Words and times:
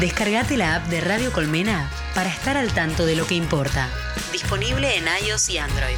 Descargate 0.00 0.58
la 0.58 0.74
app 0.74 0.88
de 0.88 1.00
Radio 1.00 1.32
Colmena 1.32 1.90
para 2.14 2.28
estar 2.28 2.58
al 2.58 2.70
tanto 2.74 3.06
de 3.06 3.16
lo 3.16 3.26
que 3.26 3.34
importa. 3.34 3.88
Disponible 4.30 4.94
en 4.98 5.06
iOS 5.26 5.48
y 5.48 5.56
Android. 5.56 5.96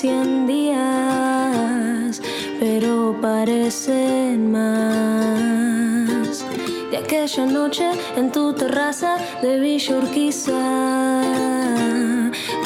Cien 0.00 0.46
días, 0.46 2.22
pero 2.60 3.16
parecen 3.20 4.52
más. 4.52 6.46
De 6.92 6.98
aquella 6.98 7.46
noche 7.46 7.90
en 8.16 8.30
tu 8.30 8.52
terraza 8.52 9.16
de 9.42 9.58
Villa 9.58 9.98
Urquiza, 9.98 11.22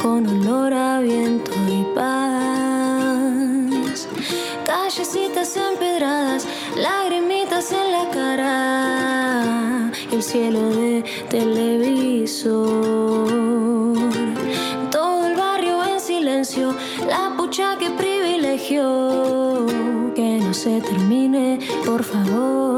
con 0.03 0.27
olor 0.27 0.75
a 0.75 1.01
viento 1.01 1.53
y 1.71 1.87
paz. 1.95 4.07
Callecitas 4.67 5.57
empedradas, 5.57 6.47
lagrimitas 6.77 7.73
en 7.73 7.93
la 7.93 8.11
cara, 8.11 9.91
el 10.11 10.23
cielo 10.23 10.69
de 10.69 11.03
televisor. 11.31 12.92
Se 20.63 20.81
termine, 20.81 21.59
por 21.85 22.05
favor. 22.05 22.72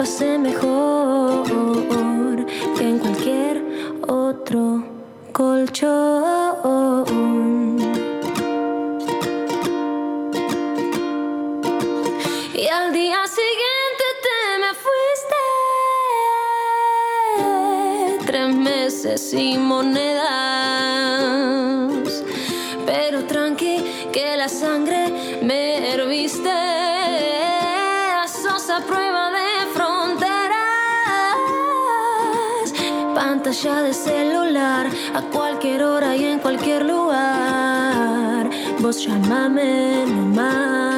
La 0.00 0.06
pasé 0.06 0.38
mejor 0.38 1.44
que 2.78 2.88
en 2.88 2.98
cualquier 2.98 3.62
otro 4.08 4.82
colchón. 5.30 7.04
Y 12.54 12.66
al 12.66 12.92
día 12.94 13.26
siguiente 13.26 14.04
te 14.24 14.38
me 14.62 14.72
fuiste. 14.84 15.40
Tres 18.26 18.54
meses 18.54 19.20
sin 19.30 19.60
monedas. 19.66 20.49
De 33.60 33.92
celular 33.92 34.88
a 35.14 35.20
cualquier 35.20 35.82
hora 35.82 36.16
y 36.16 36.24
en 36.24 36.38
cualquier 36.38 36.86
lugar. 36.86 38.48
Vos 38.80 39.04
llamame 39.06 40.06
nomás. 40.06 40.89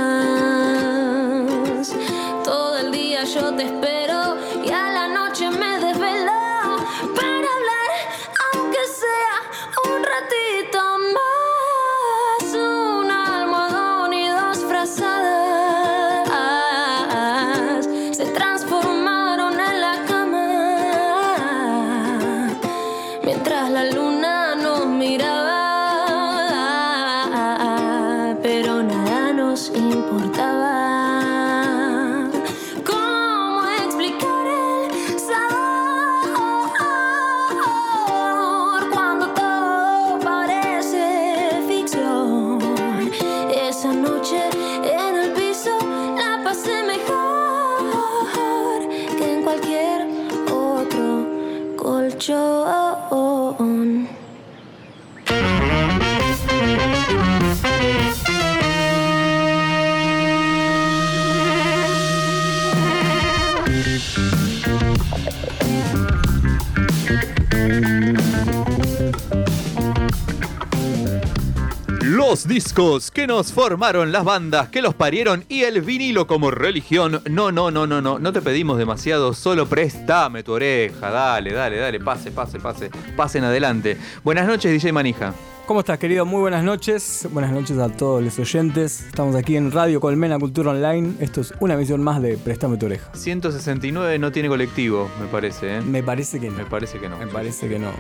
Discos 72.52 73.10
que 73.10 73.26
nos 73.26 73.50
formaron 73.50 74.12
las 74.12 74.24
bandas 74.24 74.68
que 74.68 74.82
los 74.82 74.92
parieron 74.92 75.42
y 75.48 75.62
el 75.62 75.80
vinilo 75.80 76.26
como 76.26 76.50
religión. 76.50 77.22
No, 77.30 77.50
no, 77.50 77.70
no, 77.70 77.86
no, 77.86 78.02
no. 78.02 78.18
No 78.18 78.32
te 78.34 78.42
pedimos 78.42 78.76
demasiado, 78.76 79.32
solo 79.32 79.66
préstame 79.66 80.42
tu 80.42 80.52
oreja. 80.52 81.10
Dale, 81.10 81.50
dale, 81.54 81.78
dale. 81.78 81.98
Pase, 81.98 82.30
pase, 82.30 82.60
pase. 82.60 82.90
Pasen 83.16 83.44
adelante. 83.44 83.96
Buenas 84.22 84.46
noches, 84.46 84.70
DJ 84.70 84.92
Manija. 84.92 85.32
¿Cómo 85.66 85.80
estás, 85.80 85.98
querido? 85.98 86.26
Muy 86.26 86.42
buenas 86.42 86.62
noches. 86.62 87.26
Buenas 87.32 87.52
noches 87.52 87.78
a 87.78 87.88
todos 87.88 88.22
los 88.22 88.38
oyentes. 88.38 89.06
Estamos 89.06 89.34
aquí 89.34 89.56
en 89.56 89.72
Radio 89.72 89.98
Colmena 89.98 90.38
Cultura 90.38 90.72
Online. 90.72 91.14
Esto 91.20 91.40
es 91.40 91.54
una 91.60 91.72
emisión 91.72 92.02
más 92.02 92.20
de 92.20 92.36
Préstame 92.36 92.76
tu 92.76 92.84
oreja. 92.84 93.14
169 93.14 94.18
no 94.18 94.30
tiene 94.30 94.50
colectivo, 94.50 95.08
me 95.18 95.26
parece, 95.26 95.78
¿eh? 95.78 95.80
Me 95.80 96.02
parece 96.02 96.38
que 96.38 96.50
no. 96.50 96.58
Me 96.58 96.66
parece 96.66 96.98
que 96.98 97.08
no. 97.08 97.16
Me 97.16 97.28
parece 97.28 97.66
que 97.66 97.78
no. 97.78 97.92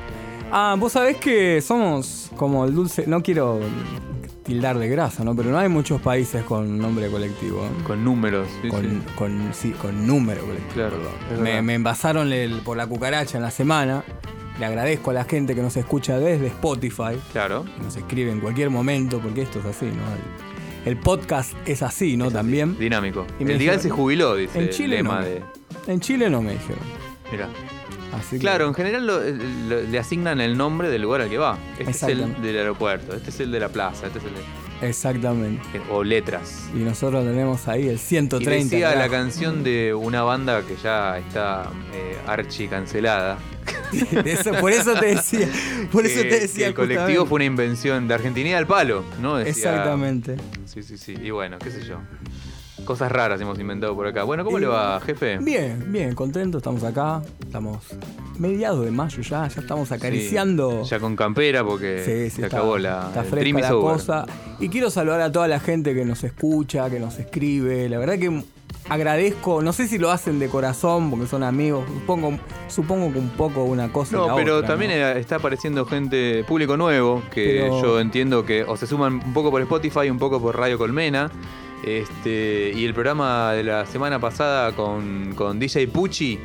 Ah, 0.50 0.76
vos 0.78 0.92
sabés 0.92 1.16
que 1.16 1.62
somos 1.62 2.30
como 2.36 2.66
el 2.66 2.74
dulce. 2.74 3.04
No 3.06 3.22
quiero 3.22 3.58
tildar 4.42 4.78
de 4.78 4.88
grasa, 4.88 5.24
¿no? 5.24 5.34
Pero 5.36 5.50
no 5.50 5.58
hay 5.58 5.68
muchos 5.68 6.00
países 6.00 6.42
con 6.44 6.78
nombre 6.78 7.08
colectivo. 7.08 7.66
Con 7.86 8.04
números. 8.04 8.48
sí, 8.62 8.68
con, 8.68 8.82
sí. 8.82 8.98
con, 9.16 9.50
sí, 9.54 9.70
con 9.72 10.06
número 10.06 10.40
colectivo. 10.42 10.72
Claro, 10.74 10.96
Me, 11.40 11.62
me 11.62 11.74
envasaron 11.74 12.32
el- 12.32 12.60
por 12.60 12.76
la 12.76 12.86
cucaracha 12.86 13.36
en 13.38 13.42
la 13.42 13.50
semana. 13.50 14.04
Le 14.58 14.66
agradezco 14.66 15.10
a 15.10 15.14
la 15.14 15.24
gente 15.24 15.54
que 15.54 15.62
nos 15.62 15.76
escucha 15.76 16.18
desde 16.18 16.48
Spotify. 16.48 17.18
Claro. 17.32 17.64
que 17.64 17.82
nos 17.82 17.96
escribe 17.96 18.30
en 18.30 18.40
cualquier 18.40 18.70
momento, 18.70 19.18
porque 19.20 19.42
esto 19.42 19.60
es 19.60 19.64
así, 19.64 19.86
¿no? 19.86 19.92
El, 20.84 20.92
el 20.92 20.96
podcast 20.98 21.52
es 21.66 21.82
así, 21.82 22.16
¿no? 22.16 22.30
También. 22.30 22.76
Dinámico. 22.78 23.26
Y 23.40 23.44
el 23.44 23.58
Digal 23.58 23.76
se 23.76 23.84
dijeron, 23.84 23.96
jubiló, 23.96 24.34
dice 24.36 24.58
En 24.60 24.68
Chile 24.70 24.98
el 24.98 25.04
lema 25.04 25.20
no. 25.20 25.24
de. 25.26 25.42
En 25.86 26.00
Chile 26.00 26.28
no 26.28 26.42
me 26.42 26.52
dijeron. 26.52 26.82
Mira. 27.30 27.48
Así 28.12 28.36
que- 28.36 28.40
Claro, 28.40 28.66
en 28.68 28.74
general 28.74 29.06
lo- 29.06 29.20
lo- 29.20 29.82
le 29.82 29.98
asignan 29.98 30.40
el 30.40 30.56
nombre 30.56 30.88
del 30.90 31.02
lugar 31.02 31.22
al 31.22 31.30
que 31.30 31.38
va. 31.38 31.58
Este 31.78 31.90
es 31.90 32.02
el 32.02 32.42
del 32.42 32.58
aeropuerto, 32.58 33.14
este 33.16 33.30
es 33.30 33.40
el 33.40 33.50
de 33.52 33.60
la 33.60 33.68
plaza, 33.68 34.06
este 34.06 34.18
es 34.18 34.24
el 34.26 34.34
de. 34.34 34.88
Exactamente. 34.88 35.62
O 35.90 36.02
letras. 36.02 36.64
Y 36.74 36.78
nosotros 36.78 37.24
tenemos 37.24 37.68
ahí 37.68 37.88
el 37.88 37.94
Y 37.94 37.98
130. 37.98 38.64
decía 38.64 38.94
la 38.96 39.08
canción 39.08 39.62
de 39.62 39.94
una 39.94 40.22
banda 40.22 40.62
que 40.62 40.74
ya 40.82 41.18
está 41.18 41.70
eh, 41.94 42.16
archi 42.26 42.66
cancelada. 42.66 43.38
Eso- 44.24 44.52
por 44.54 44.72
eso 44.72 44.94
te 44.94 45.06
decía. 45.06 45.48
Por 45.92 46.04
eso 46.04 46.20
que- 46.22 46.28
te 46.28 46.40
decía. 46.40 46.66
el 46.66 46.74
colectivo 46.74 46.98
justamente. 47.04 47.28
fue 47.28 47.36
una 47.36 47.44
invención 47.44 48.08
de 48.08 48.14
Argentina 48.14 48.48
y 48.50 48.52
al 48.54 48.66
palo, 48.66 49.04
¿no? 49.20 49.36
Decía- 49.36 49.70
Exactamente. 49.70 50.36
Sí, 50.66 50.82
sí, 50.82 50.98
sí. 50.98 51.14
Y 51.22 51.30
bueno, 51.30 51.58
qué 51.58 51.70
sé 51.70 51.84
yo. 51.86 51.98
Cosas 52.84 53.12
raras 53.12 53.40
hemos 53.40 53.58
inventado 53.60 53.94
por 53.94 54.06
acá. 54.06 54.24
Bueno, 54.24 54.44
¿cómo 54.44 54.58
le 54.58 54.66
va, 54.66 55.00
jefe? 55.00 55.38
Bien, 55.38 55.84
bien, 55.92 56.14
contento, 56.14 56.58
estamos 56.58 56.82
acá. 56.82 57.22
Estamos 57.40 57.78
mediados 58.38 58.84
de 58.84 58.90
mayo 58.90 59.22
ya, 59.22 59.46
ya 59.46 59.60
estamos 59.60 59.92
acariciando. 59.92 60.82
Sí, 60.84 60.90
ya 60.90 60.98
con 60.98 61.14
campera 61.14 61.64
porque 61.64 62.02
Sí, 62.04 62.30
sí, 62.30 62.40
se 62.40 62.42
está- 62.46 62.56
acabó 62.58 62.78
la, 62.78 63.06
está 63.08 63.22
fresca 63.24 63.60
la 63.60 63.68
cosa. 63.70 64.26
Y 64.58 64.68
quiero 64.68 64.90
saludar 64.90 65.20
a 65.20 65.30
toda 65.30 65.46
la 65.48 65.60
gente 65.60 65.94
que 65.94 66.04
nos 66.04 66.24
escucha, 66.24 66.90
que 66.90 66.98
nos 66.98 67.18
escribe. 67.18 67.88
La 67.88 67.98
verdad 67.98 68.18
que 68.18 68.42
agradezco, 68.88 69.62
no 69.62 69.72
sé 69.72 69.86
si 69.86 69.96
lo 69.98 70.10
hacen 70.10 70.38
de 70.40 70.48
corazón 70.48 71.08
porque 71.10 71.26
son 71.26 71.44
amigos, 71.44 71.84
supongo, 72.00 72.38
supongo 72.68 73.12
que 73.12 73.18
un 73.20 73.30
poco 73.30 73.62
una 73.62 73.92
cosa. 73.92 74.16
y 74.16 74.18
No, 74.18 74.26
la 74.28 74.34
pero 74.34 74.56
otra, 74.56 74.68
también 74.70 74.90
¿no? 74.90 75.06
está 75.08 75.36
apareciendo 75.36 75.86
gente, 75.86 76.44
público 76.48 76.76
nuevo, 76.76 77.22
que 77.32 77.60
Pero- 77.62 77.80
yo 77.80 78.00
entiendo 78.00 78.44
que 78.44 78.64
o 78.64 78.76
se 78.76 78.88
suman 78.88 79.14
un 79.24 79.32
poco 79.32 79.50
por 79.52 79.62
Spotify, 79.62 80.10
un 80.10 80.18
poco 80.18 80.40
por 80.42 80.56
Radio 80.58 80.78
Colmena. 80.78 81.30
Este, 81.84 82.72
y 82.74 82.84
el 82.84 82.94
programa 82.94 83.52
de 83.52 83.64
la 83.64 83.86
semana 83.86 84.20
pasada 84.20 84.72
con, 84.72 85.34
con 85.34 85.58
DJ 85.58 85.88
Pucci, 85.88 86.38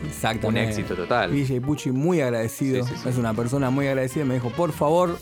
un 0.43 0.57
éxito 0.57 0.95
total. 0.95 1.31
DJ 1.31 1.61
Pucci 1.61 1.91
muy 1.91 2.21
agradecido, 2.21 2.83
Sí, 2.83 2.93
sí, 2.95 2.99
sí. 3.03 3.09
es 3.09 3.17
una 3.17 3.33
persona 3.33 3.69
muy 3.69 3.87
agradecida, 3.87 4.25
me 4.25 4.33
dijo, 4.35 4.49
por 4.49 4.71
favor, 4.71 5.17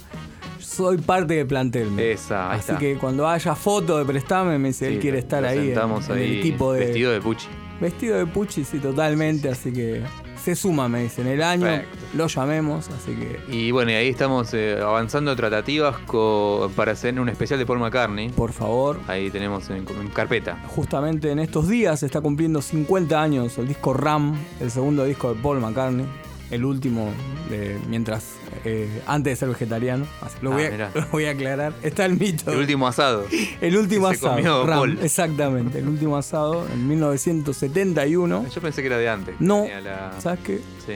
soy 0.59 0.97
parte 0.97 1.33
del 1.35 1.47
plantel. 1.47 1.99
Esa, 1.99 2.51
Así 2.51 2.59
está. 2.71 2.77
que 2.77 2.95
cuando 2.97 3.27
haya 3.27 3.55
foto 3.55 3.97
de 3.97 4.05
Prestame, 4.05 4.57
me 4.57 4.69
dice, 4.69 4.87
él 4.87 4.99
quiere 4.99 5.19
estar 5.19 5.43
ahí, 5.43 5.71
en, 5.71 5.77
ahí 5.79 6.37
el 6.37 6.57
de... 6.57 6.79
vestido 6.79 7.11
de 7.11 7.21
Pucci. 7.21 7.47
Vestido 7.81 8.17
de 8.17 8.25
Pucci, 8.25 8.63
sí, 8.63 8.79
totalmente, 8.79 9.49
así 9.49 9.73
que 9.73 10.01
se 10.45 10.55
suma, 10.55 10.87
me 10.87 11.01
dicen, 11.03 11.25
el 11.27 11.41
año, 11.41 11.65
Perfecto. 11.65 11.97
lo 12.13 12.27
llamemos, 12.27 12.87
así 12.89 13.13
que 13.15 13.39
Y 13.49 13.71
bueno, 13.71 13.89
y 13.91 13.95
ahí 13.95 14.09
estamos 14.09 14.53
eh, 14.53 14.77
avanzando 14.81 15.35
tratativas 15.35 15.97
co- 16.05 16.71
para 16.75 16.91
hacer 16.91 17.19
un 17.19 17.29
especial 17.29 17.57
de 17.59 17.65
Paul 17.65 17.79
McCartney. 17.79 18.29
por 18.29 18.53
favor, 18.53 18.99
Ahí 19.07 19.29
tenemos 19.31 19.69
en, 19.71 19.77
en 19.89 20.07
carpeta. 20.13 20.57
justamente 20.67 21.31
en 21.31 21.39
estos 21.39 21.67
días 21.67 21.99
se 21.99 22.05
está 22.05 22.21
cumpliendo 22.21 22.61
50 22.61 23.19
años 23.21 23.57
el 23.57 23.67
disco 23.67 23.93
Ram, 23.93 24.35
el 24.59 24.69
segundo 24.69 25.03
disco 25.05 25.33
de 25.33 25.41
Paul 25.41 25.59
McCartney, 25.59 26.05
el 26.51 26.63
último 26.65 27.11
de- 27.49 27.77
mientras 27.89 28.35
eh, 28.63 29.01
antes 29.07 29.31
de 29.33 29.35
ser 29.35 29.49
vegetariano, 29.49 30.05
así 30.21 30.37
lo, 30.41 30.51
Ah, 30.51 30.55
voy 30.55 30.63
a, 30.65 30.71
mirá. 30.71 30.91
lo 30.95 31.07
voy 31.11 31.25
a 31.25 31.31
aclarar, 31.31 31.73
está 31.83 32.05
el 32.05 32.17
mito. 32.19 32.51
El 32.51 32.59
último 32.59 32.87
asado. 32.87 33.25
El 33.61 33.77
último 33.77 34.09
que 34.09 34.15
se 34.17 34.25
asado. 34.25 34.35
comió 34.37 34.65
Ram, 34.65 34.77
Paul. 34.79 34.99
exactamente, 35.01 35.79
el 35.79 35.87
último 35.87 36.17
asado 36.17 36.65
en 36.71 36.87
1971. 36.87 38.45
Yo 38.53 38.61
pensé 38.61 38.81
que 38.81 38.87
era 38.87 38.97
de 38.97 39.09
antes. 39.09 39.35
No, 39.39 39.65
la- 39.83 40.13
¿sabes 40.19 40.39
qué? 40.41 40.59
Sí. 40.85 40.93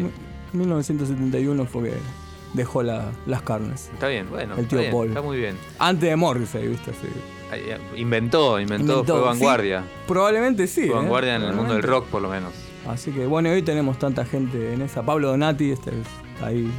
1971 0.53 1.65
fue 1.65 1.89
que 1.89 1.93
dejó 2.53 2.81
la- 2.83 3.11
las 3.25 3.41
carnes. 3.43 3.89
Está 3.93 4.07
bien, 4.07 4.29
bueno. 4.29 4.53
El 4.55 4.61
está 4.61 4.69
tío 4.69 4.79
bien, 4.79 4.91
Paul. 4.91 5.07
Está 5.09 5.21
muy 5.21 5.37
bien. 5.37 5.55
Antes 5.77 6.09
de 6.09 6.15
Morrissey, 6.15 6.67
¿viste? 6.67 6.91
Así. 6.91 7.07
Eh, 7.51 7.77
Inventó, 7.97 8.59
inventó, 8.59 8.93
Inventó, 8.99 9.13
fue 9.13 9.21
sí. 9.23 9.27
vanguardia. 9.27 9.83
Probablemente 10.07 10.67
sí. 10.67 10.81
Fue 10.87 10.89
¿eh? 10.95 10.99
vanguardia 10.99 11.35
en 11.35 11.43
el 11.43 11.53
mundo 11.53 11.73
del 11.73 11.83
rock, 11.83 12.05
por 12.07 12.21
lo 12.21 12.29
menos. 12.29 12.53
Así 12.89 13.11
que 13.11 13.25
bueno, 13.25 13.49
hoy 13.49 13.61
tenemos 13.61 13.99
tanta 13.99 14.25
gente 14.25 14.73
en 14.73 14.81
esa. 14.81 15.03
Pablo 15.03 15.29
Donati, 15.29 15.71
este 15.71 15.91
es 15.91 16.07
ahí. 16.43 16.69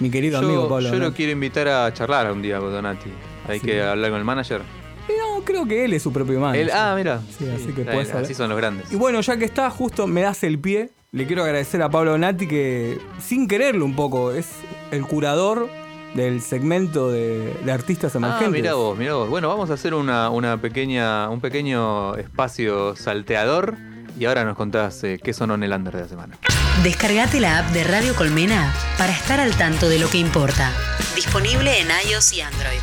Mi 0.00 0.10
querido 0.10 0.38
amigo 0.38 0.68
Pablo 0.68 0.86
yo 0.88 0.92
lo 0.94 0.98
Donati. 1.00 1.16
quiero 1.16 1.32
invitar 1.32 1.68
a 1.68 1.92
charlar 1.92 2.32
un 2.32 2.40
día 2.40 2.58
con 2.58 2.72
Donati. 2.72 3.10
Hay 3.48 3.60
Sí. 3.60 3.66
que 3.66 3.82
hablar 3.82 4.10
con 4.10 4.18
el 4.18 4.24
manager. 4.24 4.62
No, 5.08 5.42
creo 5.44 5.66
que 5.66 5.84
él 5.84 5.92
es 5.92 6.02
su 6.02 6.12
propio 6.12 6.40
manager. 6.40 6.62
Él, 6.62 6.70
ah, 6.72 6.94
mira. 6.96 7.20
Sí, 7.38 7.46
así 7.48 7.72
que 7.72 7.84
puedes. 7.84 8.14
Así 8.14 8.32
son 8.34 8.48
los 8.48 8.56
grandes. 8.58 8.90
Y 8.92 8.96
bueno, 8.96 9.20
ya 9.20 9.36
que 9.36 9.44
está, 9.44 9.68
justo 9.70 10.06
me 10.06 10.22
das 10.22 10.42
el 10.44 10.58
pie. 10.58 10.90
Le 11.12 11.26
quiero 11.26 11.42
agradecer 11.42 11.82
a 11.82 11.90
Pablo 11.90 12.12
Donati 12.12 12.46
que, 12.46 12.98
sin 13.20 13.48
quererlo 13.48 13.84
un 13.84 13.96
poco, 13.96 14.30
es 14.32 14.48
el 14.92 15.02
curador 15.02 15.68
del 16.14 16.40
segmento 16.40 17.10
de, 17.10 17.52
de 17.64 17.72
artistas 17.72 18.14
emergentes. 18.14 18.46
Ah, 18.48 18.50
mira 18.50 18.74
vos, 18.74 18.96
mira 18.96 19.14
vos. 19.14 19.28
Bueno, 19.28 19.48
vamos 19.48 19.70
a 19.70 19.74
hacer 19.74 19.92
una, 19.94 20.30
una 20.30 20.56
pequeña, 20.60 21.28
un 21.28 21.40
pequeño 21.40 22.14
espacio 22.14 22.94
salteador 22.96 23.76
y 24.18 24.24
ahora 24.24 24.44
nos 24.44 24.56
contás 24.56 25.02
eh, 25.04 25.20
qué 25.22 25.32
sonó 25.32 25.54
en 25.54 25.62
el 25.62 25.72
under 25.72 25.94
de 25.94 26.02
la 26.02 26.08
semana. 26.08 26.38
Descargate 26.82 27.40
la 27.40 27.58
app 27.58 27.70
de 27.72 27.84
Radio 27.84 28.14
Colmena 28.14 28.72
para 28.98 29.12
estar 29.12 29.40
al 29.40 29.56
tanto 29.56 29.88
de 29.88 29.98
lo 29.98 30.08
que 30.08 30.18
importa. 30.18 30.72
Disponible 31.14 31.80
en 31.80 31.88
iOS 32.10 32.32
y 32.32 32.40
Android. 32.40 32.80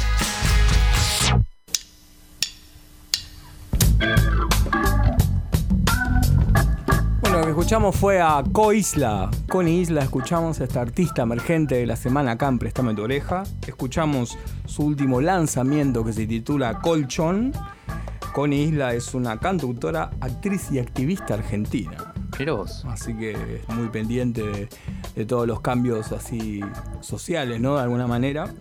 Bueno, 7.22 7.40
lo 7.40 7.46
que 7.46 7.50
escuchamos 7.50 7.96
fue 7.96 8.22
a 8.22 8.44
Co 8.52 8.72
Isla. 8.72 9.30
Con 9.50 9.68
Isla 9.68 10.02
escuchamos 10.04 10.62
a 10.62 10.64
esta 10.64 10.82
artista 10.82 11.24
emergente 11.24 11.76
de 11.76 11.86
la 11.86 11.96
semana 11.96 12.32
acá 12.32 12.48
en 12.48 12.60
Préstame 12.60 12.94
tu 12.94 13.04
oreja. 13.04 13.44
Escuchamos 13.66 14.38
su 14.66 14.84
último 14.84 15.22
lanzamiento 15.22 16.06
que 16.06 16.14
se 16.14 16.28
titula 16.28 16.80
Colchón. 16.80 17.54
Con 18.34 18.54
Isla 18.54 18.94
es 18.94 19.14
una 19.14 19.40
cantautora, 19.40 20.12
actriz 20.22 20.72
y 20.72 20.80
activista 20.80 21.34
argentina. 21.34 22.14
Mira 22.38 22.54
vos. 22.54 22.86
Así 22.86 23.16
que 23.16 23.32
es 23.32 23.70
muy 23.70 23.88
pendiente 23.90 24.44
de, 24.44 24.70
de 25.16 25.26
todos 25.26 25.48
los 25.48 25.62
cambios 25.62 26.12
así 26.12 26.62
sociales, 27.02 27.60
¿no? 27.60 27.78
De 27.78 27.82
alguna 27.82 28.06
manera. 28.06 28.54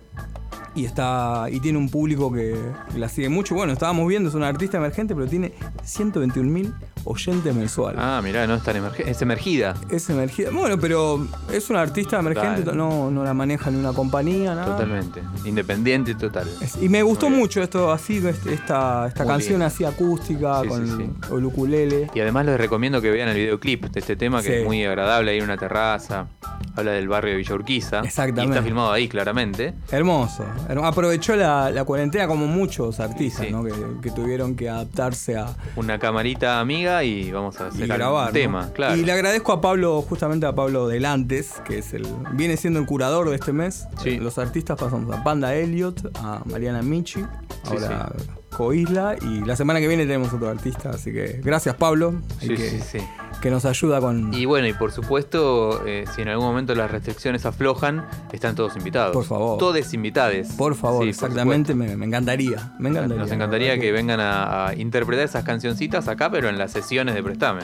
Y 0.74 0.84
está. 0.84 1.46
Y 1.50 1.60
tiene 1.60 1.78
un 1.78 1.88
público 1.88 2.30
que, 2.30 2.54
la 2.96 3.08
sigue 3.08 3.30
mucho. 3.30 3.54
Bueno, 3.54 3.72
estábamos 3.72 4.06
viendo, 4.08 4.28
es 4.28 4.34
una 4.34 4.48
artista 4.48 4.76
emergente, 4.76 5.14
pero 5.14 5.26
tiene 5.26 5.54
121.000 5.86 6.70
oyentes 7.04 7.54
mensuales. 7.54 7.98
Ah, 8.02 8.20
mirá, 8.22 8.46
no 8.46 8.56
es 8.56 8.62
tan 8.62 8.76
emergente. 8.76 9.10
Es 9.10 9.22
emergida. 9.22 9.74
Es 9.90 10.10
emergida. 10.10 10.50
Bueno, 10.50 10.76
pero 10.78 11.26
es 11.50 11.70
una 11.70 11.80
artista 11.80 12.18
emergente, 12.18 12.72
no, 12.74 13.10
no 13.10 13.24
la 13.24 13.32
maneja 13.32 13.70
ni 13.70 13.78
una 13.78 13.94
compañía, 13.94 14.54
nada. 14.54 14.66
Totalmente. 14.76 15.22
Independiente 15.46 16.14
total. 16.14 16.46
Es- 16.60 16.76
y 16.82 16.90
me 16.90 17.02
gustó 17.02 17.26
Muy 17.26 17.36
bien. 17.36 17.40
mucho 17.44 17.62
esto 17.62 17.90
así, 17.90 18.18
este- 18.18 18.52
esta, 18.52 19.06
esta 19.06 19.22
Muy 19.24 19.32
canción 19.32 19.58
bien. 19.60 19.62
así 19.68 19.84
acústica, 19.84 20.60
Sí, 20.62 20.68
con 20.68 20.86
sí, 20.86 20.94
sí. 20.98 21.34
el 21.36 21.44
ukulele. 21.46 22.10
Y 22.14 22.20
además 22.20 22.44
les 22.44 22.58
recomiendo 22.58 23.00
que 23.00 23.10
vean 23.10 23.28
el 23.30 23.36
videoclip 23.36 23.86
de 23.86 24.00
este 24.00 24.14
tema 24.16 24.42
que 24.42 24.60
es 24.60 24.64
muy 24.66 24.84
agradable 24.84 25.30
ahí 25.30 25.38
en 25.38 25.44
una 25.44 25.56
terraza. 25.56 26.26
Habla 26.76 26.92
del 26.92 27.08
barrio 27.08 27.32
de 27.32 27.38
Villa 27.38 27.54
Urquiza. 27.54 28.00
Exactamente. 28.00 28.46
Y 28.46 28.50
está 28.50 28.62
filmado 28.62 28.92
ahí 28.92 29.08
claramente. 29.08 29.74
Hermoso. 29.90 30.44
Hermo- 30.68 30.84
Aprovechó 30.86 31.34
la, 31.36 31.70
la 31.70 31.84
cuarentena 31.84 32.26
como 32.28 32.46
muchos 32.46 33.00
artistas, 33.00 33.46
Sí. 33.46 33.52
¿no? 33.52 33.64
Que, 33.64 33.72
que 34.02 34.10
tuvieron 34.10 34.54
que 34.56 34.68
adaptarse 34.68 35.36
a 35.36 35.56
Una 35.76 35.98
camarita 35.98 36.60
amiga 36.60 37.02
y 37.04 37.32
vamos 37.32 37.60
a 37.60 37.66
algún 37.66 37.86
grabar. 37.88 38.26
¿no? 38.26 38.32
tema, 38.32 38.70
claro. 38.74 38.96
Y 38.96 39.04
le 39.04 39.12
agradezco 39.12 39.52
a 39.52 39.60
Pablo, 39.60 40.02
justamente 40.02 40.46
a 40.46 40.54
Pablo 40.54 40.86
Delantes, 40.88 41.54
que 41.66 41.78
es 41.78 41.94
el 41.94 42.06
viene 42.32 42.56
siendo 42.56 42.78
el 42.78 42.86
curador 42.86 43.28
de 43.30 43.36
este 43.36 43.52
mes. 43.52 43.86
Sí. 44.02 44.18
Los 44.18 44.38
artistas 44.38 44.78
pasamos 44.78 45.14
a 45.16 45.24
Panda 45.24 45.54
Elliot, 45.54 46.10
a 46.18 46.42
Mariana 46.44 46.82
Michi, 46.82 47.24
ahora 47.64 48.12
Coisla 48.56 49.16
y 49.20 49.44
la 49.44 49.54
semana 49.56 49.80
que 49.80 49.88
viene 49.88 50.04
tenemos 50.06 50.32
otro 50.32 50.48
artista, 50.48 50.90
así 50.90 51.12
que 51.12 51.40
gracias 51.44 51.74
Pablo, 51.76 52.14
Sí, 52.40 52.48
que, 52.48 52.56
sí, 52.56 52.80
sí. 52.80 52.98
que 53.42 53.50
nos 53.50 53.64
ayuda 53.66 54.00
con 54.00 54.32
Y 54.32 54.46
bueno, 54.46 54.66
y 54.66 54.72
por 54.72 54.92
supuesto, 54.92 55.84
eh, 55.86 56.04
si 56.14 56.22
en 56.22 56.28
algún 56.28 56.46
momento 56.46 56.74
las 56.74 56.90
restricciones 56.90 57.44
aflojan, 57.44 58.06
están 58.32 58.54
todos 58.54 58.76
invitados. 58.76 59.12
Por 59.12 59.24
favor. 59.24 59.58
Todos 59.58 59.92
invitados. 59.92 60.48
por 60.56 60.74
favor, 60.74 61.06
exactamente, 61.06 61.74
me, 61.74 61.96
me 61.96 62.06
encantaría, 62.06 62.72
me 62.78 62.88
encantaría. 62.88 63.22
Nos 63.22 63.30
encantaría 63.30 63.78
que 63.78 63.92
vengan 63.92 64.20
a, 64.20 64.68
a 64.68 64.74
interpretar 64.74 65.26
esas 65.26 65.44
cancioncitas 65.44 66.08
acá, 66.08 66.30
pero 66.30 66.48
en 66.48 66.56
las 66.58 66.72
sesiones 66.72 67.14
de 67.14 67.22
Prestame. 67.22 67.62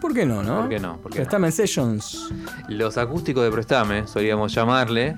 ¿Por 0.00 0.12
qué 0.12 0.26
no, 0.26 0.42
no? 0.42 0.60
¿Por 0.60 0.68
qué 0.68 0.78
no? 0.78 0.96
¿Por 0.98 1.12
qué 1.12 1.18
no? 1.18 1.24
Prestame 1.24 1.50
Sessions. 1.50 2.30
Los 2.68 2.98
acústicos 2.98 3.42
de 3.44 3.50
Prestame, 3.50 4.06
solíamos 4.06 4.52
llamarle. 4.54 5.16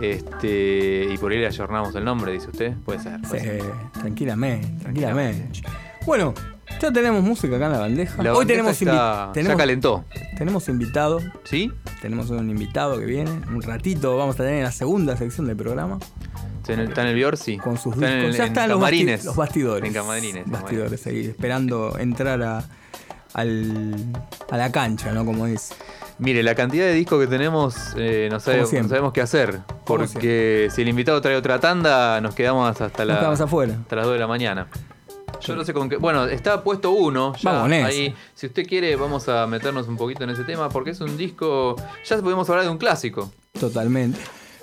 Este, 0.00 1.08
y 1.12 1.18
por 1.18 1.32
ahí 1.32 1.38
le 1.38 1.46
ayornamos 1.46 1.94
el 1.94 2.04
nombre, 2.04 2.32
dice 2.32 2.48
usted. 2.50 2.72
Puede 2.84 3.00
ser. 3.00 3.20
puede 3.22 3.40
Sí, 3.40 3.46
ser. 3.48 3.62
tranquilamente, 3.92 4.68
tranquilamente. 4.82 5.60
Bueno, 6.06 6.34
ya 6.80 6.92
tenemos 6.92 7.22
música 7.22 7.56
acá 7.56 7.66
en 7.66 7.72
la 7.72 7.78
bandeja. 7.78 8.22
La 8.22 8.34
Hoy 8.34 8.46
tenemos, 8.46 8.72
está- 8.80 9.30
tenemos, 9.32 9.54
ya 9.54 9.58
calentó. 9.58 10.04
tenemos 10.36 10.68
invitado. 10.68 11.20
¿Sí? 11.44 11.70
Tenemos 12.00 12.30
un 12.30 12.48
invitado 12.50 12.98
que 12.98 13.04
viene. 13.04 13.30
Un 13.30 13.62
ratito 13.62 14.16
vamos 14.16 14.34
a 14.36 14.38
tener 14.38 14.54
en 14.58 14.64
la 14.64 14.72
segunda 14.72 15.16
sección 15.16 15.46
del 15.46 15.56
programa. 15.56 15.98
¿Está 16.62 16.74
en 16.74 16.80
el, 16.80 16.88
está 16.88 17.02
en 17.02 17.08
el 17.08 17.14
Biorsi? 17.16 17.58
Con 17.58 17.76
sus 17.76 17.94
Está 17.94 18.06
en 18.08 18.14
discos. 18.14 18.30
el- 18.30 18.36
ya 18.38 18.42
en 18.44 18.48
están 18.48 18.68
los, 18.70 18.80
basti- 18.80 19.24
los 19.24 19.36
bastidores. 19.36 19.86
En 19.88 19.94
camarines. 19.94 20.50
Bastidores 20.50 21.06
ahí, 21.06 21.26
esperando 21.26 21.98
entrar 21.98 22.42
a, 22.42 22.64
al- 23.34 24.12
a 24.50 24.56
la 24.56 24.72
cancha, 24.72 25.12
¿no? 25.12 25.24
Como 25.24 25.46
dice. 25.46 25.74
Mire, 26.22 26.42
la 26.42 26.54
cantidad 26.54 26.84
de 26.86 26.94
discos 26.94 27.20
que 27.20 27.26
tenemos, 27.26 27.76
eh, 27.96 28.28
no, 28.30 28.38
sabe- 28.40 28.64
sabemos 28.66 29.12
qué 29.12 29.20
hacer. 29.20 29.60
Porque 29.84 30.68
si 30.72 30.82
el 30.82 30.88
invitado 30.88 31.20
trae 31.20 31.36
otra 31.36 31.58
tanda, 31.58 32.20
nos 32.20 32.34
quedamos 32.34 32.80
hasta, 32.80 33.04
la, 33.04 33.22
Nos 33.22 33.40
afuera. 33.40 33.76
hasta 33.82 33.96
las 33.96 34.04
2 34.06 34.14
de 34.14 34.20
la 34.20 34.26
mañana. 34.28 34.68
Yo 35.40 35.56
no 35.56 35.64
sé 35.64 35.72
con 35.74 35.88
qué. 35.88 35.96
Bueno, 35.96 36.26
está 36.26 36.62
puesto 36.62 36.92
uno. 36.92 37.32
Ya 37.40 37.50
Vamos 37.52 37.72
ahí. 37.72 38.14
Si 38.34 38.46
usted 38.46 38.64
quiere, 38.64 38.94
vamos 38.94 39.28
a 39.28 39.46
meternos 39.48 39.88
un 39.88 39.96
poquito 39.96 40.22
en 40.22 40.30
ese 40.30 40.44
tema. 40.44 40.68
Porque 40.68 40.90
es 40.90 41.00
un 41.00 41.16
disco. 41.16 41.74
Ya 42.04 42.16
podemos 42.18 42.48
hablar 42.48 42.64
de 42.64 42.70
un 42.70 42.78
clásico. 42.78 43.32
Totalmente. 43.58 44.20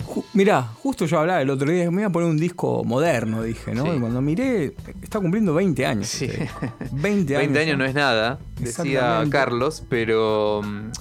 Ju- 0.07 0.23
mirá, 0.33 0.61
justo 0.81 1.05
yo 1.05 1.19
hablaba 1.19 1.41
el 1.41 1.49
otro 1.49 1.69
día, 1.69 1.91
me 1.91 2.01
iba 2.03 2.07
a 2.07 2.11
poner 2.11 2.29
un 2.29 2.37
disco 2.37 2.85
moderno, 2.85 3.43
dije, 3.43 3.75
¿no? 3.75 3.83
Sí. 3.83 3.91
Y 3.97 3.99
cuando 3.99 4.21
miré, 4.21 4.73
está 5.03 5.19
cumpliendo 5.19 5.53
20 5.53 5.85
años. 5.85 6.07
Sí. 6.07 6.25
este. 6.25 6.49
20 6.93 7.35
años. 7.35 7.51
20 7.53 7.59
años 7.59 7.77
no 7.77 7.83
es 7.83 7.93
nada, 7.93 8.39
decía. 8.57 9.25
Carlos, 9.29 9.83
pero 9.89 10.61
mm, 10.63 10.91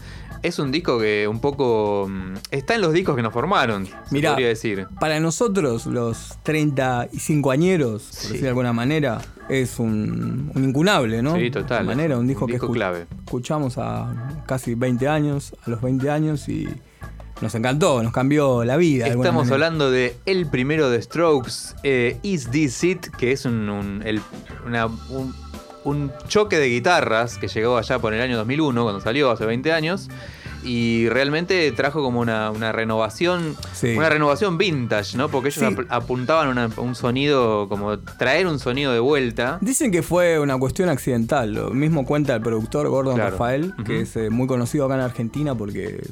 Es 0.43 0.59
un 0.59 0.71
disco 0.71 0.99
que 0.99 1.27
un 1.29 1.41
poco. 1.41 2.07
mm, 2.09 2.35
Está 2.51 2.75
en 2.77 2.81
los 2.81 2.93
discos 2.93 3.17
que 3.17 3.23
nos 3.23 3.33
formaron, 3.33 3.89
Mirá, 4.11 4.31
podría 4.31 4.49
decir. 4.49 4.87
Para 5.01 5.19
nosotros, 5.21 5.87
los 5.87 6.39
35 6.43 7.51
añeros, 7.51 8.03
por 8.05 8.13
Sí. 8.15 8.27
decir 8.29 8.43
de 8.43 8.49
alguna 8.49 8.73
manera, 8.73 9.21
es 9.49 9.79
un, 9.79 10.51
un 10.55 10.65
incunable, 10.65 11.23
¿no? 11.23 11.37
Sí, 11.37 11.51
total. 11.51 11.81
De 11.87 11.95
manera, 11.95 12.19
un 12.19 12.27
disco, 12.27 12.45
Un 12.45 12.49
que 12.49 12.53
disco 12.55 12.69
escu- 12.69 12.73
clave. 12.75 13.07
escuchamos 13.25 13.79
a 13.79 14.43
casi 14.47 14.75
20 14.75 15.09
años, 15.09 15.55
a 15.67 15.71
los 15.71 15.81
20 15.81 16.11
años 16.11 16.49
y 16.49 16.69
nos 17.41 17.55
encantó, 17.55 18.03
nos 18.03 18.13
cambió 18.13 18.65
la 18.65 18.77
vida. 18.77 19.05
de 19.07 19.13
Estamos 19.13 19.51
hablando 19.51 19.91
de 19.91 20.17
el 20.27 20.47
primero 20.47 20.91
de 20.91 21.01
Strokes, 21.01 21.75
eh, 21.83 22.19
Is 22.23 22.51
This 22.51 22.83
It, 22.85 23.07
que 23.17 23.33
es 23.33 23.45
un, 23.45 23.69
un- 23.69 24.03
el- 24.05 24.21
una- 24.67 24.87
un- 24.87 25.35
un 25.89 26.13
choque 26.29 26.59
de 26.59 26.69
guitarras 26.69 27.39
que 27.39 27.49
llegó 27.49 27.77
allá 27.79 27.99
por 27.99 28.15
el 28.15 28.21
año 28.21 28.37
2001, 28.37 28.83
cuando 28.83 29.01
salió 29.01 29.31
hace 29.31 29.45
20 29.47 29.73
años. 29.73 30.09
Y 30.65 31.09
realmente 31.09 31.71
trajo 31.71 32.03
como 32.03 32.19
una, 32.19 32.51
una 32.51 32.73
renovación, 32.73 33.57
Sí. 33.75 33.95
una 33.97 34.09
renovación 34.09 34.59
vintage, 34.59 35.17
¿no? 35.17 35.29
Porque 35.29 35.51
ellos 35.51 35.61
Sí. 35.61 35.75
ap- 35.75 35.87
apuntaban 35.89 36.49
una- 36.49 36.69
un 36.79 36.97
sonido, 36.97 37.69
como 37.69 37.99
traer 38.01 38.49
un 38.49 38.59
sonido 38.59 38.93
de 38.93 38.99
vuelta. 38.99 39.59
Dicen 39.61 39.93
que 39.93 40.03
fue 40.03 40.41
una 40.41 40.59
cuestión 40.59 40.89
accidental. 40.89 41.55
Lo 41.55 41.71
mismo 41.71 42.05
cuenta 42.05 42.35
el 42.35 42.43
productor 42.43 42.89
Gordon 42.89 43.15
Claro. 43.15 43.31
Rafael, 43.31 43.73
que 43.87 44.01
es 44.01 44.17
eh, 44.17 44.31
muy 44.31 44.49
conocido 44.49 44.87
acá 44.87 44.97
en 44.97 45.01
Argentina 45.03 45.55
porque 45.55 46.03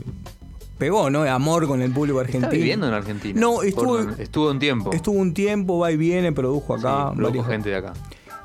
pegó, 0.78 1.11
¿no? 1.11 1.23
Amor 1.25 1.66
con 1.66 1.83
el 1.83 1.90
público 1.90 2.21
argentino. 2.21 2.47
¿Está 2.47 2.56
viviendo 2.56 2.87
en 2.87 2.95
Argentina? 2.95 3.40
No, 3.40 3.62
estuvo- 3.62 3.97
Por- 4.04 4.21
estuvo 4.21 4.50
un 4.50 4.59
tiempo. 4.61 4.92
Estuvo 4.92 5.18
un 5.18 5.35
tiempo, 5.35 5.78
va 5.80 5.90
y 5.90 5.97
viene, 5.97 6.33
produjo 6.33 6.78
Sí, 6.78 6.87
acá. 6.87 7.11
produjo 7.16 7.38
varios- 7.38 7.47
gente 7.49 7.71
de 7.71 7.76
acá. 7.76 7.95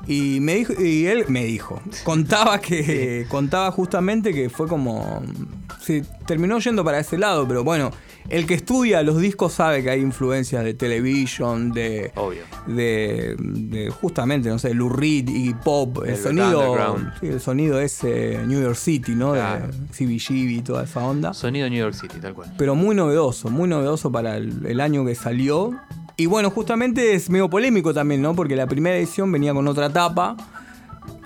Y 0.06 0.40
me 0.40 0.56
dijo, 0.56 0.72
y 0.80 1.06
él 1.06 1.24
me 1.28 1.44
dijo, 1.44 1.80
contaba 2.04 2.60
que, 2.60 3.26
contaba 3.28 3.70
justamente 3.70 4.32
que 4.32 4.50
fue 4.50 4.66
como, 4.66 5.22
se 5.80 6.04
terminó 6.26 6.58
yendo 6.58 6.84
para 6.84 6.98
ese 6.98 7.18
lado, 7.18 7.46
pero 7.46 7.62
bueno, 7.62 7.92
el 8.28 8.46
que 8.46 8.54
estudia 8.54 9.02
los 9.02 9.18
discos 9.18 9.52
sabe 9.52 9.82
que 9.82 9.90
hay 9.90 10.00
influencias 10.00 10.64
de 10.64 10.74
television, 10.74 11.72
de, 11.72 12.12
Obvio. 12.16 12.42
de, 12.66 13.36
de 13.38 13.90
justamente, 13.90 14.48
no 14.48 14.58
sé, 14.58 14.74
Lou 14.74 14.88
Reed 14.88 15.28
y 15.28 15.54
pop, 15.54 16.04
el 16.04 16.16
sonido, 16.16 16.98
sí, 17.20 17.26
el 17.26 17.40
sonido 17.40 17.80
es 17.80 18.02
eh, 18.04 18.42
New 18.46 18.60
York 18.60 18.76
City, 18.76 19.14
¿no? 19.14 19.32
Claro. 19.32 19.68
De 19.68 19.72
CBGB 19.92 20.50
y 20.50 20.62
toda 20.62 20.84
esa 20.84 21.04
onda. 21.04 21.34
Sonido 21.34 21.68
New 21.68 21.78
York 21.78 21.94
City, 21.94 22.18
tal 22.20 22.34
cual. 22.34 22.52
Pero 22.56 22.74
muy 22.74 22.94
novedoso, 22.94 23.50
muy 23.50 23.68
novedoso 23.68 24.10
para 24.10 24.36
el, 24.36 24.66
el 24.66 24.80
año 24.80 25.04
que 25.04 25.14
salió. 25.14 25.72
Y 26.16 26.26
bueno, 26.26 26.50
justamente 26.50 27.14
es 27.14 27.30
medio 27.30 27.48
polémico 27.48 27.92
también, 27.94 28.22
¿no? 28.22 28.34
Porque 28.34 28.54
la 28.56 28.66
primera 28.66 28.96
edición 28.96 29.30
venía 29.32 29.52
con 29.54 29.66
otra 29.68 29.90
tapa. 29.90 30.36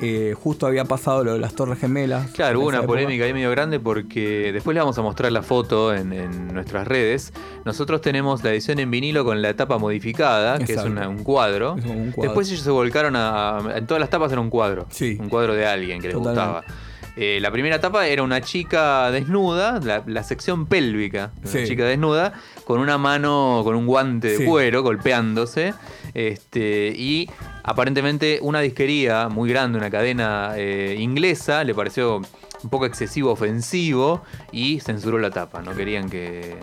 eh, 0.01 0.35
justo 0.43 0.67
había 0.67 0.85
pasado 0.85 1.23
lo 1.25 1.33
de 1.35 1.39
las 1.39 1.55
Torres 1.55 1.79
Gemelas. 1.79 2.31
Claro, 2.31 2.61
hubo 2.61 2.69
una 2.69 2.79
época. 2.79 2.89
polémica 2.89 3.25
ahí 3.25 3.33
medio 3.35 3.51
grande 3.51 3.79
porque 3.81 4.51
después 4.53 4.75
le 4.75 4.81
vamos 4.81 4.97
a 4.99 5.03
mostrar 5.03 5.31
la 5.33 5.43
foto 5.43 5.95
en, 5.95 6.13
en 6.13 6.53
nuestras 6.55 6.87
redes. 6.87 7.33
Nosotros 7.65 8.01
tenemos 8.01 8.43
la 8.45 8.51
edición 8.53 8.79
en 8.79 8.91
vinilo 8.91 9.25
con 9.25 9.41
la 9.43 9.55
tapa 9.55 9.77
modificada, 9.79 10.59
que 10.59 10.73
es 10.75 10.83
una- 10.85 11.09
un 11.09 11.23
cuadro. 11.25 11.77
Es 11.79 11.85
como 11.85 11.99
un 12.01 12.11
cuadro. 12.13 12.31
Después 12.31 12.49
ellos 12.51 12.63
se 12.63 12.71
volcaron 12.71 13.17
a, 13.17 13.59
a- 13.59 13.79
En 13.79 13.87
todas 13.87 14.01
las 14.01 14.09
tapas 14.11 14.33
era 14.33 14.41
un 14.41 14.51
cuadro. 14.51 14.87
Sí. 14.91 15.17
Un 15.21 15.29
cuadro 15.29 15.55
de 15.55 15.67
alguien 15.67 16.01
que 16.01 16.09
les 16.09 16.17
Totalmente. 16.17 16.59
gustaba. 16.59 16.86
Eh, 17.17 17.39
la 17.41 17.51
primera 17.51 17.81
tapa 17.81 18.07
era 18.07 18.23
una 18.23 18.43
chica 18.43 19.11
desnuda, 19.11 19.81
la, 19.83 20.03
la 20.07 20.23
sección 20.23 20.67
pélvica, 20.67 21.33
una 21.43 21.65
chica 21.65 21.85
desnuda, 21.87 22.35
con 22.65 22.79
una 22.79 22.99
mano, 22.99 23.63
con 23.65 23.75
un 23.75 23.87
guante 23.87 24.29
de 24.29 24.37
Sí. 24.37 24.45
cuero, 24.45 24.83
golpeándose. 24.83 25.73
Este, 26.13 26.93
y 26.97 27.29
aparentemente 27.63 28.39
una 28.43 28.61
disquería 28.61 29.29
muy 29.29 29.49
grande, 29.51 29.79
una 29.79 29.91
cadena 29.91 30.53
eh, 30.57 30.97
inglesa, 30.99 31.65
le 31.65 31.75
pareció 31.75 32.19
un 32.63 32.71
poco 32.71 32.87
excesivo, 32.87 33.31
ofensivo 33.33 34.23
y 34.53 34.81
censuró 34.81 35.19
la 35.19 35.31
tapa. 35.31 35.63
No 35.63 35.75
querían 35.75 36.09
que. 36.11 36.57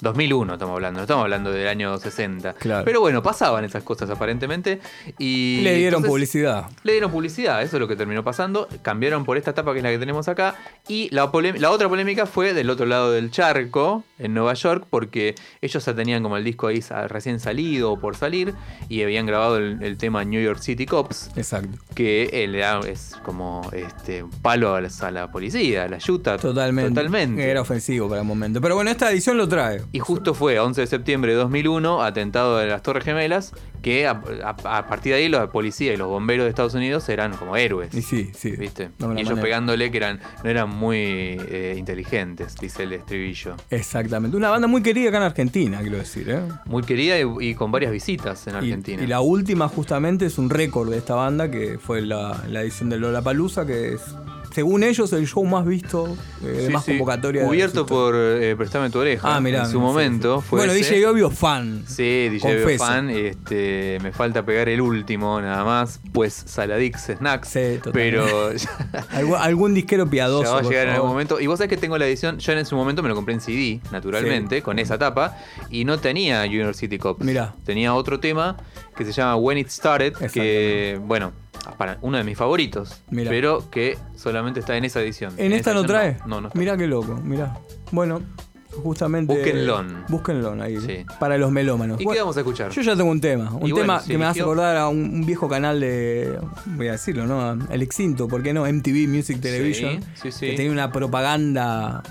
2001 0.00 0.54
estamos 0.54 0.74
hablando, 0.74 0.98
no 0.98 1.02
estamos 1.04 1.22
hablando 1.24 1.52
del 1.52 1.68
año 1.68 1.98
60. 1.98 2.54
Claro. 2.54 2.84
Pero 2.84 3.00
bueno, 3.00 3.22
pasaban 3.22 3.64
esas 3.64 3.82
cosas 3.82 4.08
aparentemente. 4.10 4.80
Y 5.18 5.60
Le 5.62 5.74
dieron 5.74 5.98
entonces- 5.98 6.08
publicidad. 6.10 6.64
le 6.82 6.92
dieron 6.92 7.10
publicidad, 7.10 7.62
eso 7.62 7.76
es 7.76 7.80
lo 7.80 7.88
que 7.88 7.96
terminó 7.96 8.24
pasando. 8.24 8.68
Cambiaron 8.82 9.24
por 9.24 9.36
esta 9.36 9.50
etapa 9.50 9.72
que 9.72 9.78
es 9.78 9.82
la 9.84 9.90
que 9.90 9.98
tenemos 9.98 10.28
acá. 10.28 10.56
Y 10.88 11.08
la, 11.14 11.30
la 11.58 11.70
otra 11.70 11.88
polémica 11.88 12.26
fue 12.26 12.54
del 12.54 12.70
otro 12.70 12.86
lado 12.86 13.12
del 13.12 13.30
charco, 13.30 14.04
en 14.18 14.34
Nueva 14.34 14.54
York, 14.54 14.86
porque 14.90 15.34
ellos 15.60 15.84
ya 15.84 15.94
tenían 15.94 16.22
como 16.22 16.36
el 16.36 16.44
disco 16.44 16.66
ahí 16.66 16.80
recién 17.08 17.40
salido 17.40 17.92
o 17.92 18.00
por 18.00 18.16
salir 18.16 18.54
y 18.88 19.02
habían 19.02 19.26
grabado 19.26 19.56
el, 19.58 19.82
el 19.82 19.96
tema 19.98 20.24
New 20.24 20.42
York 20.42 20.60
City 20.60 20.86
Cops, 20.86 21.30
Exacto. 21.36 21.78
que 21.94 22.28
eh, 22.32 22.48
le 22.48 22.58
da- 22.58 22.80
es 22.80 23.16
como 23.24 23.68
este, 23.72 24.22
un 24.22 24.30
palo 24.30 24.74
a 24.74 24.80
la, 24.80 24.88
a 25.02 25.10
la 25.10 25.30
policía, 25.30 25.84
a 25.84 25.88
la 25.88 25.98
yuta. 25.98 26.36
Totalmente. 26.38 26.90
Totalmente. 26.90 27.50
Era 27.50 27.60
ofensivo 27.60 28.08
para 28.08 28.20
el 28.22 28.26
momento. 28.26 28.60
Pero 28.60 28.74
bueno, 28.74 28.90
esta 28.90 29.10
edición 29.10 29.36
lo 29.36 29.48
trae. 29.48 29.82
Y 29.92 29.98
justo 29.98 30.34
fue 30.34 30.58
11 30.60 30.82
de 30.82 30.86
septiembre 30.86 31.32
de 31.32 31.38
2001, 31.38 32.02
atentado 32.02 32.58
de 32.58 32.68
las 32.68 32.80
Torres 32.82 33.02
Gemelas, 33.04 33.52
que 33.82 34.06
a, 34.06 34.22
a- 34.44 34.78
a 34.78 34.86
partir 34.86 35.12
de 35.14 35.18
ahí 35.18 35.28
la 35.28 35.50
policía 35.50 35.92
y 35.92 35.96
los 35.96 36.06
bomberos 36.06 36.44
de 36.44 36.50
Estados 36.50 36.74
Unidos 36.74 37.08
eran 37.08 37.34
como 37.36 37.56
héroes. 37.56 37.92
Y 37.92 38.02
sí, 38.02 38.30
sí. 38.32 38.52
¿Viste? 38.52 38.90
Y 39.00 39.04
ellos 39.04 39.16
manera. 39.30 39.42
pegándole 39.42 39.90
que 39.90 39.96
eran, 39.96 40.20
no 40.44 40.50
eran 40.50 40.68
muy 40.70 40.96
eh, 40.96 41.74
inteligentes, 41.76 42.54
dice 42.60 42.84
el 42.84 42.92
estribillo. 42.92 43.56
Exactamente. 43.70 44.36
Una 44.36 44.50
banda 44.50 44.68
muy 44.68 44.82
querida 44.82 45.08
acá 45.08 45.16
en 45.18 45.24
Argentina, 45.24 45.78
quiero 45.80 45.96
decir, 45.98 46.30
¿eh? 46.30 46.40
Muy 46.66 46.84
querida 46.84 47.18
y, 47.18 47.24
y 47.50 47.54
con 47.56 47.72
varias 47.72 47.90
visitas 47.90 48.46
en 48.46 48.54
Argentina. 48.54 49.02
Y, 49.02 49.06
la 49.08 49.20
última 49.22 49.66
justamente 49.68 50.26
es 50.26 50.38
un 50.38 50.50
récord 50.50 50.88
de 50.88 50.98
esta 50.98 51.16
banda 51.16 51.50
que 51.50 51.78
fue 51.80 52.00
la, 52.02 52.44
la 52.48 52.62
edición 52.62 52.90
de 52.90 52.98
Lollapalooza, 52.98 53.66
que 53.66 53.94
es, 53.94 54.02
según 54.52 54.82
ellos, 54.82 55.12
el 55.12 55.26
show 55.26 55.44
más 55.44 55.64
visto, 55.64 56.16
eh, 56.44 56.64
Sí, 56.66 56.72
más 56.72 56.84
sí, 56.84 56.92
convocatoria. 56.92 57.44
Cubierto 57.44 57.86
por 57.86 58.14
eh, 58.16 58.54
Prestame 58.56 58.90
tu 58.90 58.98
oreja. 58.98 59.36
Ah, 59.36 59.40
mirá. 59.40 59.60
En 59.60 59.66
su 59.66 59.72
sí, 59.72 59.78
momento 59.78 60.40
fue. 60.40 60.60
Bueno, 60.60 60.72
ese. 60.72 60.94
DJ 60.94 61.06
Obvio 61.06 61.30
fan. 61.30 61.84
Sí, 61.86 62.28
DJ 62.28 62.40
Confeso. 62.40 62.84
fan. 62.84 63.10
Este, 63.10 63.98
me 64.02 64.12
falta 64.12 64.44
pegar 64.44 64.68
el 64.68 64.80
último 64.80 65.40
nada 65.40 65.64
más. 65.64 66.00
Pues 66.12 66.32
Saladix 66.34 67.06
Snacks. 67.16 67.48
Sí, 67.48 67.78
totalmente. 67.82 67.92
pero 67.92 68.50
Algún, 69.10 69.36
algún 69.36 69.74
disquero 69.74 70.08
piadoso. 70.08 70.44
ya 70.44 70.50
va 70.52 70.60
a 70.60 70.62
llegar 70.62 70.88
en 70.88 70.94
algún 70.94 71.10
momento. 71.10 71.40
Y 71.40 71.46
vos 71.46 71.58
sabés 71.58 71.70
que 71.70 71.76
tengo 71.76 71.96
la 71.98 72.06
edición. 72.06 72.38
Yo 72.38 72.52
en 72.52 72.66
su 72.66 72.76
momento 72.76 73.02
me 73.02 73.08
lo 73.08 73.14
compré 73.14 73.34
en 73.34 73.40
CD, 73.40 73.80
naturalmente, 73.92 74.62
con 74.62 74.78
esa 74.78 74.98
tapa. 74.98 75.36
Y 75.70 75.84
no 75.84 75.98
tenía 75.98 76.42
University 76.44 76.98
Cops. 76.98 77.24
Mirá. 77.24 77.54
Tenía 77.64 77.94
otro 77.94 78.20
tema 78.20 78.56
que 78.96 79.04
se 79.04 79.12
llama 79.12 79.36
When 79.36 79.58
It 79.58 79.68
Started. 79.68 80.14
Que, 80.32 80.98
bueno, 81.02 81.32
para 81.78 81.98
uno 82.02 82.18
de 82.18 82.24
mis 82.24 82.36
favoritos. 82.36 83.02
Mirá. 83.10 83.30
Pero 83.30 83.70
que 83.70 83.98
solamente 84.16 84.60
está 84.60 84.76
en 84.76 84.84
esa 84.84 85.00
edición. 85.00 85.32
¿En 85.36 85.52
esta 85.52 85.74
no 85.74 85.84
trae? 85.84 86.16
No, 86.20 86.26
no, 86.26 86.40
no 86.42 86.48
está. 86.48 86.58
Mirá 86.58 86.76
qué 86.76 86.86
loco, 86.86 87.14
mirá. 87.22 87.58
Bueno, 87.92 88.22
justamente. 88.82 89.34
Búsquenlo. 89.34 89.84
Búsquenlo 90.08 90.62
ahí. 90.62 90.78
Sí. 90.80 91.04
Para 91.18 91.36
los 91.38 91.50
melómanos. 91.50 92.00
¿Y 92.00 92.04
Bueno, 92.04 92.14
qué 92.16 92.20
vamos 92.20 92.36
a 92.36 92.40
escuchar? 92.40 92.70
Yo 92.70 92.82
ya 92.82 92.96
tengo 92.96 93.10
un 93.10 93.20
tema. 93.20 93.50
Un 93.52 93.68
Y 93.68 93.72
tema 93.72 94.02
que 94.06 94.16
me 94.18 94.24
hace 94.24 94.40
acordar 94.42 94.76
a 94.76 94.88
un, 94.88 94.98
un 94.98 95.26
viejo 95.26 95.48
canal 95.48 95.80
de. 95.80 96.38
Voy 96.66 96.88
a 96.88 96.92
decirlo, 96.92 97.26
¿no? 97.26 97.58
El 97.70 97.82
extinto, 97.82 98.28
¿por 98.28 98.42
qué 98.42 98.52
no? 98.52 98.64
MTV 98.70 99.08
Music 99.08 99.40
Television. 99.40 100.00
sí, 100.14 100.30
sí. 100.32 100.50
Que 100.50 100.56
tenía 100.56 100.72
una 100.72 100.92
propaganda 100.92 102.02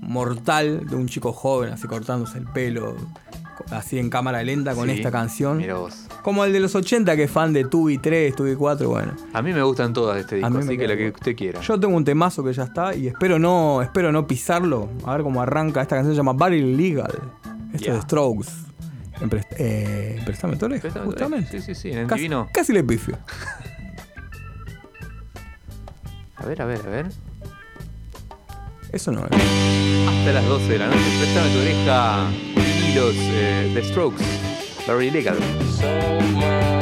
mortal 0.00 0.86
de 0.88 0.96
un 0.96 1.08
chico 1.08 1.32
joven, 1.32 1.72
así 1.72 1.86
cortándose 1.86 2.36
el 2.38 2.44
pelo, 2.44 2.96
así 3.70 3.98
en 3.98 4.10
cámara 4.10 4.42
lenta 4.42 4.74
con 4.74 4.90
esta 4.90 5.10
canción. 5.10 5.58
Mira 5.58 5.74
vos. 5.74 6.06
Como 6.22 6.44
el 6.44 6.52
de 6.52 6.60
los 6.60 6.74
80, 6.74 7.16
que 7.16 7.24
es 7.24 7.30
fan 7.30 7.52
de 7.52 7.64
Tubi 7.64 7.98
3, 7.98 8.36
Tubi 8.36 8.54
4, 8.54 8.88
bueno. 8.88 9.12
A 9.32 9.42
mí 9.42 9.52
me 9.52 9.62
gustan 9.62 9.92
todas 9.92 10.14
de 10.14 10.20
este 10.20 10.36
disco, 10.36 10.56
así 10.58 10.78
que 10.78 10.86
la 10.86 10.96
que 10.96 11.08
usted 11.08 11.34
quiera. 11.36 11.60
Yo 11.60 11.80
tengo 11.80 11.96
un 11.96 12.04
temazo 12.04 12.44
que 12.44 12.52
ya 12.52 12.62
está 12.62 12.94
y 12.94 13.08
espero 13.08 13.38
no, 13.40 13.82
espero 13.82 14.12
no 14.12 14.26
pisarlo. 14.26 14.88
A 15.04 15.12
ver 15.16 15.22
cómo 15.24 15.42
arranca. 15.42 15.82
Esta 15.82 15.96
canción 15.96 16.14
se 16.14 16.16
llama 16.18 16.32
Barry 16.34 16.76
Legal. 16.76 17.12
Esto 17.72 17.86
Ya. 17.86 17.94
de 17.94 18.02
Strokes. 18.02 18.48
Prest- 19.28 19.54
eh, 19.58 20.20
tu 20.24 21.00
justamente. 21.04 21.60
Sí, 21.60 21.60
sí, 21.60 21.74
sí, 21.80 21.90
en 21.92 21.98
el 21.98 22.06
Casi, 22.08 22.22
divino. 22.22 22.48
casi 22.52 22.72
le 22.72 22.82
pifio. 22.84 23.16
A 26.36 26.44
ver, 26.44 26.60
a 26.60 26.64
ver, 26.64 26.80
a 26.84 26.90
ver. 26.90 27.06
Eso 28.90 29.12
no 29.12 29.20
es. 29.24 29.30
Hasta 29.30 30.32
las 30.32 30.44
12 30.44 30.72
de 30.72 30.78
la 30.78 30.86
noche. 30.88 30.98
Préstame 31.20 31.50
tu 31.50 31.58
oreja. 31.60 32.26
Vinilos 32.56 33.14
eh, 33.16 33.70
The 33.74 33.84
Strokes. 33.84 34.24
Very 34.86 35.10
legal. 35.10 35.36
Summer 35.62 36.44
uh, 36.44 36.81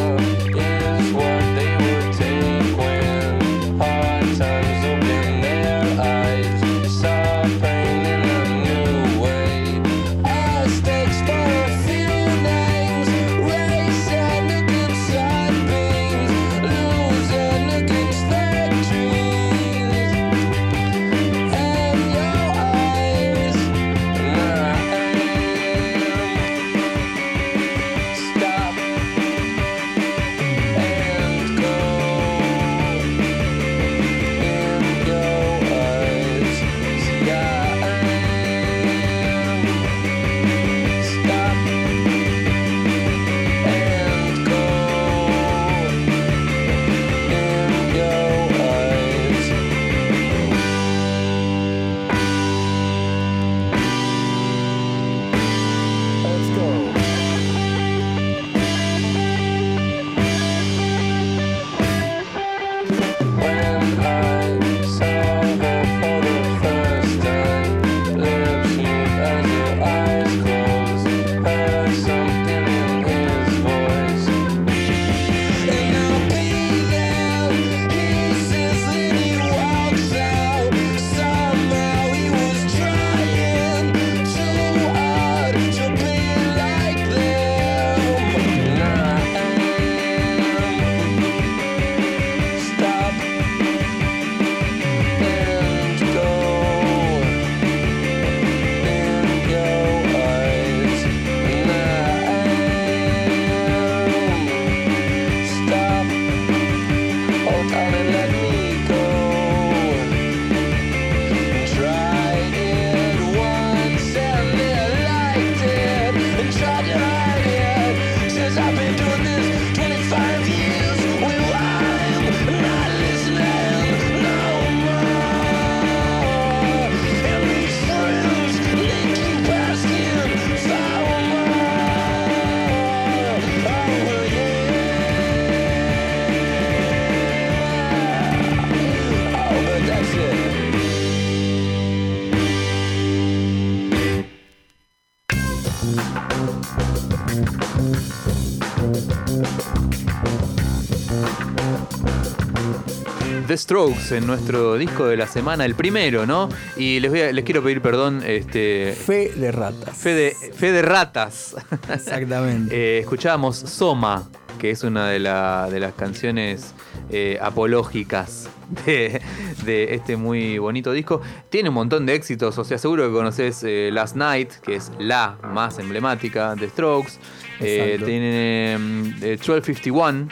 Strokes 153.74 154.16
en 154.16 154.26
nuestro 154.26 154.74
disco 154.74 155.06
de 155.06 155.16
la 155.16 155.28
semana, 155.28 155.64
el 155.64 155.76
primero, 155.76 156.26
¿no? 156.26 156.48
Y 156.76 156.98
les, 156.98 157.08
voy 157.08 157.20
a- 157.20 157.30
les 157.32 157.44
quiero 157.44 157.62
pedir 157.62 157.80
perdón, 157.80 158.20
este, 158.26 158.96
Fe 159.06 159.30
de 159.36 159.52
ratas. 159.52 159.96
fe, 159.96 160.12
de, 160.12 160.34
fe 160.56 160.72
de 160.72 160.82
ratas. 160.82 161.54
Exactamente. 161.94 162.74
Eh, 162.74 162.98
escuchábamos 162.98 163.56
Soma, 163.58 164.28
que 164.58 164.72
es 164.72 164.82
una 164.82 165.06
de, 165.08 165.20
la- 165.20 165.68
de 165.70 165.78
las 165.78 165.92
canciones 165.94 166.74
eh, 167.12 167.38
apológicas 167.40 168.48
de, 168.86 169.22
de 169.64 169.94
este 169.94 170.16
muy 170.16 170.58
bonito 170.58 170.90
disco. 170.90 171.20
Tiene 171.48 171.68
un 171.68 171.76
montón 171.76 172.06
de 172.06 172.14
éxitos, 172.16 172.58
o 172.58 172.64
sea, 172.64 172.76
seguro 172.76 173.06
que 173.06 173.12
conoces 173.12 173.62
eh, 173.62 173.90
Last 173.92 174.16
Night, 174.16 174.50
que 174.64 174.74
es 174.74 174.90
la 174.98 175.38
más 175.44 175.78
emblemática 175.78 176.56
de 176.56 176.68
Strokes. 176.70 177.12
Tiene 177.60 178.76
mm, 178.80 179.06
eh, 179.22 179.38
1251. 179.38 180.26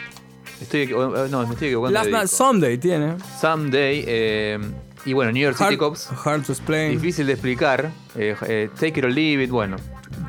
Estoy, 0.61 0.87
no, 0.87 1.45
me 1.47 1.53
estoy 1.53 1.67
equivocando. 1.69 1.91
Last 1.99 2.09
Night. 2.11 2.27
Sunday 2.27 2.77
tiene. 2.77 3.15
Someday. 3.39 4.03
eh, 4.07 4.59
y 5.05 5.13
bueno, 5.13 5.31
New 5.31 5.41
York 5.41 5.55
City 5.57 5.69
Hard, 5.69 5.77
Cops. 5.77 6.09
hard 6.25 6.43
to 6.43 6.51
explain. 6.51 6.91
Difícil 6.91 7.25
de 7.27 7.33
explicar. 7.33 7.89
eh, 8.15 8.35
eh, 8.47 8.69
take 8.77 8.99
it 8.99 9.05
or 9.05 9.11
leave 9.11 9.41
it. 9.43 9.49
Bueno, 9.49 9.77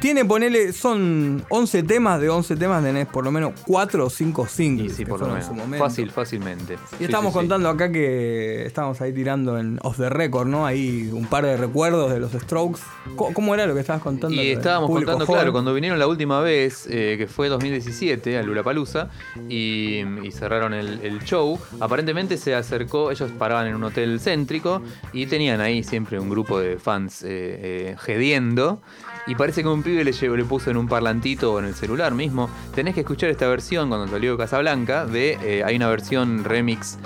Tiene, 0.01 0.25
ponele, 0.25 0.73
son 0.73 1.45
11 1.51 1.83
temas, 1.83 2.21
de 2.21 2.29
11 2.31 2.57
temas 2.57 2.83
tenés 2.83 3.07
por 3.07 3.23
lo 3.25 3.31
menos 3.31 3.53
4 3.67 4.05
o 4.07 4.11
5 4.11 4.45
y 4.45 4.49
singles. 4.49 4.97
sí, 4.97 5.05
por 5.05 5.21
lo 5.21 5.27
fueron 5.27 5.37
en 5.37 5.43
menos. 5.43 5.49
su 5.49 5.55
momento. 5.55 5.85
Fácil, 5.85 6.11
fácilmente. 6.11 6.75
Y 6.75 6.97
Sí, 6.99 7.05
estamos 7.05 7.33
sí, 7.33 7.39
contando 7.39 7.69
acá 7.69 7.93
que 7.93 8.65
estamos 8.65 9.01
ahí 9.01 9.13
tirando 9.13 9.59
en 9.59 9.79
off 9.83 9.99
the 9.99 10.09
record, 10.09 10.47
¿no? 10.49 10.65
Ahí 10.67 11.11
un 11.13 11.27
par 11.27 11.45
de 11.45 11.57
recuerdos 11.57 12.11
de 12.13 12.19
los 12.19 12.33
Strokes. 12.33 12.81
¿Cómo, 13.17 13.35
cómo 13.35 13.55
era 13.55 13.67
lo 13.67 13.75
que 13.75 13.81
estabas 13.81 14.03
contando? 14.03 14.35
Y 14.43 14.51
estábamos 14.53 14.91
contando, 14.91 15.27
joven? 15.27 15.39
claro, 15.41 15.53
cuando 15.53 15.75
vinieron 15.75 15.99
la 15.99 16.07
última 16.07 16.41
vez, 16.41 16.87
eh, 16.91 17.17
que 17.19 17.27
fue 17.27 17.49
2017, 17.49 18.39
a 18.39 18.43
Lulapalooza, 18.43 19.11
y, 19.49 19.99
y 20.23 20.33
cerraron 20.33 20.73
el, 20.73 21.01
el 21.03 21.21
show, 21.25 21.59
aparentemente 21.79 22.37
se 22.39 22.55
acercó, 22.55 23.11
ellos 23.11 23.31
paraban 23.39 23.67
en 23.67 23.75
un 23.75 23.85
hotel 23.85 24.19
céntrico 24.21 24.83
y 25.13 25.27
tenían 25.27 25.61
ahí 25.61 25.83
siempre 25.83 26.19
un 26.19 26.31
grupo 26.31 26.59
de 26.59 26.79
fans 26.79 27.23
eh, 27.23 27.27
eh, 27.29 27.97
gediendo. 27.99 28.81
Y 29.27 29.35
parece 29.35 29.63
que 29.63 29.69
un 29.69 29.83
pibe 29.83 30.05
le, 30.05 30.45
puso 30.45 30.71
en 30.71 30.77
un 30.77 30.89
parlantito 30.89 31.53
o 31.53 31.59
en 31.59 31.67
el 31.67 31.75
celular 31.75 32.15
mismo. 32.15 32.49
Tenés 32.75 32.95
que 32.95 33.01
escuchar 33.01 33.31
esta 33.31 33.47
versión 33.49 33.89
cuando 33.89 34.09
salió 34.09 34.37
Casablanca. 34.37 35.07
De, 35.07 35.39
eh, 35.43 35.63
hay 35.65 35.77
una 35.77 35.89
versión 35.89 36.45
remix, 36.45 36.99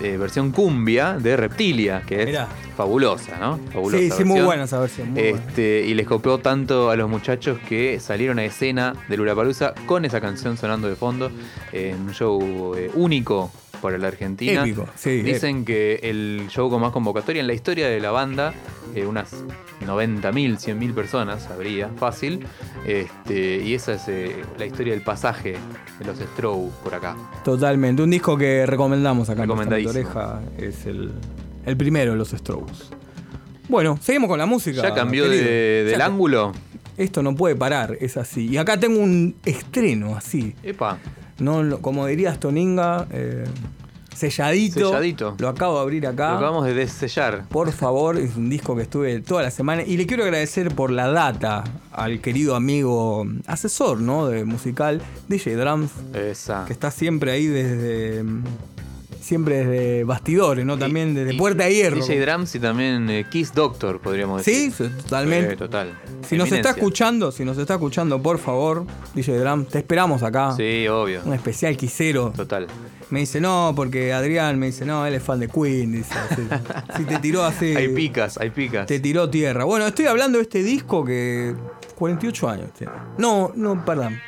eh, 0.00 0.16
versión 0.16 0.50
cumbia 0.52 1.14
de 1.18 1.36
Reptilia, 1.36 2.02
que 2.06 2.20
es 2.20 2.26
Mirá. 2.26 2.48
fabulosa, 2.76 3.38
¿no? 3.38 3.58
Fabulosa 3.72 3.98
Sí, 3.98 4.10
sí, 4.10 4.24
muy 4.24 4.40
buena 4.40 4.64
esa 4.64 4.80
versión. 4.80 5.10
muy 5.10 5.22
buena. 5.22 5.38
Este, 5.38 5.84
y 5.86 5.94
les 5.94 6.06
copió 6.06 6.38
tanto 6.38 6.90
a 6.90 6.96
los 6.96 7.08
muchachos 7.08 7.58
que 7.68 8.00
salieron 8.00 8.38
a 8.38 8.44
escena 8.44 8.94
de 9.08 9.16
Lulapalooza 9.16 9.74
con 9.86 10.04
esa 10.04 10.20
canción 10.20 10.56
sonando 10.56 10.88
de 10.88 10.96
fondo 10.96 11.30
en 11.72 12.00
un 12.00 12.12
show 12.12 12.74
eh, 12.76 12.90
único 12.94 13.50
para 13.80 13.98
la 13.98 14.08
Argentina. 14.08 14.62
Épico, 14.62 14.86
sí, 14.94 15.22
Dicen 15.22 15.64
que 15.64 16.00
el 16.02 16.46
show 16.48 16.68
con 16.70 16.80
más 16.80 16.92
convocatoria 16.92 17.40
en 17.40 17.46
la 17.46 17.54
historia 17.54 17.88
de 17.88 18.00
la 18.00 18.10
banda, 18.10 18.52
eh, 18.94 19.06
unas 19.06 19.32
90.000, 19.86 20.58
100.000 20.58 20.94
personas 20.94 21.46
habría, 21.50 21.88
fácil. 21.96 22.46
Este, 22.86 23.56
y 23.62 23.74
esa 23.74 23.94
es 23.94 24.08
eh, 24.08 24.36
la 24.58 24.66
historia 24.66 24.92
del 24.92 25.02
pasaje 25.02 25.54
de 25.98 26.04
los 26.04 26.18
Strow 26.18 26.70
por 26.82 26.94
acá. 26.94 27.16
Totalmente. 27.44 28.02
Un 28.02 28.10
disco 28.10 28.36
que 28.36 28.66
recomendamos 28.66 29.28
acá 29.30 29.42
en 29.42 29.48
Recomendadísimo. 29.48 29.92
Nuestra 29.94 30.38
Oreja. 30.38 30.66
Es 30.66 30.86
el, 30.86 31.12
el 31.66 31.76
primero 31.76 32.12
de 32.12 32.18
los 32.18 32.30
Strokes. 32.30 32.74
Bueno, 33.68 33.98
seguimos 34.02 34.28
con 34.28 34.38
la 34.38 34.46
música. 34.46 34.82
¿Ya 34.82 34.94
cambió 34.94 35.28
de- 35.28 35.84
del 35.84 35.98
Ya- 35.98 36.06
ángulo? 36.06 36.52
Esto 36.96 37.22
no 37.22 37.34
puede 37.34 37.56
parar, 37.56 37.96
es 38.00 38.16
así. 38.18 38.48
Y 38.48 38.56
acá 38.58 38.78
tengo 38.78 38.98
un 39.00 39.34
estreno 39.44 40.16
así. 40.16 40.54
Epa, 40.62 40.98
No, 41.40 41.62
lo- 41.62 41.80
como 41.80 42.06
dirías 42.06 42.38
Toninga, 42.38 43.06
eh, 43.10 43.44
selladito. 44.14 44.88
Selladito. 44.88 45.34
Lo 45.38 45.48
acabo 45.48 45.76
de 45.76 45.82
abrir 45.82 46.06
acá. 46.06 46.30
lo 46.32 46.36
acabamos 46.36 46.66
de 46.66 46.74
desellar. 46.74 47.44
Por 47.48 47.72
favor, 47.72 48.16
es 48.18 48.36
un 48.36 48.50
disco 48.50 48.76
que 48.76 48.82
estuve 48.82 49.20
toda 49.20 49.42
la 49.42 49.50
semana 49.50 49.82
y 49.82 49.96
le 49.96 50.06
quiero 50.06 50.24
agradecer 50.24 50.74
por 50.74 50.90
la 50.90 51.08
data 51.08 51.64
al 51.92 52.20
querido 52.20 52.54
amigo 52.56 53.26
asesor, 53.46 54.00
¿no? 54.00 54.26
De 54.26 54.44
musical, 54.44 55.00
DJ 55.28 55.56
Drums, 55.56 55.90
Esa. 56.14 56.64
que 56.66 56.72
está 56.72 56.90
siempre 56.90 57.32
ahí 57.32 57.46
desde 57.46 58.24
siempre 59.30 59.64
desde 59.64 60.02
bastidores, 60.04 60.66
¿no? 60.66 60.76
También 60.76 61.14
desde 61.14 61.34
Y- 61.34 61.38
Puerta 61.38 61.64
de 61.64 61.74
Hierro. 61.74 61.96
DJ 62.04 62.20
Drums 62.20 62.52
y 62.56 62.58
también 62.58 63.08
eh, 63.08 63.24
Kiss 63.30 63.54
Doctor, 63.54 64.00
podríamos 64.00 64.42
Sí, 64.42 64.70
decir. 64.70 64.90
totalmente. 65.04 65.52
Eh, 65.52 65.56
total. 65.56 65.96
Si 66.28 66.36
nos 66.36 66.50
está 66.50 66.70
escuchando, 66.70 67.30
si 67.30 67.44
nos 67.44 67.56
está 67.56 67.74
escuchando, 67.74 68.20
por 68.20 68.38
favor, 68.38 68.84
DJ 69.14 69.38
Drums, 69.38 69.68
te 69.68 69.78
esperamos 69.78 70.24
acá. 70.24 70.52
Sí, 70.56 70.88
obvio. 70.88 71.20
Un 71.24 71.32
especial 71.34 71.76
quisero. 71.76 72.32
Total. 72.34 72.66
Me 73.10 73.20
dice, 73.20 73.40
no, 73.40 73.72
porque 73.76 74.12
Adrián 74.12 74.58
me 74.58 74.66
dice, 74.66 74.84
no, 74.84 75.06
él 75.06 75.14
es 75.14 75.22
fan 75.22 75.38
de 75.38 75.48
Queen. 75.48 75.92
Dice, 75.92 76.14
si 76.96 77.04
te 77.04 77.18
tiró 77.20 77.44
así. 77.44 77.74
Hay 77.76 77.88
picas, 77.94 78.36
hay 78.38 78.50
picas. 78.50 78.86
Te 78.86 78.98
tiró 79.00 79.30
tierra. 79.30 79.64
Bueno, 79.64 79.86
estoy 79.86 80.06
hablando 80.06 80.38
de 80.38 80.42
este 80.42 80.62
disco 80.62 81.04
que 81.04 81.54
48 81.96 82.48
años 82.48 82.72
tiene. 82.76 82.92
No, 83.18 83.52
no, 83.54 83.84
perdón. 83.84 84.18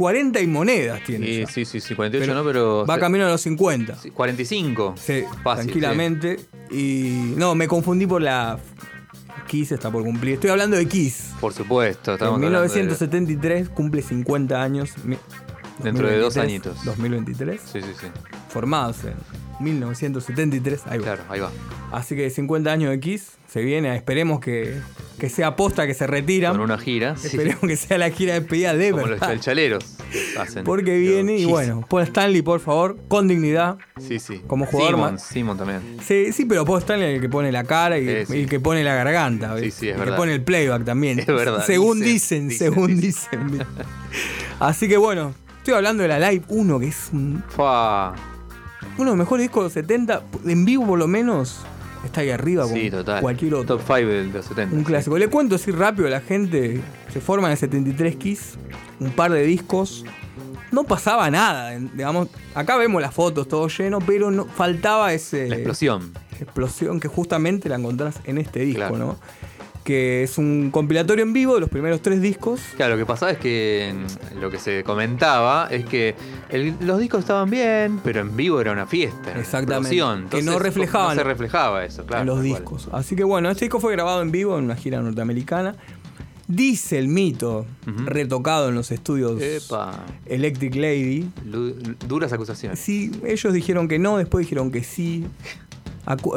40 0.00 0.40
y 0.40 0.46
monedas 0.46 1.04
tiene. 1.04 1.26
Sí, 1.26 1.40
ya. 1.40 1.46
sí, 1.46 1.64
sí, 1.66 1.78
sí, 1.80 1.94
48 1.94 2.26
Pero 2.26 2.38
no, 2.42 2.46
pero. 2.46 2.86
Va 2.86 2.98
camino 2.98 3.26
a 3.26 3.28
los 3.28 3.42
50. 3.42 3.96
Sí, 3.96 4.10
45. 4.10 4.94
Sí, 4.96 5.24
Fácil, 5.44 5.64
tranquilamente. 5.66 6.40
Y 6.70 7.34
no, 7.36 7.54
me 7.54 7.68
confundí 7.68 8.06
por 8.06 8.22
la 8.22 8.58
Kiss 9.46 9.72
está 9.72 9.90
por 9.90 10.02
cumplir. 10.02 10.34
Estoy 10.34 10.48
hablando 10.48 10.78
de 10.78 10.86
Kiss. 10.88 11.12
sí. 11.14 11.34
Por 11.38 11.52
supuesto, 11.52 12.14
estamos 12.14 12.38
en 12.38 12.44
hablando 12.46 12.60
de- 12.62 12.68
1973 12.68 13.68
cumple 13.68 14.00
50 14.00 14.62
años. 14.62 14.90
Mi- 15.04 15.18
Dentro 15.82 16.06
de 16.08 16.16
dos 16.18 16.34
2023, 16.34 16.38
añitos. 16.38 16.84
2023. 16.86 17.60
Sí, 17.60 17.80
sí, 17.82 17.88
sí. 18.00 18.06
Formados 18.48 19.04
en 19.04 19.14
1973. 19.60 20.82
Ahí 20.86 20.98
va. 20.98 21.04
Claro, 21.04 21.22
ahí 21.28 21.40
va. 21.40 21.50
Así 21.92 22.14
que 22.16 22.30
50 22.30 22.70
años 22.72 22.90
de 22.90 23.00
Kiss 23.00 23.32
se 23.48 23.62
viene. 23.62 23.94
Esperemos 23.96 24.40
que, 24.40 24.78
que 25.18 25.28
sea 25.28 25.56
posta 25.56 25.86
que 25.86 25.94
se 25.94 26.06
retiran. 26.06 26.52
Con 26.52 26.60
una 26.62 26.78
gira. 26.78 27.16
sí. 27.16 27.26
Esperemos 27.28 27.60
que 27.62 27.76
sea 27.76 27.98
la 27.98 28.10
gira 28.10 28.34
de 28.34 28.40
despedida 28.40 28.74
de 28.74 28.90
Como 28.92 29.06
los 29.06 29.18
chalchaleros 29.20 29.84
hacen. 30.38 30.64
Porque 30.64 30.96
viene 30.98 31.36
y 31.36 31.44
bueno, 31.46 31.84
Paul 31.88 32.02
Stanley, 32.04 32.42
por 32.42 32.60
favor, 32.60 32.96
con 33.08 33.26
dignidad. 33.28 33.78
Sí, 34.00 34.18
sí. 34.18 34.40
como 34.46 34.66
jugador 34.66 34.94
Simon, 34.94 35.12
más- 35.14 35.22
Simon 35.26 35.56
también. 35.58 35.80
Sí, 36.06 36.32
sí, 36.32 36.44
pero 36.44 36.64
Paul 36.64 36.78
Stanley 36.78 37.08
es 37.10 37.14
el 37.16 37.20
que 37.20 37.28
pone 37.28 37.50
la 37.52 37.64
cara 37.64 37.98
y, 37.98 38.06
Sí, 38.06 38.26
sí. 38.26 38.36
y 38.38 38.42
el 38.42 38.48
que 38.48 38.60
pone 38.60 38.84
la 38.84 38.94
garganta. 38.94 39.54
¿ves? 39.54 39.64
Sí, 39.64 39.70
sí, 39.72 39.88
es 39.88 39.94
el 39.94 39.98
verdad. 40.00 40.14
que 40.14 40.18
pone 40.18 40.34
el 40.34 40.42
playback 40.44 40.84
también. 40.84 41.18
Es 41.18 41.26
verdad, 41.26 41.62
Según 41.66 42.00
dicen, 42.00 42.48
dicen, 42.48 42.48
dicen, 42.48 42.72
según 42.72 43.00
dicen. 43.00 43.50
dicen. 43.50 43.66
Así 44.60 44.88
que 44.88 44.96
bueno, 44.96 45.34
estoy 45.58 45.74
hablando 45.74 46.02
de 46.04 46.08
la 46.08 46.18
Live 46.30 46.44
1, 46.48 46.78
que 46.80 46.86
es 46.88 47.08
un- 47.12 47.42
Fua. 47.48 48.14
Uno 49.00 49.10
de 49.12 49.16
los 49.16 49.24
mejores 49.24 49.44
discos 49.44 49.62
de 49.62 49.64
los 49.64 49.72
70, 49.72 50.22
en 50.46 50.64
vivo 50.64 50.86
por 50.86 50.98
lo 50.98 51.06
menos, 51.08 51.60
está 52.04 52.20
ahí 52.22 52.30
arriba 52.30 52.64
con 52.64 52.74
Sí, 52.74 52.90
total. 52.90 53.20
cualquier 53.20 53.54
otro. 53.54 53.76
Top 53.78 53.86
5 53.86 54.08
de 54.08 54.24
los 54.26 54.44
70. 54.46 54.74
Un 54.74 54.80
sí. 54.80 54.86
clásico. 54.86 55.18
Le 55.18 55.28
cuento 55.28 55.54
así 55.56 55.70
rápido 55.70 56.06
a 56.08 56.10
la 56.10 56.20
gente. 56.20 56.80
Se 57.12 57.20
forma 57.20 57.48
en 57.48 57.52
el 57.52 57.58
73 57.58 58.16
Kiss, 58.16 58.54
un 59.00 59.10
par 59.10 59.32
de 59.32 59.42
discos. 59.44 60.04
No 60.72 60.84
pasaba 60.84 61.28
nada, 61.30 61.70
digamos. 61.70 62.28
Acá 62.54 62.76
vemos 62.76 63.02
las 63.02 63.12
fotos, 63.12 63.48
todo 63.48 63.66
lleno, 63.68 63.98
pero 64.00 64.30
no, 64.30 64.44
faltaba 64.46 65.12
ese 65.12 65.48
La 65.48 65.56
explosión. 65.56 66.12
explosión 66.40 67.00
que 67.00 67.08
justamente 67.08 67.68
la 67.68 67.74
encontrás 67.76 68.20
en 68.24 68.38
este 68.38 68.60
disco, 68.60 68.78
Claro. 68.78 68.96
¿no? 68.96 69.16
Que 69.84 70.22
es 70.22 70.36
un 70.38 70.70
compilatorio 70.70 71.24
en 71.24 71.32
vivo 71.32 71.54
de 71.54 71.60
los 71.60 71.70
primeros 71.70 72.02
tres 72.02 72.20
discos. 72.20 72.60
Claro, 72.76 72.94
lo 72.94 72.98
que 72.98 73.06
pasaba 73.06 73.32
es 73.32 73.38
que 73.38 73.94
lo 74.40 74.50
que 74.50 74.58
se 74.58 74.84
comentaba 74.84 75.68
es 75.70 75.84
que 75.86 76.14
el- 76.50 76.74
los 76.82 76.98
discos 76.98 77.20
estaban 77.20 77.48
bien, 77.50 77.98
pero 78.04 78.20
en 78.20 78.36
vivo 78.36 78.60
era 78.60 78.72
una 78.72 78.86
fiesta. 78.86 79.32
Exactamente. 79.38 79.96
Que 80.30 80.42
no 80.42 80.58
reflejaban- 80.58 81.16
No 81.16 81.22
se 81.22 81.24
reflejaba 81.24 81.84
eso, 81.84 82.04
claro. 82.04 82.20
en 82.20 82.26
los 82.26 82.36
cual. 82.36 82.46
discos. 82.48 82.88
Así 82.92 83.16
que 83.16 83.24
bueno, 83.24 83.50
este 83.50 83.64
disco 83.64 83.80
fue 83.80 83.92
grabado 83.92 84.20
en 84.22 84.30
vivo 84.30 84.58
en 84.58 84.64
una 84.64 84.76
gira 84.76 85.00
norteamericana. 85.00 85.74
Dice 86.46 86.98
el 86.98 87.06
mito, 87.08 87.64
retocado 88.06 88.68
en 88.70 88.74
los 88.74 88.90
estudios 88.90 89.40
Epa. 89.40 90.04
Electric 90.26 90.74
Lady, 90.74 91.30
Lu- 91.46 91.74
duras 92.08 92.32
acusaciones. 92.32 92.80
Sí, 92.80 93.12
ellos 93.24 93.52
dijeron 93.54 93.86
que 93.86 93.98
no, 94.00 94.18
después 94.18 94.44
dijeron 94.46 94.72
que 94.72 94.82
sí. 94.82 95.24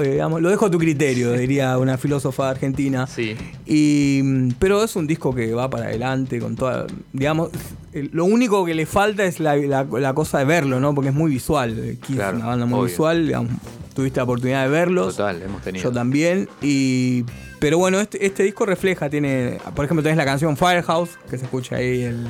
Eh, 0.03 0.11
digamos, 0.11 0.41
lo 0.41 0.49
dejo 0.49 0.65
a 0.67 0.71
tu 0.71 0.77
criterio, 0.77 1.31
diría 1.31 1.77
una 1.77 1.97
filósofa 1.97 2.49
argentina. 2.49 3.07
Sí. 3.07 3.35
Y, 3.65 4.21
mm, 4.23 4.49
pero 4.59 4.83
es 4.83 4.95
un 4.95 5.07
disco 5.07 5.33
que 5.33 5.53
va 5.53 5.69
para 5.69 5.85
adelante 5.85 6.39
con 6.39 6.55
toda. 6.55 6.85
Digamos, 7.11 7.49
lo 7.93 8.25
único 8.25 8.65
que 8.65 8.75
le 8.75 8.85
falta 8.85 9.23
es 9.23 9.39
la, 9.39 9.55
la- 9.55 9.83
la 9.85 10.13
cosa 10.13 10.39
de 10.39 10.45
verlo, 10.45 10.79
¿no? 10.79 10.93
Porque 10.93 11.09
es 11.09 11.15
muy 11.15 11.31
visual. 11.31 11.77
eh, 11.79 11.97
Kiss 12.05 12.15
Claro, 12.17 12.37
es 12.37 12.43
una 12.43 12.47
banda 12.49 12.65
muy 12.65 12.79
obvio. 12.79 12.87
visual. 12.89 13.25
digamos, 13.25 13.51
tuviste 13.95 14.19
la 14.19 14.23
oportunidad 14.25 14.63
de 14.63 14.69
verlos. 14.69 15.15
Total, 15.15 15.41
hemos 15.41 15.61
tenido. 15.61 15.83
Yo 15.83 15.91
también. 15.91 16.49
Y, 16.61 17.23
pero 17.59 17.77
bueno, 17.77 17.99
este, 17.99 18.25
este 18.25 18.43
disco 18.43 18.65
refleja, 18.65 19.09
tiene. 19.09 19.59
Por 19.75 19.85
ejemplo, 19.85 20.03
tenés 20.03 20.17
la 20.17 20.25
canción 20.25 20.57
Firehouse, 20.57 21.11
que 21.29 21.37
se 21.37 21.45
escucha 21.45 21.77
ahí 21.77 22.01
el, 22.03 22.27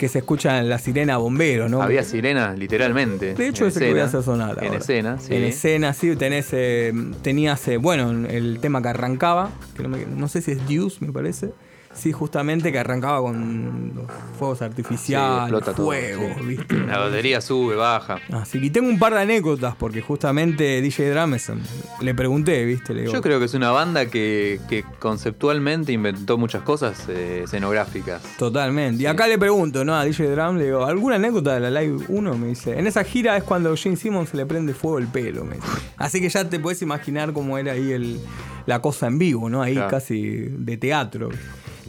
que 0.00 0.08
se 0.08 0.18
escucha 0.20 0.62
la 0.62 0.78
sirena 0.78 1.18
bombero, 1.18 1.68
¿no? 1.68 1.82
Había 1.82 2.02
sirena, 2.02 2.54
literalmente. 2.56 3.34
De 3.34 3.48
hecho, 3.48 3.64
en 3.64 3.68
ese 3.68 3.80
que 3.80 3.90
voy 3.90 4.00
a 4.00 4.04
hacer 4.06 4.22
sonar 4.22 4.56
En 4.64 4.72
escena, 4.72 5.18
sí. 5.20 5.34
En 5.34 5.44
escena, 5.44 5.92
sí, 5.92 6.16
tenés, 6.16 6.48
eh, 6.52 6.92
tenías, 7.22 7.68
eh, 7.68 7.76
bueno, 7.76 8.26
el 8.26 8.58
tema 8.60 8.80
que 8.80 8.88
arrancaba, 8.88 9.50
que 9.76 9.82
no, 9.82 9.90
me- 9.90 10.06
no 10.06 10.26
sé 10.28 10.40
si 10.40 10.52
es 10.52 10.66
Deuce, 10.66 11.04
me 11.04 11.12
parece. 11.12 11.50
Sí, 11.92 12.12
justamente 12.12 12.70
que 12.70 12.78
arrancaba 12.78 13.20
con 13.20 13.92
fuegos 14.38 14.62
artificiales, 14.62 15.52
Sí, 15.58 15.64
todo, 15.74 15.86
fuego, 15.86 16.22
sí. 16.38 16.46
¿viste? 16.46 16.78
La 16.86 16.98
batería 16.98 17.40
sube, 17.40 17.74
baja. 17.74 18.18
Así 18.32 18.60
que 18.60 18.70
tengo 18.70 18.88
un 18.88 18.98
par 18.98 19.12
de 19.12 19.20
anécdotas, 19.20 19.74
porque 19.76 20.00
justamente 20.00 20.80
DJ 20.80 21.10
Drameson 21.10 21.60
le 22.00 22.14
pregunté, 22.14 22.64
¿viste? 22.64 22.94
Le 22.94 23.00
digo, 23.02 23.12
Yo 23.12 23.20
creo 23.20 23.38
que 23.40 23.46
es 23.46 23.54
una 23.54 23.72
banda 23.72 24.06
que, 24.06 24.60
que 24.68 24.84
conceptualmente 25.00 25.92
inventó 25.92 26.38
muchas 26.38 26.62
cosas 26.62 27.06
eh, 27.08 27.42
escenográficas. 27.44 28.22
Totalmente. 28.38 29.02
Y 29.02 29.06
acá 29.06 29.26
le 29.26 29.36
pregunto, 29.36 29.84
¿no? 29.84 29.94
A 29.96 30.04
DJ 30.04 30.30
Drum, 30.30 30.56
le 30.58 30.66
digo, 30.66 30.86
¿alguna 30.86 31.16
anécdota 31.16 31.54
de 31.58 31.60
la 31.68 31.80
Live 31.82 32.04
1? 32.08 32.38
Me 32.38 32.46
dice, 32.46 32.78
en 32.78 32.86
esa 32.86 33.02
gira 33.04 33.36
es 33.36 33.42
cuando 33.42 33.76
Gene 33.76 33.96
Simmons 33.96 34.30
se 34.30 34.36
le 34.36 34.46
prende 34.46 34.74
fuego 34.74 34.98
el 34.98 35.08
pelo, 35.08 35.44
me 35.44 35.56
dice. 35.56 35.66
Así 35.96 36.20
que 36.20 36.28
ya 36.28 36.48
te 36.48 36.60
puedes 36.60 36.80
imaginar 36.82 37.32
cómo 37.32 37.58
era 37.58 37.72
ahí 37.72 37.90
el, 37.92 38.20
la 38.66 38.80
cosa 38.80 39.08
en 39.08 39.18
vivo, 39.18 39.50
¿no? 39.50 39.60
Ahí 39.60 39.74
Claro. 39.74 39.90
casi 39.90 40.22
de 40.22 40.76
teatro. 40.76 41.30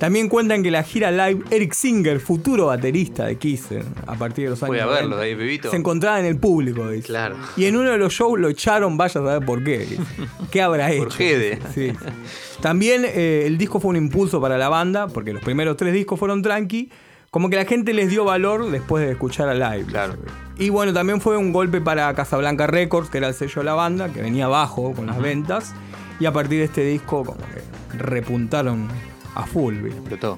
También 0.01 0.29
cuentan 0.29 0.63
que 0.63 0.71
la 0.71 0.81
gira 0.81 1.11
live, 1.11 1.43
Eric 1.51 1.73
Singer, 1.73 2.19
futuro 2.19 2.65
baterista 2.65 3.27
de 3.27 3.35
Kiss, 3.35 3.67
a 4.07 4.15
partir 4.15 4.45
de 4.45 4.49
los 4.49 4.63
años 4.63 4.81
a 4.81 4.87
verlo 4.87 5.15
90, 5.15 5.17
de 5.17 5.23
ahí, 5.23 5.35
pibito. 5.35 5.69
se 5.69 5.77
encontraba 5.77 6.19
en 6.19 6.25
el 6.25 6.37
público, 6.37 6.89
dice. 6.89 7.05
Claro. 7.05 7.35
Y 7.55 7.65
en 7.65 7.75
uno 7.75 7.91
de 7.91 7.99
los 7.99 8.11
shows 8.11 8.39
lo 8.39 8.49
echaron, 8.49 8.97
vaya 8.97 9.21
a 9.21 9.23
saber 9.23 9.45
por 9.45 9.63
qué. 9.63 9.77
dice. 9.77 10.01
¿Qué 10.49 10.59
habrá 10.59 10.91
hecho? 10.91 11.03
Por. 11.03 11.13
Sí. 11.13 11.93
También 12.61 13.05
eh, 13.05 13.43
el 13.45 13.59
disco 13.59 13.79
fue 13.79 13.91
un 13.91 13.97
impulso 13.97 14.41
para 14.41 14.57
la 14.57 14.69
banda, 14.69 15.05
porque 15.05 15.33
los 15.33 15.43
primeros 15.43 15.77
tres 15.77 15.93
discos 15.93 16.17
fueron 16.17 16.41
tranqui. 16.41 16.89
Como 17.29 17.51
que 17.51 17.57
la 17.57 17.65
gente 17.65 17.93
les 17.93 18.09
dio 18.09 18.25
valor 18.25 18.71
después 18.71 19.05
de 19.05 19.11
escuchar 19.11 19.49
a 19.49 19.53
live. 19.53 19.85
Claro. 19.85 20.15
Y 20.57 20.69
bueno, 20.69 20.93
también 20.93 21.21
fue 21.21 21.37
un 21.37 21.53
golpe 21.53 21.79
para 21.79 22.11
Casablanca 22.15 22.65
Records, 22.65 23.11
que 23.11 23.19
era 23.19 23.27
el 23.27 23.35
sello 23.35 23.61
de 23.61 23.65
la 23.65 23.75
banda, 23.75 24.11
que 24.11 24.23
venía 24.23 24.45
abajo 24.45 24.93
con 24.93 25.05
las 25.05 25.21
ventas. 25.21 25.75
Y 26.19 26.25
a 26.25 26.33
partir 26.33 26.57
de 26.57 26.65
este 26.65 26.83
disco, 26.83 27.23
como 27.23 27.37
que 27.37 27.97
repuntaron 27.99 28.87
a 29.35 29.45
full. 29.45 29.75
¿viste? 29.75 29.99
Explotó. 29.99 30.37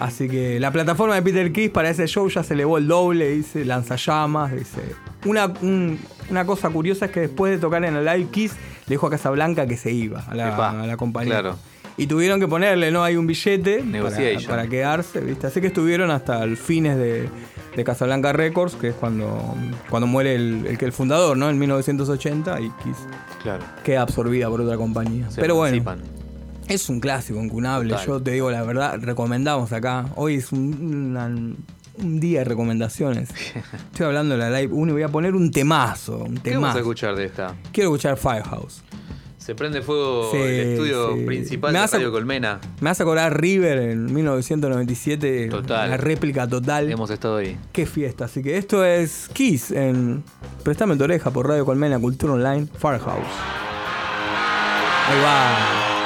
Así 0.00 0.28
que 0.28 0.60
la 0.60 0.70
plataforma 0.70 1.16
de 1.16 1.22
Peter 1.22 1.52
Criss 1.52 1.70
para 1.70 1.90
ese 1.90 2.06
show 2.06 2.28
ya 2.28 2.44
se 2.44 2.54
elevó 2.54 2.78
el 2.78 2.86
doble, 2.86 3.30
dice, 3.30 3.64
lanzallamas, 3.64 4.52
dice. 4.54 4.80
Una, 5.24 5.46
un- 5.62 5.98
una 6.30 6.44
cosa 6.46 6.70
curiosa 6.70 7.06
es 7.06 7.10
que 7.10 7.20
después 7.20 7.50
de 7.52 7.58
tocar 7.58 7.84
en 7.84 7.96
el 7.96 8.04
Live 8.04 8.28
Kiss, 8.30 8.52
le 8.86 8.94
dijo 8.94 9.06
a 9.08 9.10
Casablanca 9.10 9.66
que 9.66 9.76
se 9.76 9.90
iba 9.90 10.20
a 10.20 10.34
la, 10.36 10.48
Epa, 10.54 10.82
a 10.82 10.86
la 10.86 10.96
compañía. 10.96 11.40
claro. 11.40 11.56
Y 11.96 12.06
tuvieron 12.06 12.38
que 12.38 12.46
ponerle, 12.46 12.92
¿no? 12.92 13.02
Hay 13.02 13.16
un 13.16 13.26
billete 13.26 13.82
para, 14.46 14.68
quedarse, 14.68 15.18
¿viste? 15.20 15.48
Así 15.48 15.60
que 15.60 15.66
estuvieron 15.66 16.12
hasta 16.12 16.44
el 16.44 16.56
fines 16.56 16.96
de, 16.96 17.28
de 17.74 17.82
Casablanca 17.84 18.32
Records, 18.32 18.76
que 18.76 18.90
es 18.90 18.94
cuando, 18.94 19.56
cuando 19.90 20.06
muere 20.06 20.36
el, 20.36 20.64
el, 20.68 20.78
el 20.80 20.92
fundador, 20.92 21.36
¿no? 21.36 21.50
En 21.50 21.58
1980 21.58 22.60
y 22.60 22.70
Kiss 22.84 22.98
Claro. 23.42 23.64
queda 23.82 24.02
absorbida 24.02 24.48
por 24.48 24.60
otra 24.60 24.76
compañía. 24.76 25.28
Se 25.28 25.40
Pero 25.40 25.56
bueno. 25.56 25.82
Es 26.68 26.88
un 26.88 27.00
clásico 27.00 27.42
incunable. 27.42 27.90
Total. 27.90 28.06
Yo 28.06 28.22
te 28.22 28.30
digo 28.32 28.50
la 28.50 28.62
verdad, 28.62 28.98
recomendamos 29.00 29.72
acá. 29.72 30.06
Hoy 30.16 30.36
es 30.36 30.52
un, 30.52 31.10
una- 31.16 31.26
un 31.26 32.20
día 32.20 32.40
de 32.40 32.44
recomendaciones. 32.44 33.30
Estoy 33.92 34.06
hablando 34.06 34.36
de 34.36 34.40
la 34.50 34.50
Live 34.60 34.72
1 34.72 34.90
y 34.90 34.92
voy 34.92 35.02
a 35.02 35.08
poner 35.08 35.34
un 35.34 35.50
temazo. 35.50 36.18
Un 36.18 36.36
¿Qué 36.36 36.50
vamos 36.50 36.70
a 36.70 36.72
temazo. 36.74 36.78
escuchar 36.78 37.16
de 37.16 37.24
esta? 37.24 37.54
Quiero 37.72 37.88
escuchar 37.90 38.16
Firehouse. 38.16 38.82
Se 39.38 39.54
prende 39.54 39.80
fuego 39.80 40.30
Sí, 40.30 40.36
el 40.36 40.68
estudio 40.72 41.14
sí. 41.16 41.24
principal 41.24 41.72
Me 41.72 41.78
de 41.78 41.82
vas 41.82 41.94
a- 41.94 41.96
Radio 41.96 42.12
Colmena. 42.12 42.60
Me 42.80 42.90
hace 42.90 43.02
acordar 43.02 43.40
River 43.40 43.78
en 43.78 44.12
1997. 44.12 45.48
Total. 45.48 45.88
La 45.88 45.96
réplica 45.96 46.46
total. 46.46 46.90
Hemos 46.92 47.08
estado 47.10 47.38
ahí. 47.38 47.56
Qué 47.72 47.86
fiesta. 47.86 48.26
Así 48.26 48.42
que 48.42 48.58
esto 48.58 48.84
es 48.84 49.28
Kiss 49.32 49.70
en 49.70 50.22
Prestame 50.62 50.96
tu 50.96 51.04
oreja 51.04 51.30
por 51.30 51.48
Radio 51.48 51.64
Colmena, 51.64 51.98
Cultura 51.98 52.34
Online, 52.34 52.66
Firehouse. 52.78 53.24
Ahí 55.08 55.20
va. 55.22 55.97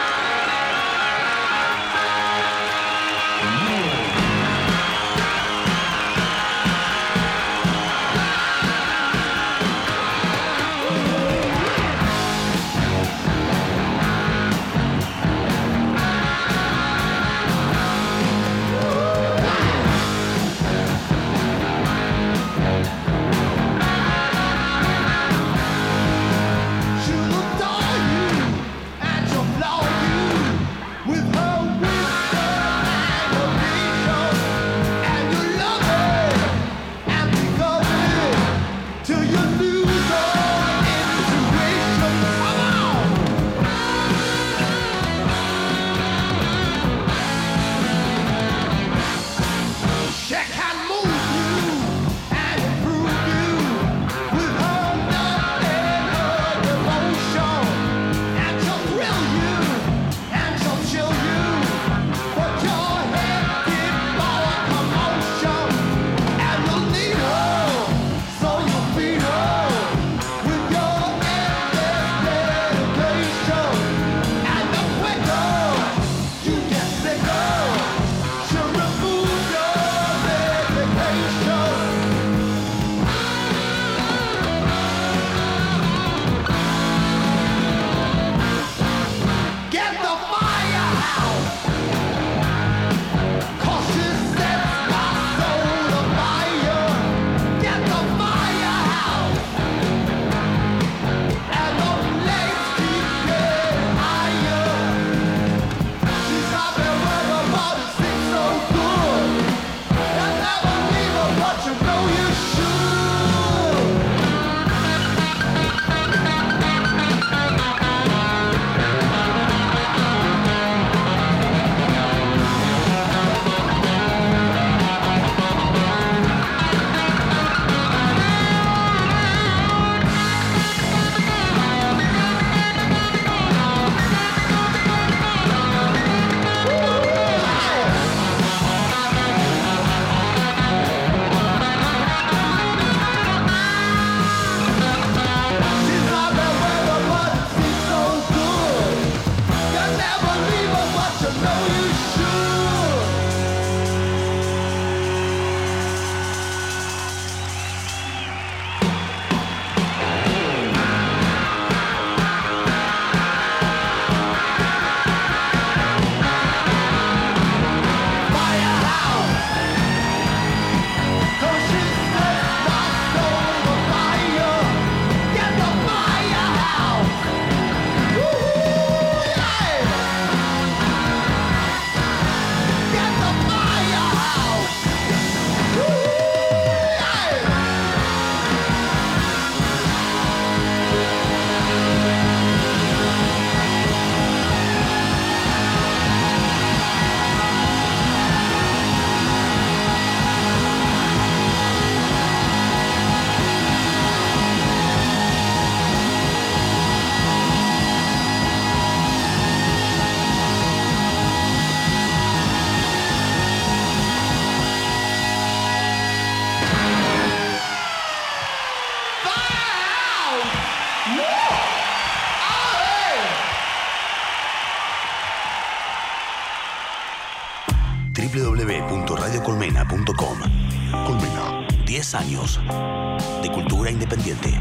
10 232.59 232.69
años 232.69 233.43
de 233.43 233.51
cultura 233.51 233.91
independiente. 233.91 234.61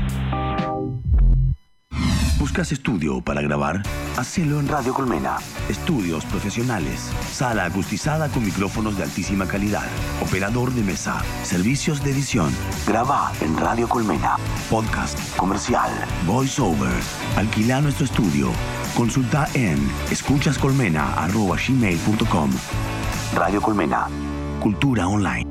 ¿Buscas 2.40 2.72
estudio 2.72 3.22
para 3.22 3.42
grabar? 3.42 3.84
Hacelo 4.18 4.60
en 4.60 4.68
Radio 4.68 4.96
Colmena. 4.96 5.38
Estudios 5.70 6.26
profesionales. 6.26 7.12
Sala 7.32 7.66
acustizada 7.66 8.30
con 8.30 8.44
micrófonos 8.44 8.98
de 8.98 9.04
altísima 9.04 9.48
calidad. 9.48 9.86
Operador 10.22 10.72
de 10.72 10.82
mesa. 10.82 11.22
Servicios 11.44 12.04
de 12.04 12.10
edición. 12.12 12.52
Graba 12.88 13.32
en 13.42 13.56
Radio 13.58 13.88
Colmena. 13.88 14.38
Podcast 14.70 15.20
comercial. 15.38 15.92
Voiceover. 16.26 17.00
Alquila 17.38 17.80
nuestro 17.82 18.06
estudio. 18.06 18.52
Consulta 18.96 19.48
en 19.54 19.78
escuchascolmena.gmail.com 20.10 22.50
Radio 23.36 23.62
Colmena. 23.62 24.08
Cultura 24.60 25.08
online. 25.08 25.51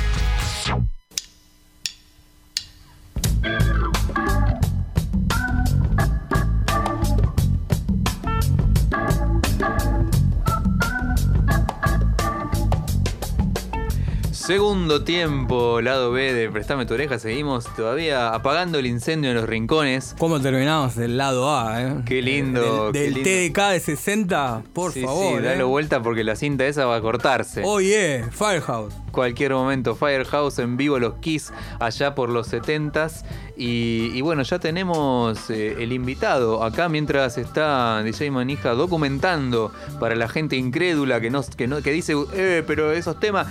Segundo 14.51 15.05
tiempo, 15.05 15.79
lado 15.79 16.11
B 16.11 16.33
de 16.33 16.49
Prestame 16.49 16.85
tu 16.85 16.93
oreja. 16.95 17.17
Seguimos 17.19 17.73
todavía 17.73 18.33
apagando 18.33 18.79
el 18.79 18.85
incendio 18.85 19.29
en 19.29 19.37
los 19.37 19.47
rincones. 19.47 20.13
¿Cómo 20.19 20.41
terminamos 20.41 20.97
del 20.97 21.15
lado 21.15 21.55
A, 21.57 21.81
eh? 21.81 21.93
Qué 22.05 22.21
lindo, 22.21 22.91
Del, 22.91 22.91
qué 22.91 22.99
del 22.99 23.13
lindo. 23.53 23.61
TDK 23.61 23.69
de 23.71 23.79
60, 23.79 24.63
por 24.73 24.91
Sí, 24.91 25.03
favor. 25.05 25.39
sí, 25.41 25.47
eh. 25.47 25.63
vuelta 25.63 26.01
porque 26.03 26.25
la 26.25 26.35
cinta 26.35 26.65
esa 26.65 26.85
va 26.85 26.97
a 26.97 27.01
cortarse. 27.01 27.61
Oye, 27.63 28.25
Firehouse. 28.29 28.93
Cualquier 29.13 29.53
momento, 29.53 29.95
Firehouse 29.95 30.59
en 30.59 30.75
vivo, 30.75 30.99
los 30.99 31.13
Kiss 31.19 31.53
allá 31.79 32.13
por 32.13 32.29
los 32.29 32.51
70s. 32.51 33.23
Y, 33.63 34.09
y 34.15 34.21
bueno, 34.21 34.41
ya 34.41 34.57
tenemos 34.57 35.51
eh, 35.51 35.75
el 35.77 35.93
invitado 35.93 36.63
acá 36.63 36.89
mientras 36.89 37.37
está 37.37 38.01
DJ 38.01 38.31
Manija 38.31 38.71
documentando 38.71 39.71
para 39.99 40.15
la 40.15 40.27
gente 40.27 40.55
incrédula 40.55 41.21
que, 41.21 41.29
no, 41.29 41.43
que, 41.55 41.67
no, 41.67 41.79
que 41.83 41.91
dice, 41.91 42.15
eh, 42.33 42.63
pero 42.65 42.91
esos 42.91 43.19
temas, 43.19 43.45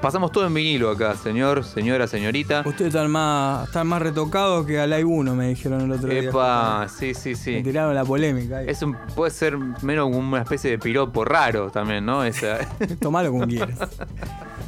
pasamos 0.00 0.32
todo 0.32 0.46
en 0.46 0.54
vinilo 0.54 0.88
acá, 0.88 1.14
señor, 1.14 1.62
señora, 1.62 2.06
señorita. 2.06 2.62
Ustedes 2.64 2.94
están 2.94 3.10
más, 3.10 3.66
están 3.66 3.86
más 3.86 4.00
retocados 4.00 4.64
que 4.64 4.80
a 4.80 4.86
Live 4.86 5.04
1, 5.04 5.34
me 5.34 5.48
dijeron 5.48 5.82
el 5.82 5.92
otro 5.92 6.08
día. 6.08 6.20
Epa, 6.20 6.86
sí, 6.88 7.12
sí, 7.12 7.32
Me 7.32 7.36
sí. 7.36 7.62
tiraron 7.62 7.94
la 7.94 8.06
polémica. 8.06 8.60
ahí. 8.60 8.66
Es 8.66 8.80
un, 8.80 8.96
puede 9.14 9.30
ser 9.30 9.58
menos 9.58 10.08
una 10.10 10.40
especie 10.40 10.70
de 10.70 10.78
piropo 10.78 11.22
raro 11.22 11.70
también, 11.70 12.06
¿no? 12.06 12.24
Esa, 12.24 12.60
Tomalo 12.98 13.30
como 13.30 13.46
quieras. 13.46 13.78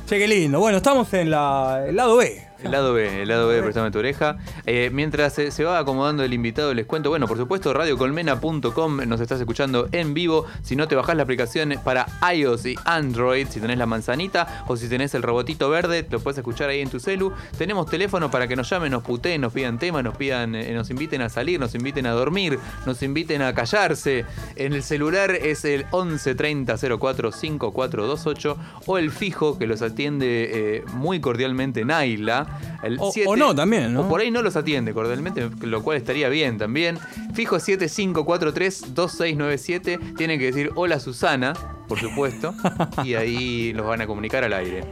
Che, 0.06 0.18
qué 0.18 0.28
lindo. 0.28 0.58
Bueno, 0.60 0.76
estamos 0.76 1.10
en 1.14 1.30
la, 1.30 1.82
el 1.88 1.96
lado 1.96 2.18
B. 2.18 2.51
El 2.62 2.70
lado 2.70 2.94
B, 2.94 3.22
el 3.22 3.28
lado 3.28 3.48
B 3.48 3.56
de 3.56 3.62
Préstame 3.62 3.90
tu 3.90 3.98
oreja. 3.98 4.36
Eh, 4.66 4.90
mientras 4.92 5.34
se, 5.34 5.50
se 5.50 5.64
va 5.64 5.78
acomodando 5.78 6.22
el 6.22 6.32
invitado, 6.32 6.72
les 6.74 6.86
cuento, 6.86 7.10
bueno, 7.10 7.26
por 7.26 7.36
supuesto, 7.36 7.72
radiocolmena.com 7.72 8.98
nos 9.06 9.20
estás 9.20 9.40
escuchando 9.40 9.88
en 9.90 10.14
vivo. 10.14 10.46
Si 10.62 10.76
no 10.76 10.86
te 10.86 10.94
bajás 10.94 11.16
la 11.16 11.24
aplicación 11.24 11.74
para 11.82 12.06
iOS 12.32 12.66
y 12.66 12.76
Android, 12.84 13.48
si 13.48 13.60
tenés 13.60 13.78
la 13.78 13.86
manzanita 13.86 14.64
o 14.68 14.76
si 14.76 14.88
tenés 14.88 15.14
el 15.14 15.22
robotito 15.22 15.68
verde, 15.70 16.06
lo 16.08 16.20
puedes 16.20 16.38
escuchar 16.38 16.70
ahí 16.70 16.80
en 16.80 16.88
tu 16.88 17.00
celu. 17.00 17.32
Tenemos 17.58 17.86
teléfono 17.86 18.30
para 18.30 18.46
que 18.46 18.54
nos 18.54 18.70
llamen, 18.70 18.92
nos 18.92 19.02
puteen, 19.02 19.40
nos 19.40 19.52
pidan 19.52 19.78
temas, 19.78 20.04
nos 20.04 20.16
pidan, 20.16 20.54
eh, 20.54 20.72
nos 20.72 20.88
inviten 20.90 21.22
a 21.22 21.28
salir, 21.28 21.58
nos 21.58 21.74
inviten 21.74 22.06
a 22.06 22.12
dormir, 22.12 22.60
nos 22.86 23.02
inviten 23.02 23.42
a 23.42 23.54
callarse. 23.54 24.24
En 24.54 24.72
el 24.72 24.84
celular 24.84 25.32
es 25.32 25.64
el 25.64 25.86
11 25.90 26.34
30 26.36 26.76
04 26.76 27.32
5428 27.32 28.56
o 28.86 28.98
el 28.98 29.10
fijo 29.10 29.58
que 29.58 29.66
los 29.66 29.82
atiende 29.82 30.50
eh, 30.52 30.84
muy 30.94 31.20
cordialmente 31.20 31.84
Naila. 31.84 32.51
El 32.82 32.98
O- 33.00 33.12
o 33.26 33.36
no, 33.36 33.54
también, 33.54 33.94
¿no? 33.94 34.02
O 34.02 34.08
por 34.08 34.20
ahí 34.20 34.30
no 34.30 34.42
los 34.42 34.56
atiende 34.56 34.92
cordialmente, 34.92 35.48
lo 35.62 35.82
cual 35.82 35.96
estaría 35.98 36.28
bien 36.28 36.58
también. 36.58 36.98
Fijo 37.34 37.58
7543-2697. 37.60 40.16
Tienen 40.16 40.38
que 40.38 40.46
decir 40.46 40.70
hola 40.74 40.98
Susana, 41.00 41.52
por 41.88 41.98
supuesto. 42.00 42.54
y 43.04 43.14
ahí 43.14 43.72
los 43.72 43.86
van 43.86 44.00
a 44.00 44.06
comunicar 44.06 44.42
al 44.44 44.52
aire. 44.52 44.84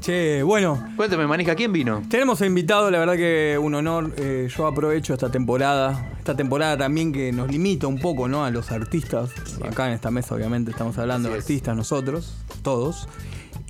Che, 0.00 0.42
bueno, 0.44 0.80
Cuéntame, 0.96 1.26
Manija, 1.26 1.56
¿quién 1.56 1.72
vino? 1.72 2.02
Tenemos 2.08 2.40
invitado, 2.42 2.88
la 2.90 3.00
verdad 3.00 3.16
que 3.16 3.58
un 3.60 3.74
honor. 3.74 4.12
eh, 4.16 4.48
yo 4.56 4.66
aprovecho 4.68 5.12
esta 5.12 5.28
temporada. 5.30 6.12
Esta 6.18 6.36
temporada 6.36 6.76
también 6.78 7.12
que 7.12 7.32
nos 7.32 7.50
limita 7.50 7.86
un 7.88 7.98
poco 7.98 8.28
¿no? 8.28 8.44
a 8.44 8.50
los 8.50 8.70
artistas. 8.70 9.30
Acá 9.66 9.88
en 9.88 9.94
esta 9.94 10.10
mesa, 10.12 10.34
obviamente, 10.36 10.70
estamos 10.70 10.96
hablando 10.98 11.28
Así 11.28 11.32
de 11.34 11.38
es. 11.40 11.44
artistas 11.44 11.76
nosotros, 11.76 12.34
todos. 12.62 13.08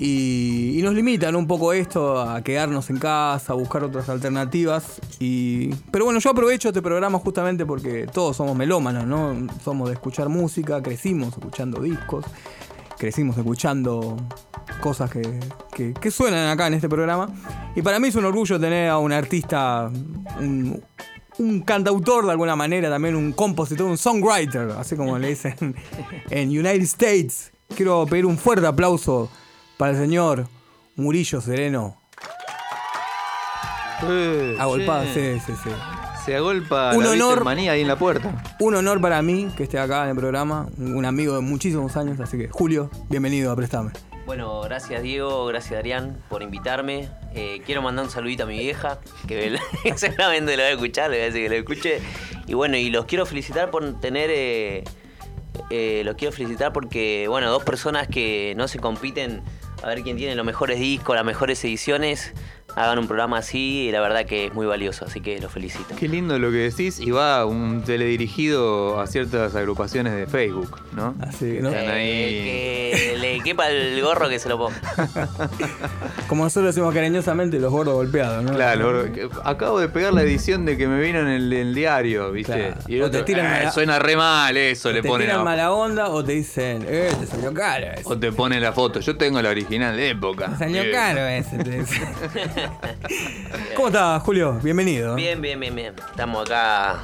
Y, 0.01 0.79
y 0.79 0.83
nos 0.83 0.95
limitan 0.95 1.35
un 1.35 1.49
poco 1.49 1.73
esto 1.73 2.21
a 2.21 2.41
quedarnos 2.43 2.89
en 2.89 2.99
casa, 2.99 3.53
a 3.53 3.57
buscar 3.57 3.83
otras 3.83 4.09
alternativas. 4.09 5.01
Y, 5.19 5.75
pero 5.91 6.05
bueno, 6.05 6.21
yo 6.21 6.31
aprovecho 6.31 6.69
este 6.69 6.81
programa 6.83 7.19
justamente 7.19 7.67
porque 7.67 8.07
todos 8.07 8.37
somos 8.37 8.57
melómanos, 8.57 9.07
¿no? 9.07 9.49
Somos 9.65 9.89
de 9.89 9.95
escuchar 9.95 10.29
música, 10.29 10.81
crecimos 10.83 11.31
escuchando 11.37 11.83
discos, 11.83 12.25
crecimos 12.97 13.37
escuchando 13.39 14.17
cosas 14.81 15.11
que, 15.11 15.41
que- 15.75 15.95
que 15.95 16.11
suenan 16.13 16.49
acá 16.49 16.69
en 16.69 16.75
este 16.75 16.89
programa. 16.89 17.29
Y 17.75 17.83
para 17.83 17.99
mí 17.99 18.07
es 18.09 18.15
un 18.15 18.25
orgullo 18.25 18.61
tener 18.61 18.91
a 18.91 18.99
un 18.99 19.11
artista, 19.13 19.91
un, 20.39 20.81
un 21.39 21.61
cantautor 21.63 22.25
de 22.27 22.31
alguna 22.31 22.55
manera, 22.55 22.89
también 22.89 23.17
un 23.17 23.33
compositor, 23.33 23.87
un 23.89 23.99
songwriter, 23.99 24.71
así 24.79 24.95
como 24.95 25.19
le 25.19 25.31
dicen 25.31 25.75
en 26.31 26.49
United 26.51 26.83
States. 26.83 27.51
Quiero 27.75 28.07
pedir 28.07 28.27
un 28.27 28.39
fuerte 28.39 28.65
aplauso 28.67 29.29
para 29.79 29.93
el 29.93 29.97
señor 29.97 30.49
Murillo 30.97 31.41
Sereno. 31.41 31.97
Agolpado, 34.59 35.05
sí, 35.13 35.41
sí, 35.45 35.53
sí. 35.63 35.71
Se 36.25 36.37
agolpa 36.37 36.93
Un 36.95 37.05
la 37.05 37.11
honor. 37.13 37.43
manía 37.45 37.73
ahí 37.73 37.81
en 37.81 37.89
la 37.89 37.97
puerta. 37.97 38.43
Un 38.61 38.75
honor 38.75 39.01
para 39.01 39.23
mí 39.23 39.49
que 39.57 39.63
esté 39.63 39.79
acá 39.79 40.05
en 40.05 40.11
el 40.11 40.17
programa, 40.17 40.67
un 40.77 41.05
amigo 41.05 41.35
de 41.35 41.41
muchísimos 41.41 41.97
años, 41.97 42.21
así 42.21 42.37
que 42.37 42.49
Julio, 42.49 42.91
bienvenido 43.09 43.51
a 43.51 43.57
Préstame. 43.57 43.93
Bueno, 44.27 44.61
gracias 44.61 45.03
Diego, 45.03 45.47
gracias 45.47 45.79
Adrián 45.79 46.23
por 46.29 46.43
invitarme. 46.43 47.09
Eh, 47.35 47.63
quiero 47.65 47.81
mandar 47.81 48.05
un 48.05 48.11
saludito 48.11 48.43
a 48.43 48.47
mi 48.47 48.59
vieja, 48.59 48.99
que 49.27 49.59
seguramente 49.97 50.55
lo 50.57 50.63
va 50.65 50.69
a 50.69 50.73
escuchar, 50.73 51.11
le 51.11 51.17
voy 51.17 51.23
a 51.23 51.27
decir 51.31 51.43
que 51.45 51.49
lo 51.49 51.57
escuche. 51.57 52.01
Y 52.47 52.55
bueno, 52.55 52.77
y 52.77 52.91
los 52.91 53.07
quiero 53.07 53.25
felicitar 53.27 53.71
por 53.71 53.99
tener... 54.01 54.29
eh, 54.31 54.85
eh, 55.71 56.03
los 56.05 56.15
quiero 56.15 56.31
felicitar 56.33 56.73
porque, 56.73 57.27
bueno, 57.29 57.51
dos 57.51 57.65
personas 57.65 58.07
que 58.07 58.55
no 58.57 58.69
se 58.69 58.79
compiten 58.79 59.43
a 59.83 59.89
ver 59.89 60.03
quién 60.03 60.17
tiene 60.17 60.35
los 60.35 60.45
mejores 60.45 60.79
discos, 60.79 61.17
las 61.17 61.25
mejores 61.25 61.65
ediciones, 61.65 62.33
hagan 62.79 62.99
un 62.99 63.07
programa 63.07 63.39
así 63.39 63.87
y 63.89 63.93
la 63.93 64.01
verdad 64.01 64.25
que 64.27 64.47
es 64.47 64.55
muy 64.55 64.67
valioso, 64.67 65.05
así 65.05 65.21
que 65.21 65.39
los 65.41 65.51
felicito. 65.53 65.95
Qué 65.99 66.09
lindo 66.09 66.39
lo 66.39 66.51
que 66.51 66.59
decís. 66.59 66.99
Y 67.01 67.11
va 67.11 67.45
un 67.47 67.83
teledirigido 67.83 69.01
a 69.01 69.07
ciertas 69.07 69.55
agrupaciones 69.55 70.15
de 70.15 70.27
Facebook, 70.27 70.81
¿no? 70.93 71.15
Así, 71.21 71.59
¿no? 71.61 71.71
Están 71.71 71.89
ahí. 71.95 72.11
Eh, 72.11 72.93
que 73.13 73.19
le 73.19 73.41
quepa 73.41 73.69
el 73.69 74.01
gorro 74.03 74.29
que 74.29 74.39
se 74.39 74.49
lo 74.49 74.59
ponga. 74.59 74.77
Como 76.29 76.45
nosotros 76.45 76.75
decimos 76.75 76.95
cariñosamente, 76.95 77.59
los 77.59 77.71
gordos 77.73 77.95
golpeados, 77.95 78.45
¿no? 78.45 78.53
Claro, 78.55 79.13
que- 79.13 79.29
acabo 79.45 79.81
de 79.81 79.89
pegar 79.89 80.13
la 80.13 80.23
edición 80.23 80.65
de 80.65 80.77
que 80.77 80.87
me 80.87 81.01
vino 81.01 81.21
en 81.21 81.29
el, 81.29 81.53
el 81.53 81.75
diario, 81.75 82.31
¿viste? 82.33 82.53
Claro. 82.53 82.77
Y 82.87 82.97
el 82.97 83.03
O 83.03 83.11
te 83.11 83.23
tiran 83.23 83.47
"Ah, 83.47 83.51
mala- 83.51 83.71
suena 83.73 83.99
re 83.99 84.17
mal 84.17 84.57
eso, 84.57 84.93
le 84.93 85.03
te 85.03 85.09
ponen 85.09 85.27
tiran 85.27 85.41
abajo. 85.41 85.51
mala 85.57 85.73
onda 85.73 86.09
o 86.11 86.23
te 86.25 86.33
dicen, 86.33 86.85
eh, 86.89 87.11
te 87.19 87.27
salió 87.27 87.53
caro 87.55 87.87
ese. 87.95 88.03
O 88.05 88.19
te 88.19 88.33
ponen 88.33 88.63
la 88.63 88.73
foto. 88.73 89.01
Yo 89.01 89.17
tengo 89.17 89.41
la 89.43 89.51
original 89.51 89.97
de 89.97 90.11
época. 90.11 90.49
Te 90.51 90.59
salió 90.59 90.83
Eh, 90.83 90.91
caro 90.91 91.27
ese. 91.27 91.59
te 91.59 91.71
dicen. 91.71 92.09
¿Cómo 93.75 93.89
estás, 93.89 94.23
Julio? 94.23 94.59
Bienvenido. 94.63 95.15
Bien, 95.15 95.41
bien, 95.41 95.59
bien, 95.61 95.75
bien. 95.75 95.95
Estamos 96.11 96.47
acá. 96.47 96.99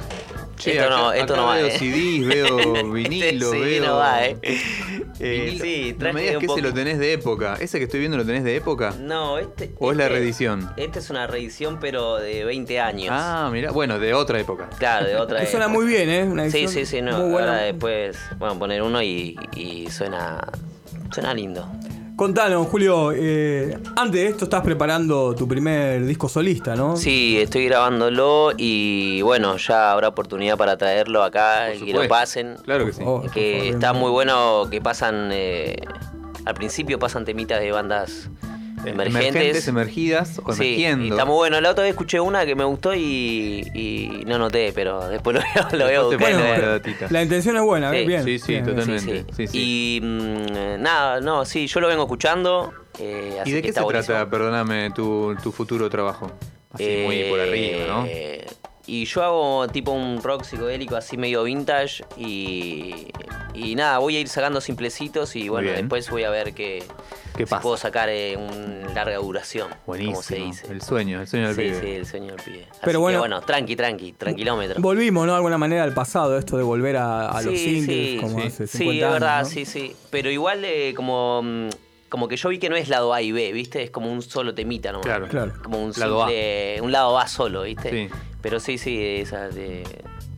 Che, 0.57 0.71
esto 0.71 0.85
acá- 0.85 0.95
no, 0.95 1.11
esto 1.13 1.33
acá 1.33 1.41
no 1.41 1.47
va. 1.47 1.55
veo 1.55 1.67
eh. 1.67 1.77
CDs, 1.77 2.27
veo 2.27 2.91
vinilo, 2.93 3.25
Este 3.25 3.57
sí, 3.57 3.59
veo. 3.79 3.85
no 3.85 3.95
va, 3.97 4.25
eh. 4.25 4.37
Eh, 5.19 5.57
sí, 5.61 5.95
no 5.99 6.13
me 6.13 6.21
digas 6.21 6.35
un 6.35 6.39
que 6.39 6.45
ese 6.45 6.47
poco- 6.47 6.61
lo 6.61 6.73
tenés 6.73 6.97
de 6.97 7.13
época. 7.13 7.57
¿Ese 7.59 7.77
que 7.77 7.85
estoy 7.85 7.99
viendo 7.99 8.17
lo 8.17 8.25
tenés 8.25 8.43
de 8.45 8.55
época? 8.55 8.93
No, 8.99 9.37
este. 9.37 9.73
¿O 9.79 9.91
es 9.91 9.97
la 9.97 10.03
este- 10.05 10.15
reedición? 10.15 10.69
Esta 10.77 10.99
es 10.99 11.09
una 11.09 11.27
reedición, 11.27 11.77
pero 11.81 12.15
de 12.17 12.45
20 12.45 12.79
años. 12.79 13.09
Ah, 13.11 13.49
mira, 13.51 13.71
bueno, 13.71 13.99
de 13.99 14.13
otra 14.13 14.39
época. 14.39 14.69
Claro, 14.77 15.07
de 15.07 15.15
otra. 15.17 15.39
Que 15.41 15.47
suena 15.47 15.65
época. 15.65 15.79
muy 15.79 15.87
bien, 15.87 16.09
¿eh? 16.09 16.23
Una 16.23 16.49
Sí, 16.49 16.67
sí, 16.69 16.85
sí, 16.85 17.01
no. 17.01 17.17
Muy 17.19 17.31
buena. 17.31 17.49
Ahora 17.51 17.61
después, 17.63 18.17
bueno, 18.37 18.57
poner 18.57 18.81
uno 18.81 19.01
y, 19.01 19.37
y 19.55 19.89
suena. 19.91 20.39
Suena 21.11 21.33
lindo. 21.33 21.69
Contanos, 22.15 22.67
Julio, 22.67 23.11
eh, 23.13 23.77
antes 23.97 24.21
de 24.21 24.27
esto 24.27 24.45
estás 24.45 24.61
preparando 24.63 25.35
tu 25.35 25.47
primer 25.49 26.05
disco 26.05 26.29
solista, 26.29 26.73
¿no? 26.73 26.95
Sí, 26.95 27.37
estoy 27.41 27.65
grabándolo 27.65 28.51
y 28.55 29.21
bueno, 29.21 29.57
ya 29.57 29.91
habrá 29.91 30.07
oportunidad 30.07 30.57
para 30.57 30.77
traerlo 30.77 31.23
acá 31.23 31.73
y 31.73 31.81
que 31.83 31.93
lo 31.93 32.07
pasen. 32.07 32.55
Claro 32.63 32.85
que 32.85 32.93
sí. 32.93 33.01
Oh, 33.05 33.21
que 33.33 33.69
está 33.69 33.91
muy 33.91 34.11
bueno 34.11 34.67
que 34.71 34.79
pasan. 34.79 35.29
eh, 35.33 35.75
al 36.45 36.53
principio 36.53 36.99
pasan 36.99 37.25
temitas 37.25 37.59
de 37.59 37.71
bandas 37.71 38.29
emergentes. 38.85 39.67
emergidas 39.67 40.41
o 40.43 40.53
Sí, 40.53 40.63
y 40.63 40.85
emergiendo. 40.85 41.15
está 41.15 41.25
muy 41.25 41.35
bueno. 41.35 41.61
La 41.61 41.71
otra 41.71 41.83
vez 41.83 41.91
escuché 41.91 42.19
una 42.19 42.45
que 42.45 42.55
me 42.55 42.63
gustó 42.63 42.93
y, 42.93 43.69
y 43.73 44.23
no 44.25 44.37
noté, 44.37 44.71
pero 44.73 45.07
después 45.07 45.35
lo 45.35 45.41
veo, 45.41 45.67
lo 45.71 45.77
lo 45.77 45.85
la 46.19 46.57
veo. 46.57 46.69
datita. 46.71 47.07
La 47.09 47.23
intención 47.23 47.55
es 47.57 47.63
buena, 47.63 47.91
Sí. 47.91 48.05
bien. 48.05 48.23
Sí, 48.23 48.39
sí, 48.39 48.51
bien, 48.53 48.65
totalmente. 48.65 49.25
Sí, 49.35 49.47
sí. 49.47 49.57
Y 49.57 50.01
mm, 50.05 50.81
nada, 50.81 51.21
no, 51.21 51.45
sí, 51.45 51.67
yo 51.67 51.79
lo 51.79 51.87
vengo 51.87 52.03
escuchando. 52.03 52.73
eh, 52.99 53.37
así 53.41 53.49
¿Y 53.49 53.53
de 53.53 53.59
que 53.59 53.61
qué 53.63 53.67
está 53.69 53.81
se 53.81 53.85
buenísimo. 53.85 54.15
trata, 54.15 54.29
perdóname, 54.29 54.91
tu, 54.91 55.35
tu 55.41 55.51
futuro 55.51 55.89
trabajo? 55.89 56.31
Así 56.73 57.01
muy 57.05 57.23
por 57.29 57.39
arriba, 57.39 57.85
¿no? 57.87 58.05
Y 58.87 59.05
yo 59.05 59.23
hago 59.23 59.67
tipo 59.69 59.91
un 59.91 60.21
rock 60.21 60.43
psicodélico 60.43 60.95
así 60.95 61.17
medio 61.17 61.43
vintage 61.43 62.03
y, 62.17 63.07
y 63.53 63.75
nada, 63.75 63.97
voy 63.97 64.15
a 64.15 64.19
ir 64.19 64.27
sacando 64.27 64.61
simplecitos 64.61 65.35
y 65.35 65.49
bueno, 65.49 65.65
bien. 65.69 65.81
después 65.81 66.09
voy 66.11 66.23
a 66.23 66.29
ver 66.29 66.53
qué, 66.53 66.83
¿Qué 67.35 67.45
si 67.45 67.49
pasa? 67.49 67.61
puedo 67.63 67.77
sacar 67.77 68.09
eh, 68.09 68.37
una 68.37 68.93
larga 68.93 69.17
duración, 69.17 69.69
Buenísimo. 69.87 70.11
como 70.13 70.23
se 70.23 70.35
dice. 70.35 70.67
El 70.71 70.81
sueño, 70.83 71.19
el 71.21 71.27
sueño 71.27 71.47
del 71.47 71.55
sí, 71.55 71.61
pibe. 71.63 71.79
sí, 71.81 71.87
el 71.95 72.05
sueño 72.05 72.27
del 72.35 72.43
pibe. 72.43 72.67
Así 72.69 72.79
Pero 72.83 72.91
que, 72.91 72.97
bueno- 73.01 73.19
bueno, 73.19 73.41
tranqui, 73.41 73.75
tranqui, 73.75 74.11
tranquilómetro. 74.13 74.79
Volvimos, 74.81 75.25
¿no? 75.25 75.31
De 75.31 75.37
alguna 75.37 75.57
manera 75.57 75.83
al 75.83 75.93
pasado, 75.93 76.37
esto 76.37 76.55
de 76.55 76.63
volver 76.63 76.97
a, 76.97 77.29
a 77.29 77.41
los 77.41 77.53
Sí, 77.55 77.81
singles 77.81 78.09
sí, 78.11 78.17
como 78.21 78.39
sí. 78.39 78.45
hace 78.47 78.67
50 78.67 78.77
Sí, 78.77 78.83
es 78.99 79.03
años. 79.03 79.13
verdad, 79.13 79.39
¿no? 79.41 79.45
sí, 79.49 79.65
sí. 79.65 79.95
Pero 80.11 80.29
igual 80.29 80.63
eh, 80.63 80.93
como, 80.95 81.41
mm, 81.43 81.69
como 82.09 82.27
que 82.27 82.37
yo 82.37 82.49
vi 82.49 82.59
que 82.59 82.69
no 82.69 82.75
es 82.75 82.87
lado 82.87 83.13
A 83.15 83.21
y 83.23 83.31
B, 83.31 83.51
¿viste? 83.51 83.81
Es 83.81 83.89
como 83.89 84.11
un 84.11 84.21
solo 84.21 84.53
temita 84.53 84.91
nomás. 84.91 85.05
Claro. 85.07 85.27
Claro. 85.27 85.53
Como 85.63 85.83
un 85.83 85.91
Lado 85.97 86.19
simple, 86.27 86.81
un 86.81 86.91
lado 86.91 87.17
A 87.17 87.27
solo, 87.27 87.63
¿viste? 87.63 87.89
Sí. 88.09 88.13
Pero 88.45 88.59
sí, 88.59 88.77
sí, 88.77 88.95
de 88.95 89.21
esa, 89.21 89.49
de, 89.49 89.83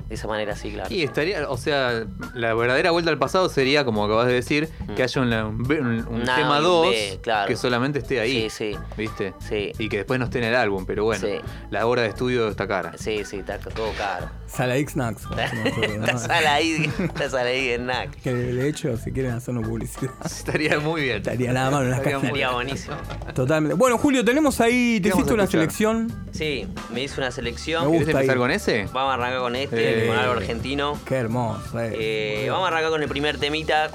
de 0.08 0.16
esa 0.16 0.30
manera 0.30 0.56
sí, 0.56 0.72
claro. 0.72 0.88
Y 0.96 1.04
estaría, 1.04 1.50
o 1.50 1.58
sea, 1.58 2.06
la 2.34 2.54
verdadera 2.54 2.92
vuelta 2.92 3.12
al 3.12 3.18
pasado 3.18 3.50
sería, 3.50 3.84
como 3.84 4.06
acabas 4.06 4.28
de 4.28 4.34
decir, 4.34 4.70
que 4.96 5.04
haya 5.04 5.22
un, 5.22 5.34
un- 5.34 6.08
un 6.08 6.22
Una 6.22 6.36
tema 6.38 6.56
y 6.56 6.60
un 6.60 6.64
2 6.64 6.90
B, 6.90 7.20
claro. 7.22 7.48
que 7.50 7.58
solamente 7.58 8.00
esté 8.00 8.22
ahí. 8.22 8.50
Sí, 8.50 8.72
sí. 8.74 8.80
¿Viste? 8.96 9.34
Sí. 9.40 9.74
Y 9.78 9.90
que 9.90 9.98
después 9.98 10.20
no 10.22 10.26
esté 10.28 10.38
en 10.38 10.46
el 10.46 10.56
álbum, 10.56 10.86
pero 10.86 11.04
bueno, 11.04 11.28
Sí. 11.28 11.34
la 11.70 11.86
hora 11.86 12.04
de 12.04 12.08
estudio 12.08 12.48
está 12.48 12.66
cara. 12.66 12.94
Sí, 12.98 13.26
sí, 13.26 13.40
está 13.40 13.60
todo 13.60 13.92
caro. 13.98 14.30
Sala 14.48 14.78
X-Nax. 14.78 15.24
como 15.28 15.42
nosotros, 15.42 15.98
¿no? 15.98 16.06
Esta 16.06 16.18
sala 16.18 16.54
ahí, 16.56 16.90
esta 17.00 17.30
sala 17.30 17.50
ahí 17.50 17.70
en 17.72 17.86
NAC. 17.88 18.12
Que 18.22 18.34
de 18.34 18.68
hecho, 18.70 18.98
si 18.98 19.12
quieren 19.12 19.34
hacernos 19.34 19.68
publicidad, 19.68 20.12
Estaría 20.26 20.80
muy 20.80 21.02
bien. 21.02 21.18
estaría 21.18 21.52
nada 21.54 21.70
más 21.72 21.82
en 21.84 21.90
las 21.92 22.00
Estaría. 22.00 22.22
Sería 22.22 22.52
buenísimo. 22.52 22.96
Totalmente. 23.36 23.76
Bueno, 23.76 23.98
Julio, 23.98 24.24
tenemos 24.24 24.60
ahí, 24.62 25.00
te 25.00 25.04
¿Qué 25.04 25.10
vamos 25.10 25.20
hiciste 25.24 25.34
una 25.34 25.44
escuchar? 25.44 25.62
selección. 25.62 26.28
Sí, 26.32 26.68
me 26.94 27.04
hice 27.04 27.20
una 27.20 27.32
selección. 27.32 27.86
Me 27.86 27.92
¿Querés 27.92 28.06
gusta 28.06 28.12
empezar 28.20 28.36
ahí. 28.36 28.40
con 28.42 28.52
ese? 28.52 28.84
Vamos 28.94 29.12
a 29.12 29.14
arrancar 29.16 29.40
con 29.40 29.56
este, 29.56 30.04
Eh. 30.06 30.08
con 30.08 30.18
algo 30.18 30.32
argentino. 30.34 31.00
Qué 31.06 31.16
hermoso. 31.16 31.80
eh. 31.82 32.46
Eh, 32.46 32.50
vamos 32.50 32.66
a 32.66 32.68
arrancar 32.70 32.92
con 32.92 33.04
el 33.04 33.10
primer 33.10 33.38
temita, 33.38 33.92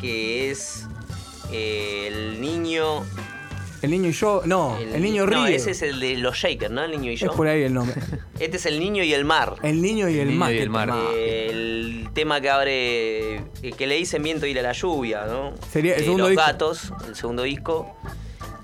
que 0.00 0.50
es 0.50 0.86
eh, 1.50 2.08
el 2.08 2.40
niño. 2.40 3.02
El 3.82 3.90
niño 3.90 4.08
y 4.08 4.12
yo. 4.12 4.42
No, 4.46 4.78
el, 4.78 5.02
niño 5.02 5.26
ríe. 5.26 5.36
No, 5.38 5.46
ese 5.46 5.72
es 5.72 5.82
el 5.82 5.98
de 6.00 6.16
los 6.16 6.36
Shakers, 6.36 6.70
¿no? 6.70 6.84
El 6.84 6.92
niño 6.92 7.10
y 7.10 7.14
Es 7.14 7.20
yo. 7.20 7.32
por 7.32 7.48
ahí 7.48 7.62
el 7.62 7.74
nombre. 7.74 7.96
Este 8.38 8.56
es 8.56 8.66
el 8.66 8.78
niño 8.78 9.02
y 9.04 9.12
el 9.12 9.24
mar. 9.24 9.56
El 9.62 9.82
niño 9.82 10.08
y 10.08 10.18
el, 10.18 10.28
niño 10.28 10.38
mar. 10.38 10.52
y 10.54 10.58
el 10.58 10.70
mar. 10.70 10.88
temazo. 10.88 11.10
Eh, 11.16 11.48
el 11.50 12.08
tema 12.14 12.40
que 12.40 12.50
abre. 12.50 13.34
eh, 13.36 13.42
que 13.76 13.86
le 13.86 13.96
dicen 13.96 14.22
viento 14.22 14.46
ir 14.46 14.58
a 14.58 14.62
la 14.62 14.72
lluvia, 14.72 15.26
¿no? 15.26 15.52
Sería 15.70 15.94
el 15.94 16.00
Eh, 16.00 16.04
segundo 16.04 16.24
Los 16.24 16.30
disco. 16.30 16.44
gatos, 16.46 16.92
el 17.08 17.14
segundo 17.16 17.42
disco. 17.42 17.94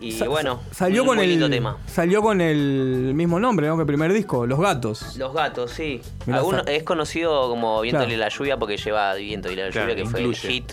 Y 0.01 0.13
Sa- 0.13 0.29
bueno, 0.29 0.61
salió 0.71 1.03
un 1.03 1.09
con 1.09 1.17
muy 1.17 1.25
el 1.25 1.31
lindo 1.33 1.51
tema. 1.51 1.77
salió 1.89 2.23
con 2.23 2.41
el 2.41 3.13
mismo 3.15 3.41
nombre, 3.41 3.67
¿no? 3.67 3.75
Que 3.75 3.81
el 3.81 3.87
primer 3.89 4.13
disco, 4.13 4.47
Los 4.47 4.61
Gatos. 4.61 5.17
Los 5.17 5.35
gatos, 5.35 5.73
sí. 5.73 6.01
Mirá, 6.27 6.39
Alguno- 6.39 6.63
sa- 6.63 6.71
es 6.73 6.85
conocido 6.85 7.49
como 7.51 7.81
Viento 7.81 7.99
Claro. 8.03 8.13
y 8.15 8.17
la 8.17 8.29
lluvia 8.29 8.57
porque 8.57 8.77
lleva 8.77 9.13
Viento 9.15 9.51
y 9.51 9.57
la 9.57 9.71
Claro, 9.71 9.89
lluvia, 9.91 10.05
que 10.05 10.09
fue 10.09 10.21
el 10.21 10.37
hit 10.37 10.73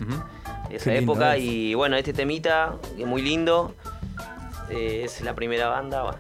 de 0.70 0.76
esa 0.76 0.92
Qué 0.92 1.00
época. 1.00 1.38
es. 1.38 1.44
Y 1.44 1.74
bueno, 1.74 1.96
este 1.98 2.14
temita, 2.14 2.76
que 2.96 3.02
es 3.02 3.08
muy 3.08 3.24
lindo. 3.24 3.74
Eh, 4.70 5.04
es 5.06 5.22
la 5.22 5.34
primera 5.34 5.68
banda, 5.68 6.20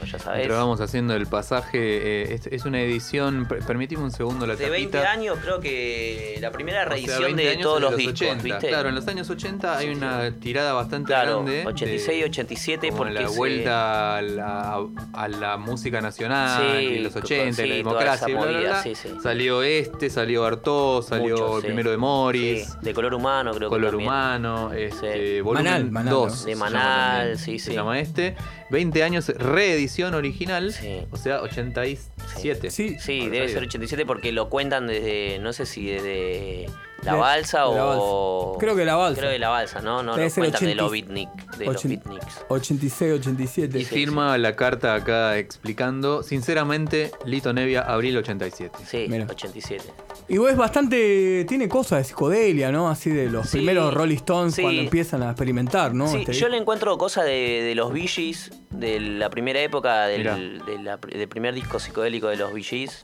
pues 0.00 0.10
ya 0.12 0.18
sabés. 0.18 0.42
Pero 0.42 0.56
vamos 0.56 0.80
haciendo 0.80 1.14
el 1.14 1.26
pasaje. 1.26 1.78
eh, 2.22 2.34
es, 2.34 2.46
es 2.48 2.64
una 2.64 2.80
edición. 2.80 3.46
per- 3.46 3.60
Permitime 3.64 4.02
un 4.02 4.10
segundo 4.10 4.46
la 4.46 4.56
De 4.56 4.68
20 4.68 4.90
tapita. 4.98 5.12
años, 5.12 5.38
creo 5.42 5.60
que 5.60 6.38
la 6.40 6.50
primera 6.50 6.80
O 6.80 6.82
sea, 6.84 6.90
reedición 6.92 7.22
20 7.22 7.42
de 7.42 7.48
años 7.50 7.62
todos 7.62 7.76
en 7.76 7.82
los, 7.82 7.90
los 7.92 7.98
discos, 7.98 8.20
80. 8.20 8.42
¿viste? 8.42 8.68
Claro, 8.68 8.88
en 8.88 8.94
los 8.96 9.06
años 9.06 9.30
80 9.30 9.76
hay 9.78 9.88
una 9.90 10.32
tirada 10.40 10.72
bastante 10.72 11.06
Claro, 11.08 11.42
grande. 11.44 11.62
86, 11.66 12.18
de- 12.20 12.24
87, 12.24 12.88
como 12.88 12.98
porque 12.98 13.12
la 13.14 13.28
se- 13.28 13.36
vuelta 13.36 14.16
a 14.16 14.22
la, 14.22 14.86
a 15.12 15.28
la 15.28 15.56
música 15.56 16.00
nacional, 16.00 16.62
Sí, 16.78 16.84
y 16.86 16.98
los 17.00 17.12
con- 17.12 17.22
80, 17.22 17.42
y 17.64 17.68
la 17.68 17.74
sí, 17.76 17.82
toda 17.82 17.94
democracia, 18.00 18.14
esa 18.26 18.30
y 18.30 18.32
bla, 18.34 18.42
bla, 18.42 18.52
movida, 18.52 18.70
bla. 18.70 18.82
sí, 18.82 18.94
sí. 18.94 19.08
Salió 19.22 19.62
este, 19.62 20.10
salió 20.10 20.44
Artó, 20.44 21.02
salió 21.02 21.34
Mucho, 21.36 21.56
el 21.56 21.60
sí. 21.62 21.66
primero 21.66 21.90
de 21.90 21.96
Morris, 21.96 22.66
Sí, 22.66 22.72
de 22.82 22.94
color 22.94 23.14
humano, 23.14 23.52
creo 23.54 23.68
Color 23.68 23.82
que 23.84 23.90
también. 23.90 24.08
Humano, 24.08 24.72
este, 24.72 25.36
Sí. 25.36 25.40
volumen 25.42 25.64
Manal, 25.64 25.90
Manal, 25.90 26.14
2. 26.14 26.30
¿no? 26.30 26.36
se 26.36 26.48
De 26.50 26.56
Manal, 26.56 27.16
también, 27.18 27.38
sí, 27.38 27.58
Se 27.58 27.70
sí. 27.70 27.76
llama 27.76 27.98
este. 27.98 28.36
20 28.70 29.02
años, 29.02 29.28
reedición 29.28 30.14
original, 30.14 30.72
Sí. 30.72 31.02
o 31.10 31.16
sea, 31.16 31.42
87. 31.42 32.70
Sí. 32.70 32.96
Sí, 33.00 33.20
Haber 33.20 33.32
debe 33.32 33.48
ser 33.48 33.62
87 33.64 34.06
porque 34.06 34.32
lo 34.32 34.48
cuentan 34.48 34.86
desde, 34.86 35.38
no 35.40 35.52
sé 35.52 35.66
si 35.66 35.86
desde 35.86 36.66
La 37.02 37.12
De- 37.14 37.18
Balsa 37.18 37.60
de 37.60 37.74
la 37.74 37.86
o... 37.86 38.46
Balsa. 38.52 38.58
Creo 38.60 38.76
que 38.76 38.84
La 38.84 38.94
Balsa. 38.96 39.20
Creo 39.20 39.32
que 39.32 39.38
La 39.38 39.48
Balsa, 39.48 39.80
¿no? 39.80 40.02
No 40.02 40.14
ser 40.16 40.30
cuentan 40.32 40.60
de 40.60 40.66
80 40.72 40.82
los 40.82 40.92
beatnik, 40.92 41.28
de 41.56 41.64
los 41.66 41.76
ochen- 41.76 41.88
beatniks. 41.88 42.44
86, 42.48 43.12
87. 43.20 43.78
Y 43.78 43.84
firma 43.84 44.36
la 44.36 44.54
carta 44.54 44.94
acá 44.94 45.38
explicando, 45.38 46.22
sinceramente, 46.22 47.10
Lito 47.24 47.52
Nevia, 47.52 47.80
abril 47.82 48.16
87. 48.18 48.78
Sí, 48.86 49.06
Mira. 49.08 49.24
87. 49.30 49.82
Y 50.28 50.36
vos 50.38 50.50
es 50.50 50.56
bastante. 50.56 51.44
Tiene 51.48 51.68
cosas 51.68 51.98
de 52.00 52.04
psicodelia, 52.04 52.70
¿no? 52.70 52.90
Así 52.90 53.10
de 53.10 53.30
los 53.30 53.48
Sí, 53.48 53.58
primeros 53.58 53.94
Rolling 53.94 54.16
Stones 54.16 54.54
sí. 54.54 54.62
cuando 54.62 54.82
empiezan 54.82 55.22
a 55.22 55.30
experimentar, 55.30 55.94
¿no? 55.94 56.06
Sí, 56.08 56.18
Este 56.18 56.34
yo 56.34 56.48
le 56.48 56.56
encuentro 56.58 56.96
cosas 56.98 57.24
de, 57.24 57.62
de 57.62 57.74
los 57.74 57.92
Bee 57.92 58.06
Gees, 58.08 58.50
de 58.70 59.00
la 59.00 59.30
primera 59.30 59.60
época 59.60 60.06
del, 60.06 60.24
de 60.66 60.78
la- 60.82 60.98
del 60.98 61.28
primer 61.28 61.54
disco 61.54 61.78
psicodélico 61.80 62.28
de 62.28 62.36
los 62.36 62.52
Bee 62.52 62.62
Gees, 62.62 63.02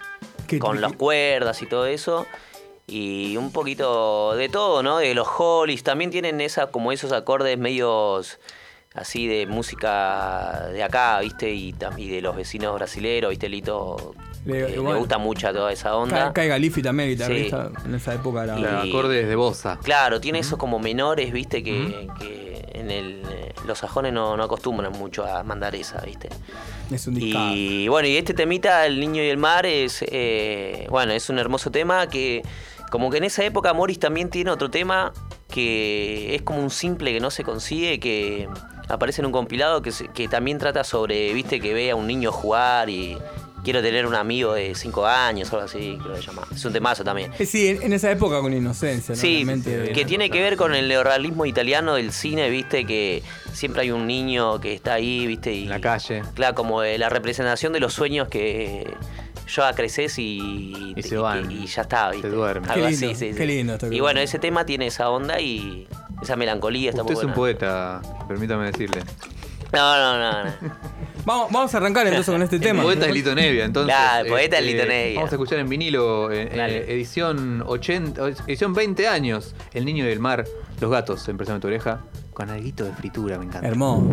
con 0.59 0.81
las 0.81 0.93
cuerdas 0.93 1.63
y 1.63 1.67
todo 1.67 1.87
eso. 1.87 2.27
Y 2.89 3.37
un 3.37 3.51
poquito 3.51 4.34
de 4.37 4.49
todo, 4.49 4.82
¿no? 4.82 4.99
De 4.99 5.14
los 5.14 5.26
Hollies. 5.39 5.82
También 5.82 6.11
tienen 6.11 6.41
esa, 6.41 6.68
como 6.68 6.93
esos 6.93 7.11
acordes 7.12 7.59
medios 7.59 8.39
así 8.95 9.26
de 9.26 9.47
música 9.47 10.68
de 10.72 10.82
acá, 10.82 11.18
¿viste? 11.20 11.53
Y, 11.53 11.74
y 11.97 12.09
de 12.09 12.22
los 12.22 12.34
vecinos 12.37 12.74
brasileros, 12.74 13.30
¿viste? 13.30 13.49
Lito 13.49 14.14
Le- 14.47 14.61
eh, 14.61 14.68
le, 14.70 14.78
bueno. 14.78 14.99
gusta 15.01 15.18
mucho 15.18 15.53
toda 15.53 15.72
esa 15.72 15.97
onda. 15.97 16.32
Caiga 16.32 16.57
Liffy 16.59 16.80
también, 16.80 17.11
guitarrista. 17.11 17.70
En 17.84 17.95
esa 17.95 18.14
época 18.14 18.45
era. 18.45 18.59
Y- 18.59 18.62
Los 18.62 18.89
acordes 18.89 19.28
de 19.28 19.34
Bossa. 19.34 19.78
Claro, 19.82 20.20
tiene 20.20 20.39
esos 20.39 20.59
como 20.59 20.78
menores, 20.78 21.32
viste, 21.32 21.62
que, 21.64 22.09
que 22.20 22.70
en 22.72 22.91
el, 22.91 23.22
eh, 23.30 23.53
los 23.66 23.78
sajones 23.78 24.12
no, 24.12 24.37
no 24.37 24.45
acostumbran 24.45 24.93
mucho 24.93 25.26
a 25.26 25.43
mandar 25.43 25.74
esa, 25.74 26.01
viste. 26.03 26.28
Es 26.91 27.07
un 27.09 27.14
disco. 27.14 27.39
Y 27.53 27.89
bueno, 27.89 28.07
y 28.09 28.16
este 28.16 28.32
temita, 28.32 28.87
El 28.87 29.01
Niño 29.01 29.22
y 29.22 29.28
el 29.28 29.37
Mar, 29.39 29.66
es 29.66 30.05
eh, 30.07 30.87
bueno, 30.89 31.12
es 31.12 31.28
un 31.28 31.39
hermoso 31.41 31.70
tema 31.72 32.07
que 32.09 32.43
como 32.91 33.11
que 33.11 33.18
en 33.18 33.24
esa 33.24 33.45
época 33.45 33.72
Morris 33.72 33.99
también 33.99 34.30
tiene 34.30 34.51
otro 34.51 34.70
tema 34.70 35.12
que 35.49 36.34
es 36.34 36.43
como 36.43 36.61
un 36.61 36.70
simple 36.70 37.12
que 37.12 37.20
no 37.20 37.30
se 37.30 37.45
consigue, 37.45 37.99
que 38.01 38.49
aparece 38.89 39.20
en 39.22 39.26
un 39.26 39.32
compilado 39.32 39.82
que, 39.82 40.28
también 40.28 40.59
trata 40.59 40.84
sobre, 40.84 41.32
viste, 41.32 41.61
que 41.61 41.74
ve 41.74 41.91
a 41.91 41.97
un 41.97 42.07
niño 42.07 42.30
jugar 42.32 42.89
y 42.91 43.16
quiero 43.64 43.82
tener 43.82 44.07
un 44.07 44.14
amigo 44.14 44.55
de 44.55 44.74
5 44.76 45.07
años, 45.07 45.53
algo 45.53 45.64
así, 45.64 45.99
creo 46.01 46.14
que 46.14 46.20
se 46.20 46.26
llama. 46.28 46.43
Es 46.55 46.64
un 46.64 46.72
temazo 46.72 47.03
también. 47.03 47.32
Eh, 47.39 47.47
sí, 47.47 47.66
en, 47.68 47.82
en 47.82 47.93
esa 47.93 48.11
época 48.12 48.41
con 48.41 48.53
inocencia, 48.53 49.14
¿no? 49.14 49.20
Sí, 49.20 49.37
Realmente- 49.45 49.93
que 49.93 50.05
tiene 50.05 50.30
que 50.30 50.41
ver 50.41 50.57
con 50.57 50.74
el 50.74 50.87
neorrealismo 50.87 51.47
italiano 51.47 51.95
del 51.95 52.12
cine, 52.12 52.49
viste, 52.49 52.84
que 52.84 53.24
siempre 53.53 53.82
hay 53.82 53.91
un 53.91 54.07
niño 54.07 54.61
que 54.61 54.72
está 54.74 54.95
ahí, 54.95 55.26
viste, 55.26 55.53
y 55.53 55.64
En 55.64 55.70
la 55.70 55.80
calle. 55.80 56.22
Claro, 56.34 56.55
como 56.55 56.80
de 56.80 56.97
la 56.99 57.09
representación 57.09 57.72
de 57.72 57.80
los 57.80 57.93
sueños 57.93 58.28
que 58.28 58.87
ya 59.49 59.73
creces 59.75 60.19
y, 60.19 60.93
Y 60.97 61.03
se 61.03 61.17
van. 61.17 61.51
y 61.51 61.67
ya 61.67 61.83
está, 61.83 62.11
viste. 62.11 62.29
Se 62.31 62.35
duermen. 62.35 62.71
Algo 62.71 62.87
Qué 62.87 62.95
así, 62.95 63.05
lindo, 63.07 63.19
sí, 63.19 63.27
qué 63.29 63.35
sí. 63.35 63.47
lindo 63.47 63.73
esto 63.75 63.89
que 63.91 63.97
Y 63.97 64.01
bueno, 64.01 64.21
ese 64.21 64.39
tema 64.39 64.65
tiene 64.67 64.87
esa 64.89 65.11
onda 65.11 65.41
y 65.41 65.87
esa 66.23 66.37
melancolía 66.37 66.91
está 66.91 67.03
Usted 67.03 67.15
muy 67.15 67.21
es 67.21 67.25
un 67.27 67.35
buena. 67.35 67.59
poeta, 67.59 68.27
permítame 68.29 68.67
decirle. 68.67 69.03
No, 69.73 69.97
no, 69.99 70.19
no, 70.19 70.45
no. 70.45 70.51
Vamos, 71.27 71.51
vamos 71.51 71.75
a 71.75 71.79
arrancar 71.79 72.07
entonces 72.07 72.33
con 72.33 72.41
este 72.41 72.59
tema. 72.61 72.81
El 72.83 72.87
poeta 72.87 73.07
es 73.07 73.13
Lito 73.13 73.35
Nevia, 73.35 73.65
entonces. 73.65 73.93
este, 73.93 74.07
Claro, 74.09 74.25
el 74.27 74.31
poeta 74.31 74.59
es 74.59 74.65
Lito 74.65 74.87
Nevia. 74.87 75.15
Vamos 75.17 75.33
a 75.33 75.35
escuchar 75.35 75.59
en 75.59 75.69
vinilo, 75.69 76.31
eh, 76.31 76.49
eh, 76.53 76.85
edición 76.89 77.65
80, 77.67 78.29
edición 78.47 78.73
20 78.75 79.09
años. 79.09 79.57
El 79.75 79.85
niño 79.85 80.07
del 80.07 80.21
mar, 80.21 80.45
los 80.81 80.89
gatos, 80.89 81.29
en 81.29 81.37
Préstame 81.37 81.59
tu 81.59 81.67
oreja, 81.67 82.01
con 82.33 82.49
alguito 82.51 82.85
de 82.85 82.93
fritura, 82.93 83.39
me 83.41 83.47
encanta. 83.47 83.67
Hermoso. 83.67 84.07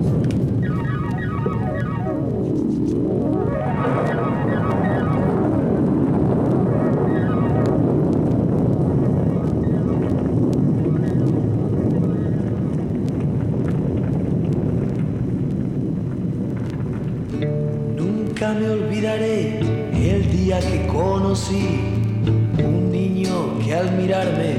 Un 21.33 22.91
niño 22.91 23.57
que 23.65 23.73
al 23.73 23.91
mirarme 23.93 24.55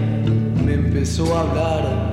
me 0.65 0.75
empezó 0.75 1.37
a 1.37 1.43
hablar, 1.43 2.04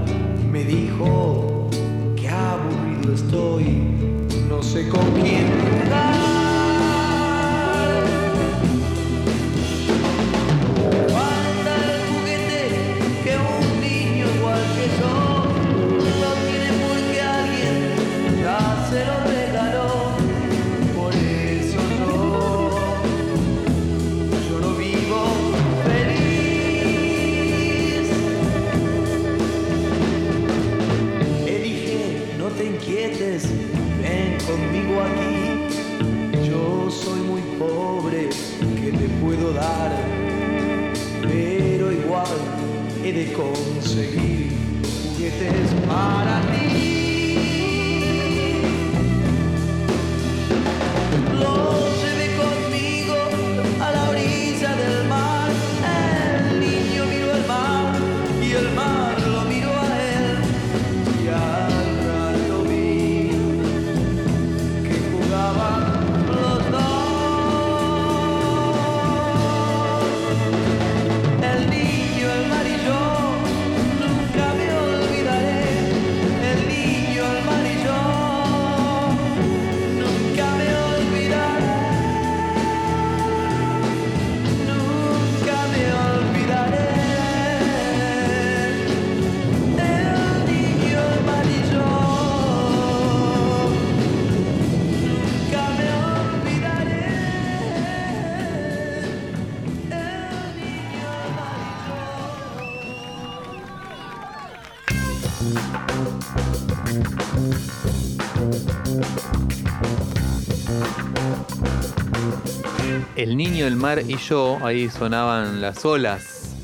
El 113.22 113.38
niño, 113.38 113.68
el 113.68 113.76
mar 113.76 114.02
y 114.08 114.18
yo, 114.18 114.58
ahí 114.64 114.90
sonaban 114.90 115.62
las 115.62 115.86
olas, 115.86 116.56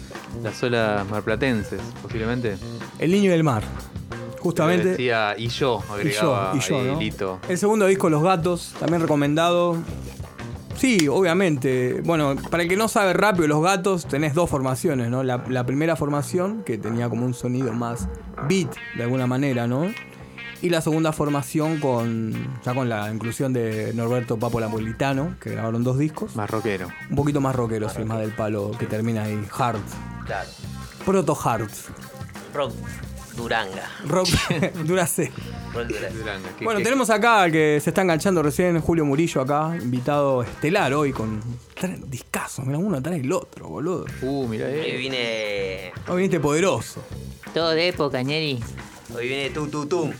las 0.41 0.63
olas 0.63 1.07
marplatenses, 1.07 1.79
posiblemente. 2.01 2.57
El 2.97 3.11
niño 3.11 3.29
del 3.29 3.43
mar. 3.43 3.61
Justamente. 4.39 4.89
Decía 4.89 5.35
y 5.37 5.49
yo, 5.49 5.83
Y 6.03 6.09
yo, 6.09 6.35
agregaba 6.35 6.55
y 6.55 6.59
yo. 6.59 6.99
Lito. 6.99 7.39
El 7.47 7.59
segundo 7.59 7.85
disco, 7.85 8.09
Los 8.09 8.23
Gatos, 8.23 8.73
también 8.79 9.03
recomendado. 9.03 9.77
Sí, 10.77 11.07
obviamente. 11.07 12.01
Bueno, 12.03 12.35
para 12.49 12.63
el 12.63 12.69
que 12.69 12.75
no 12.75 12.87
sabe 12.87 13.13
rápido, 13.13 13.47
Los 13.47 13.61
Gatos, 13.61 14.07
tenés 14.07 14.33
dos 14.33 14.49
formaciones, 14.49 15.11
¿no? 15.11 15.21
La, 15.21 15.43
la 15.47 15.63
primera 15.63 15.95
formación, 15.95 16.63
que 16.63 16.79
tenía 16.79 17.07
como 17.07 17.23
un 17.23 17.35
sonido 17.35 17.71
más 17.71 18.09
beat, 18.47 18.73
de 18.95 19.03
alguna 19.03 19.27
manera, 19.27 19.67
¿no? 19.67 19.91
Y 20.61 20.69
la 20.69 20.81
segunda 20.81 21.11
formación 21.11 21.79
con 21.79 22.33
ya 22.65 22.73
con 22.73 22.89
la 22.89 23.11
inclusión 23.13 23.53
de 23.53 23.93
Norberto 23.93 24.37
Papo 24.39 24.59
Napolitano, 24.59 25.35
que 25.39 25.51
grabaron 25.51 25.83
dos 25.83 25.99
discos. 25.99 26.35
Más 26.35 26.49
rockero. 26.49 26.87
Un 27.09 27.15
poquito 27.15 27.39
más 27.41 27.55
rockero, 27.55 27.89
sí, 27.89 28.03
más 28.03 28.19
del 28.19 28.31
palo 28.31 28.71
que 28.77 28.87
termina 28.87 29.23
ahí. 29.23 29.39
Hard. 29.55 29.79
Claro. 30.25 30.49
Proto 31.05 31.37
Hard. 31.43 31.69
Rock 32.53 32.73
Duranga. 33.35 33.83
Rock 34.07 34.29
dura 34.85 35.05
C. 35.05 35.31
Rock 35.73 35.87
Duranga. 35.87 36.49
Bueno, 36.61 36.81
tenemos 36.81 37.09
acá 37.11 37.43
al 37.43 37.51
que 37.51 37.79
se 37.79 37.91
está 37.91 38.01
enganchando 38.01 38.41
recién, 38.41 38.81
Julio 38.81 39.05
Murillo 39.05 39.41
acá, 39.41 39.77
invitado 39.79 40.41
estelar 40.41 40.93
hoy 40.93 41.13
con 41.13 41.39
trae 41.75 41.99
discazo, 42.07 42.63
mira 42.63 42.79
uno 42.79 42.97
atrás 42.97 43.15
del 43.15 43.31
otro, 43.31 43.67
boludo. 43.67 44.05
Uh, 44.23 44.49
Hoy 44.49 44.57
eh. 44.59 44.95
viene. 44.97 45.91
Hoy 46.07 46.17
viniste 46.17 46.39
poderoso. 46.39 47.03
Todo 47.53 47.69
de 47.69 47.89
época, 47.89 48.21
Ñeri. 48.23 48.59
Hoy 49.17 49.27
viene 49.27 49.49
tu 49.49 49.67
tu 49.67 49.85
tum. 49.87 50.11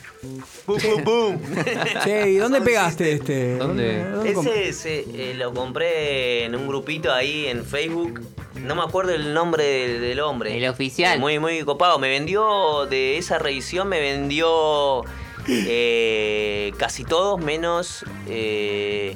Pum 0.66 0.78
pum 0.80 1.04
pum. 1.04 1.38
Che, 2.04 2.32
¿y 2.32 2.38
dónde 2.38 2.62
pegaste 2.62 3.12
este? 3.14 3.56
¿Dónde? 3.58 4.04
Ese 4.26 4.74
se- 4.74 5.06
eh, 5.14 5.34
lo 5.36 5.54
compré 5.54 6.46
en 6.46 6.56
un 6.56 6.68
grupito 6.68 7.14
ahí 7.14 7.46
en 7.48 7.64
Facebook. 7.64 8.22
No 8.56 8.74
me 8.76 8.82
acuerdo 8.82 9.14
el 9.14 9.34
nombre 9.36 9.64
del, 9.64 10.02
del 10.02 10.20
hombre. 10.22 10.58
El 10.58 10.68
oficial. 10.68 11.20
Muy, 11.20 11.38
muy 11.38 11.64
copado. 11.64 12.00
Me 12.00 12.10
vendió 12.10 12.88
de 12.88 13.18
esa 13.20 13.38
reedición, 13.38 13.88
me 13.88 14.00
vendió 14.00 15.04
eh, 15.48 16.72
casi 16.78 17.04
todos, 17.04 17.40
menos 17.40 18.04
eh, 18.28 19.16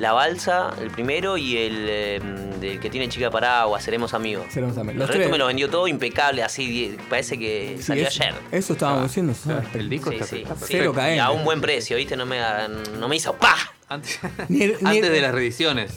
la 0.00 0.12
balsa, 0.12 0.74
el 0.80 0.90
primero, 0.90 1.36
y 1.36 1.56
el, 1.56 1.86
eh, 1.88 2.20
del 2.60 2.80
que 2.80 2.90
tiene 2.90 3.08
chica 3.08 3.30
paraguas, 3.30 3.82
seremos 3.84 4.14
amigos. 4.14 4.46
Seremos 4.50 4.76
amigos. 4.76 4.94
El 4.94 4.98
Los 5.00 5.08
resto 5.08 5.20
tres. 5.20 5.30
me 5.30 5.38
lo 5.38 5.46
vendió 5.46 5.68
todo 5.70 5.86
impecable, 5.88 6.42
así, 6.42 6.96
parece 7.08 7.38
que 7.38 7.74
Sí, 7.78 7.82
salió 7.84 8.06
ayer. 8.06 8.34
Eso 8.52 8.72
estábamos 8.72 9.04
diciendo. 9.04 9.34
¿sabes? 9.34 9.66
El 9.74 9.88
disco 9.88 10.10
Sí, 10.10 10.16
está, 10.16 10.26
sí. 10.26 10.44
Cero. 10.66 10.94
Y 11.14 11.18
a 11.18 11.30
un 11.30 11.44
buen 11.44 11.60
precio, 11.60 11.96
¿viste? 11.96 12.16
No 12.16 12.26
me, 12.26 12.38
no 12.98 13.08
me 13.08 13.16
hizo 13.16 13.34
¡pa! 13.34 13.54
Antes, 13.88 14.18
Ni 14.48 14.62
el- 14.62 14.76
ni 14.80 14.88
antes 14.90 15.04
el- 15.06 15.12
de 15.12 15.20
las 15.20 15.32
reediciones. 15.34 15.92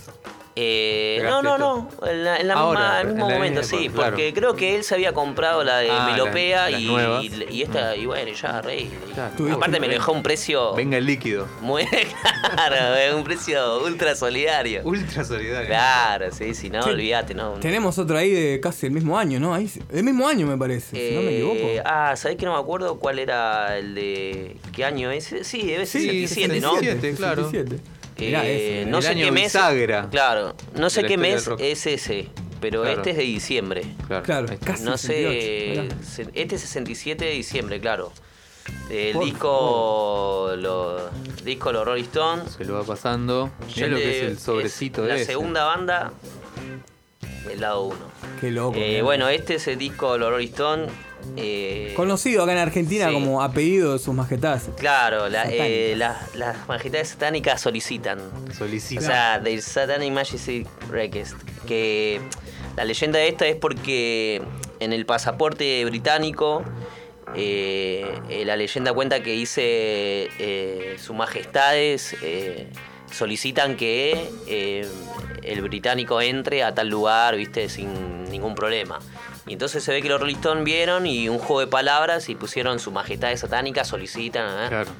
Eh, 0.55 1.19
no, 1.23 1.41
no, 1.41 1.57
no, 1.57 1.89
en 2.07 2.23
la, 2.23 2.37
en 2.37 2.47
la 2.47 2.53
Ahora, 2.53 2.79
misma, 2.79 3.01
el 3.01 3.07
mismo 3.07 3.29
momento, 3.29 3.63
sí, 3.63 3.89
porque 3.93 4.31
creo 4.35 4.55
que 4.55 4.75
él 4.75 4.83
se 4.83 4.93
había 4.93 5.11
comprado 5.11 5.63
la 5.63 5.77
de 5.79 5.89
Ah, 5.89 6.07
Melopea 6.11 6.69
y, 6.69 6.85
nuevas. 6.85 7.23
y, 7.23 7.45
y 7.49 7.61
esta, 7.63 7.95
y 7.95 8.05
bueno, 8.05 8.31
ya 8.31 8.61
rey. 8.61 8.91
Claro. 9.15 9.33
Aparte 9.51 9.79
me 9.79 9.87
lo 9.87 9.93
dejó 9.93 10.11
un 10.11 10.21
precio 10.21 10.75
Venga 10.75 10.97
el 10.97 11.07
líquido. 11.07 11.47
muy 11.61 11.85
claro, 12.55 13.17
un 13.17 13.23
precio 13.23 13.83
ultra 13.83 14.15
solidario. 14.15 14.81
Ultra 14.83 15.23
solidario. 15.25 15.67
Claro, 15.69 16.27
sí, 16.31 16.53
sí, 16.53 16.69
no, 16.69 16.81
olvídate, 16.81 17.33
no. 17.33 17.53
Tenemos 17.53 17.97
otro 17.97 18.15
ahí 18.17 18.29
de 18.31 18.59
casi 18.59 18.85
el 18.85 18.91
mismo 18.91 19.17
año, 19.17 19.39
¿no? 19.39 19.55
Ahí, 19.55 19.71
del 19.91 20.03
mismo 20.03 20.27
año 20.27 20.45
me 20.45 20.57
parece, 20.57 20.95
si 21.09 21.15
no 21.15 21.21
me 21.23 21.31
Eh, 21.31 21.37
equivoco. 21.39 21.81
ah, 21.85 22.15
¿sabés 22.15 22.37
que 22.37 22.45
no 22.45 22.53
me 22.53 22.59
acuerdo 22.59 22.99
cuál 22.99 23.17
era 23.17 23.75
el 23.77 23.95
de. 23.95 24.57
¿Qué 24.71 24.85
año 24.85 25.09
es? 25.09 25.33
Sí, 25.41 25.63
debe 25.65 25.87
ser 25.87 26.01
Sí, 26.01 26.27
67, 26.27 26.59
¿no? 26.61 26.75
67, 26.77 27.17
claro. 27.17 27.49
67. 28.15 28.25
Eh, 28.25 28.27
Mirá 28.27 28.45
eso, 28.47 28.89
no 28.89 28.97
el 28.97 29.03
sé 29.03 29.15
qué 29.15 29.31
mes. 29.31 29.43
bisagra 29.43 30.09
Claro, 30.09 30.55
no 30.75 30.89
sé 30.89 31.03
qué 31.03 31.17
mes 31.17 31.49
es 31.59 31.85
ese, 31.87 32.29
pero 32.61 32.81
Claro. 32.83 32.97
este 32.97 33.11
es 33.11 33.17
de 33.17 33.23
diciembre. 33.23 33.83
Claro. 34.23 34.47
Casi. 34.63 34.83
No 34.83 34.97
68, 34.97 35.95
sé, 36.03 36.25
mirá. 36.25 36.31
este 36.41 36.55
es 36.55 36.61
67 36.61 37.25
de 37.25 37.31
diciembre, 37.31 37.79
claro. 37.79 38.11
El 38.89 39.13
Por 39.13 39.25
disco, 39.25 40.53
lo, 40.57 41.09
disco 41.43 41.71
Los 41.73 41.85
Rolling 41.85 42.03
Stones. 42.03 42.53
Se 42.57 42.63
lo 42.63 42.75
va 42.75 42.83
pasando. 42.83 43.51
Mirá 43.75 43.87
El 43.87 43.91
lo 43.91 43.97
que 43.97 44.05
de- 44.07 44.17
es 44.19 44.23
el 44.31 44.39
sobrecito 44.39 45.01
es 45.01 45.07
de 45.07 45.13
La 45.13 45.19
ese. 45.19 45.31
segunda 45.31 45.65
banda, 45.65 46.13
el 47.51 47.59
lado 47.59 47.83
1. 47.83 47.97
Qué 48.39 48.51
loco. 48.51 48.77
Eh, 48.77 49.01
bueno, 49.01 49.27
este 49.27 49.55
es 49.55 49.67
el 49.67 49.77
disco 49.77 50.17
Los 50.17 50.29
Rolling 50.31 50.47
Stones. 50.47 50.89
Eh, 51.37 51.93
Conocido 51.95 52.43
acá 52.43 52.51
en 52.53 52.57
Argentina 52.59 53.07
sí. 53.07 53.13
como 53.13 53.41
apellido 53.41 53.93
de 53.93 53.99
sus 53.99 54.13
majestades. 54.13 54.63
Claro, 54.77 55.29
la- 55.29 55.45
eh, 55.49 55.95
las- 55.95 56.67
majestades 56.67 57.09
satánicas 57.09 57.61
solicitan. 57.61 58.19
Solicita. 58.57 59.01
O 59.01 59.05
sea, 59.05 59.39
del 59.39 59.61
Satanic 59.61 60.11
Majesty 60.11 60.65
Request. 60.89 61.35
Que 61.67 62.19
la 62.75 62.85
leyenda 62.85 63.19
de 63.19 63.27
esta 63.29 63.47
es 63.47 63.55
porque 63.55 64.41
en 64.79 64.93
el 64.93 65.05
pasaporte 65.05 65.83
británico 65.85 66.63
eh, 67.35 68.05
eh, 68.29 68.43
la 68.45 68.55
leyenda 68.55 68.93
cuenta 68.93 69.23
que 69.23 69.31
dice 69.31 69.61
eh, 70.39 70.97
sus 70.99 71.15
majestades 71.15 72.15
eh, 72.21 72.67
solicitan 73.11 73.75
que 73.75 74.29
eh, 74.47 74.87
el 75.41 75.61
británico 75.61 76.21
entre 76.21 76.63
a 76.63 76.73
tal 76.73 76.89
lugar, 76.89 77.35
viste, 77.35 77.69
sin 77.69 78.25
ningún 78.25 78.55
problema. 78.55 78.99
Entonces 79.53 79.83
se 79.83 79.91
ve 79.91 80.01
que 80.01 80.09
los 80.09 80.19
Rolling 80.19 80.63
vieron 80.63 81.05
y 81.05 81.29
un 81.29 81.39
juego 81.39 81.61
de 81.61 81.67
palabras 81.67 82.29
y 82.29 82.35
pusieron 82.35 82.79
su 82.79 82.91
majestad 82.91 83.35
satánica 83.35 83.83
solicitan. 83.83 84.65
¿eh? 84.65 84.67
Claro. 84.69 84.91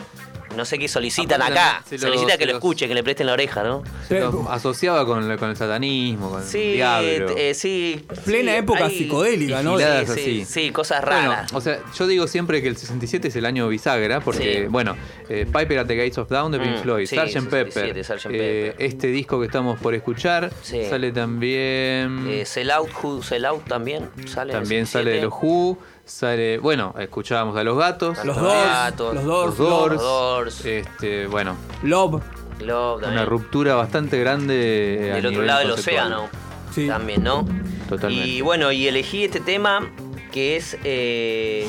No 0.55 0.65
sé 0.65 0.77
qué 0.79 0.87
solicitan 0.87 1.41
Aparte 1.41 1.59
acá. 1.59 1.71
también 1.81 1.99
se 2.01 2.07
lo- 2.07 2.13
Solicita 2.13 2.37
que 2.37 2.45
lo 2.45 2.51
los- 2.53 2.59
escuche, 2.59 2.87
que 2.87 2.93
le 2.93 3.03
presten 3.03 3.27
la 3.27 3.33
oreja, 3.33 3.63
¿no? 3.63 3.83
Se 4.07 4.19
lo 4.19 4.49
asociaba 4.49 5.05
con, 5.05 5.37
con 5.37 5.49
el 5.49 5.55
satanismo, 5.55 6.29
con 6.29 6.43
Sí, 6.43 6.57
el 6.61 6.73
diablo. 6.73 7.35
eh, 7.37 7.53
sí. 7.53 8.05
Plena 8.25 8.51
sí, 8.53 8.57
época 8.57 8.85
hay- 8.85 8.97
psicodélica, 8.97 9.63
¿no? 9.63 9.77
Sí, 9.77 9.83
así. 9.83 10.45
sí, 10.45 10.71
cosas 10.71 11.01
Bueno, 11.03 11.31
raras. 11.31 11.53
o 11.53 11.61
sea, 11.61 11.79
yo 11.97 12.07
digo 12.07 12.27
siempre 12.27 12.61
que 12.61 12.67
el 12.67 12.77
67 12.77 13.27
es 13.29 13.35
el 13.35 13.45
año 13.45 13.67
bisagra, 13.67 14.19
porque, 14.21 14.63
Sí. 14.63 14.67
bueno, 14.69 14.95
eh, 15.29 15.45
Piper 15.45 15.79
at 15.79 15.87
the 15.87 15.95
Gates 15.95 16.17
of 16.17 16.29
Dawn 16.29 16.51
de 16.51 16.59
Pink 16.59 16.77
Mm, 16.77 16.81
Floyd, 16.81 17.05
sí, 17.07 17.15
Sgt. 17.15 17.49
Pepper, 17.49 17.73
67, 17.73 18.03
Sgt. 18.03 18.25
eh, 18.35 18.71
Pepper. 18.71 18.85
este 18.85 19.07
disco 19.07 19.39
que 19.39 19.45
estamos 19.47 19.79
por 19.79 19.93
escuchar, 19.93 20.51
Sí. 20.61 20.81
sale 20.89 21.11
también... 21.11 22.27
Eh, 22.29 22.45
Sell 22.45 22.71
Out, 22.71 22.89
Who 23.01 23.21
Sell 23.23 23.45
Out 23.45 23.65
también 23.67 24.09
sale. 24.25 24.53
también 24.53 24.85
sale 24.85 25.11
de 25.11 25.19
67. 25.21 25.21
los 25.21 25.33
Who, 25.41 25.77
sale, 26.05 26.57
bueno, 26.57 26.93
escuchábamos 26.99 27.57
a 27.57 27.63
los 27.63 27.77
gatos, 27.77 28.17
Los 28.17 28.25
los 28.27 28.37
Doors, 28.37 28.65
gatos, 28.69 29.15
los 29.15 29.23
Doors, 29.23 29.47
los 29.47 29.57
Doors, 29.57 29.93
Los 29.95 30.01
Doors. 30.03 30.65
este, 30.65 31.27
bueno, 31.27 31.55
Love. 31.83 32.21
Love 32.59 33.03
una 33.07 33.25
ruptura 33.25 33.75
bastante 33.75 34.19
grande 34.19 35.09
eh, 35.09 35.13
Del 35.15 35.25
otro 35.25 35.41
lado 35.41 35.59
del 35.59 35.71
océano. 35.71 36.29
Sí. 36.73 36.87
También, 36.87 37.23
¿no? 37.23 37.45
Totalmente. 37.89 38.27
Y 38.29 38.41
bueno, 38.41 38.71
y 38.71 38.87
elegí 38.87 39.23
este 39.25 39.39
tema 39.39 39.91
que 40.31 40.55
es 40.55 40.77
eh, 40.83 41.67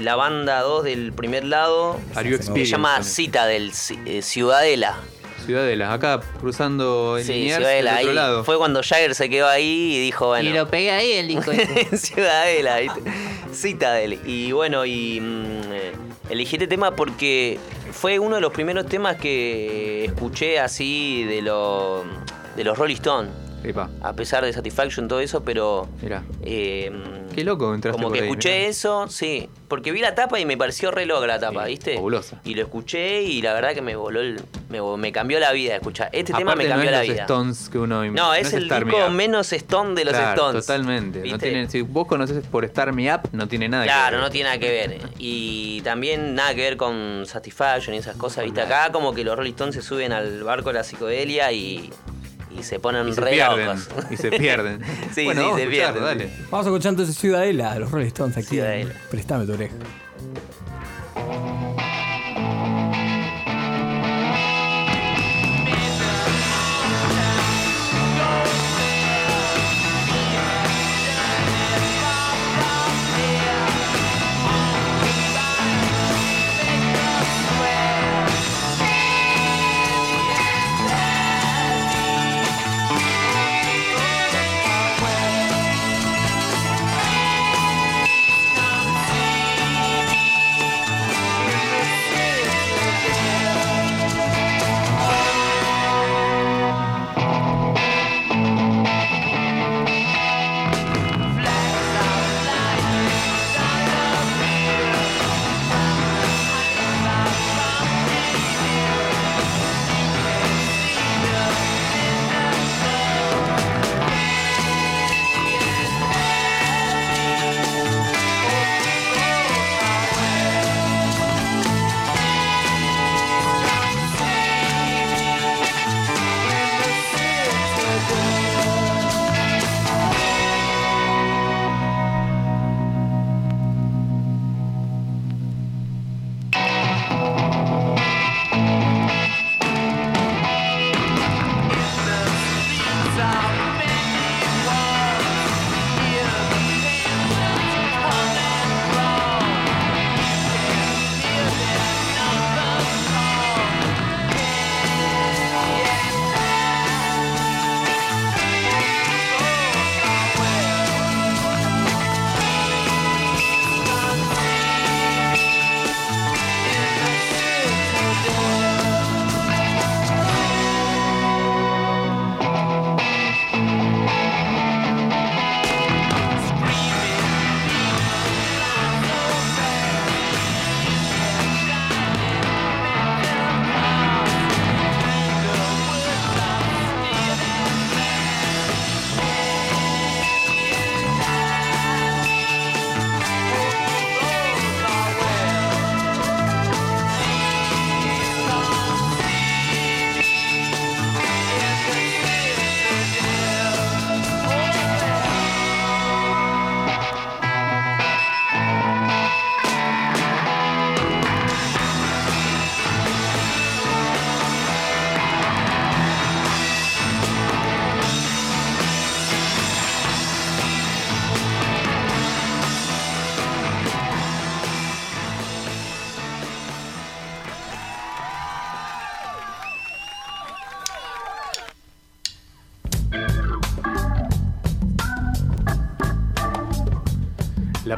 la 0.00 0.16
banda 0.16 0.60
2 0.60 0.84
del 0.84 1.12
primer 1.12 1.44
lado. 1.44 1.98
Are 2.14 2.28
You 2.28 2.36
Se 2.36 2.42
Experienced 2.42 2.70
llama. 2.72 3.02
Cita 3.02 3.46
del 3.46 3.72
Ciudadela. 3.74 4.96
Ciudadela, 5.44 5.92
acá 5.92 6.20
cruzando 6.40 7.16
el 7.18 7.24
Sí, 7.24 7.32
Liniers, 7.32 7.56
Ciudadela. 7.58 7.90
del 7.92 7.98
otro 8.00 8.10
ahí. 8.10 8.14
lado. 8.16 8.44
Fue 8.44 8.58
cuando 8.58 8.82
Jagger 8.82 9.14
se 9.14 9.28
quedó 9.28 9.48
ahí 9.48 9.94
y 9.96 10.00
dijo, 10.00 10.26
bueno. 10.28 10.48
Y 10.48 10.52
lo 10.52 10.68
pegué 10.68 10.90
ahí 10.90 11.12
el 11.12 11.28
disco 11.28 11.50
este. 11.52 11.96
Ciudadela. 11.96 12.78
Citadel. 13.52 14.18
Y 14.24 14.52
bueno, 14.52 14.84
y 14.86 15.20
mm, 15.20 15.72
eh, 15.72 15.92
elegí 16.30 16.56
este 16.56 16.66
tema 16.66 16.94
porque 16.94 17.58
fue 17.92 18.18
uno 18.18 18.36
de 18.36 18.40
los 18.40 18.52
primeros 18.52 18.86
temas 18.86 19.16
que 19.16 20.04
escuché 20.04 20.58
así 20.60 21.24
de, 21.24 21.42
lo- 21.42 22.04
de 22.56 22.64
los 22.64 22.78
Rolling 22.78 22.94
Stones. 22.96 23.30
Epa, 23.62 23.90
A 24.00 24.14
pesar 24.14 24.44
de 24.44 24.52
Satisfaction, 24.52 25.06
todo 25.08 25.20
eso, 25.20 25.42
pero. 25.44 25.86
mirá. 26.02 26.22
eh, 26.42 26.90
Qué 27.34 27.44
loco 27.44 27.74
entraste 27.74 27.96
como 27.96 28.08
por 28.08 28.16
que 28.16 28.22
ahí, 28.24 28.28
escuché 28.28 28.48
mirá. 28.58 28.68
eso, 28.70 29.06
sí. 29.08 29.48
Porque 29.68 29.92
vi 29.92 30.00
la 30.00 30.14
tapa 30.14 30.40
y 30.40 30.44
me 30.46 30.56
pareció 30.56 30.90
re 30.90 31.06
loca 31.06 31.26
la 31.26 31.38
tapa, 31.38 31.64
Sí, 31.66 31.70
¿viste? 31.72 31.94
fabulosa. 31.94 32.40
Y 32.44 32.54
lo 32.54 32.62
escuché 32.62 33.22
y 33.22 33.40
la 33.42 33.52
verdad 33.54 33.72
que 33.74 33.82
me 33.82 33.94
voló 33.94 34.20
el- 34.20 34.40
me, 34.68 34.80
me 34.96 35.12
cambió 35.12 35.38
la 35.38 35.52
vida 35.52 35.76
escuchar. 35.76 36.08
Este 36.12 36.32
tema 36.32 36.52
Aparte 36.52 36.64
me 36.64 36.68
cambió 36.70 36.86
no 36.86 36.90
la 36.96 36.98
los 37.04 37.08
vida. 37.08 37.22
Stones 37.22 37.68
que 37.68 37.78
uno 37.78 38.04
im- 38.04 38.12
No, 38.14 38.34
es 38.34 38.52
el 38.52 38.64
Star 38.64 38.84
Me 38.84 38.92
disco 38.92 39.06
Up. 39.06 39.12
menos 39.12 39.52
Stone 39.52 39.94
de 39.94 40.04
los 40.06 40.14
Claro, 40.14 40.30
Stones. 40.48 40.66
Totalmente. 40.66 41.18
No 41.18 41.22
¿viste? 41.24 41.38
tiene, 41.50 41.68
si 41.70 41.82
vos 41.82 42.06
conoces 42.08 42.44
por 42.46 42.64
Star 42.64 42.92
Me 42.92 43.14
Up, 43.14 43.20
no 43.32 43.46
tiene 43.46 43.68
nada 43.68 43.84
que 43.84 43.90
Claro, 43.90 44.16
ver. 44.16 44.24
no 44.24 44.30
tiene 44.30 44.48
nada 44.48 44.58
que 44.58 44.70
ver. 44.70 44.98
Y 45.18 45.82
también 45.82 46.34
nada 46.34 46.54
que 46.54 46.62
ver 46.62 46.76
con 46.76 47.24
Satisfaction 47.26 47.94
y 47.94 47.98
esas 47.98 48.16
cosas, 48.16 48.44
¿viste? 48.44 48.60
Acá 48.62 48.90
como 48.90 49.14
que 49.14 49.22
los 49.22 49.36
Rolling 49.36 49.50
Stones 49.52 49.74
se 49.76 49.82
suben 49.82 50.12
al 50.12 50.42
barco 50.42 50.70
de 50.70 50.74
la 50.74 50.84
psicodelia 50.84 51.52
y, 51.52 51.90
y 52.58 52.62
se 52.62 52.78
ponen 52.80 53.08
Y 53.08 53.12
se 53.14 53.20
re 53.20 53.30
pierden. 53.32 53.66
locos. 53.66 53.88
Y 54.10 54.16
se 54.16 54.30
pierden. 54.30 54.80
Sí, 55.14 55.24
bueno, 55.24 55.40
sí, 55.42 55.46
vamos 55.46 55.60
se 55.60 55.66
pierden. 55.68 56.02
dale. 56.04 56.30
Vamos 56.50 56.66
a 56.66 56.70
escuchar 56.70 56.90
entonces 56.90 57.16
Ciudadela 57.16 57.74
de 57.74 57.80
los 57.80 57.90
Rolling 57.90 58.06
Stones 58.06 58.36
aquí. 58.36 58.46
Ciudadela. 58.48 58.94
Prestame 59.10 59.46
tu 59.46 59.52
oreja. 59.52 59.74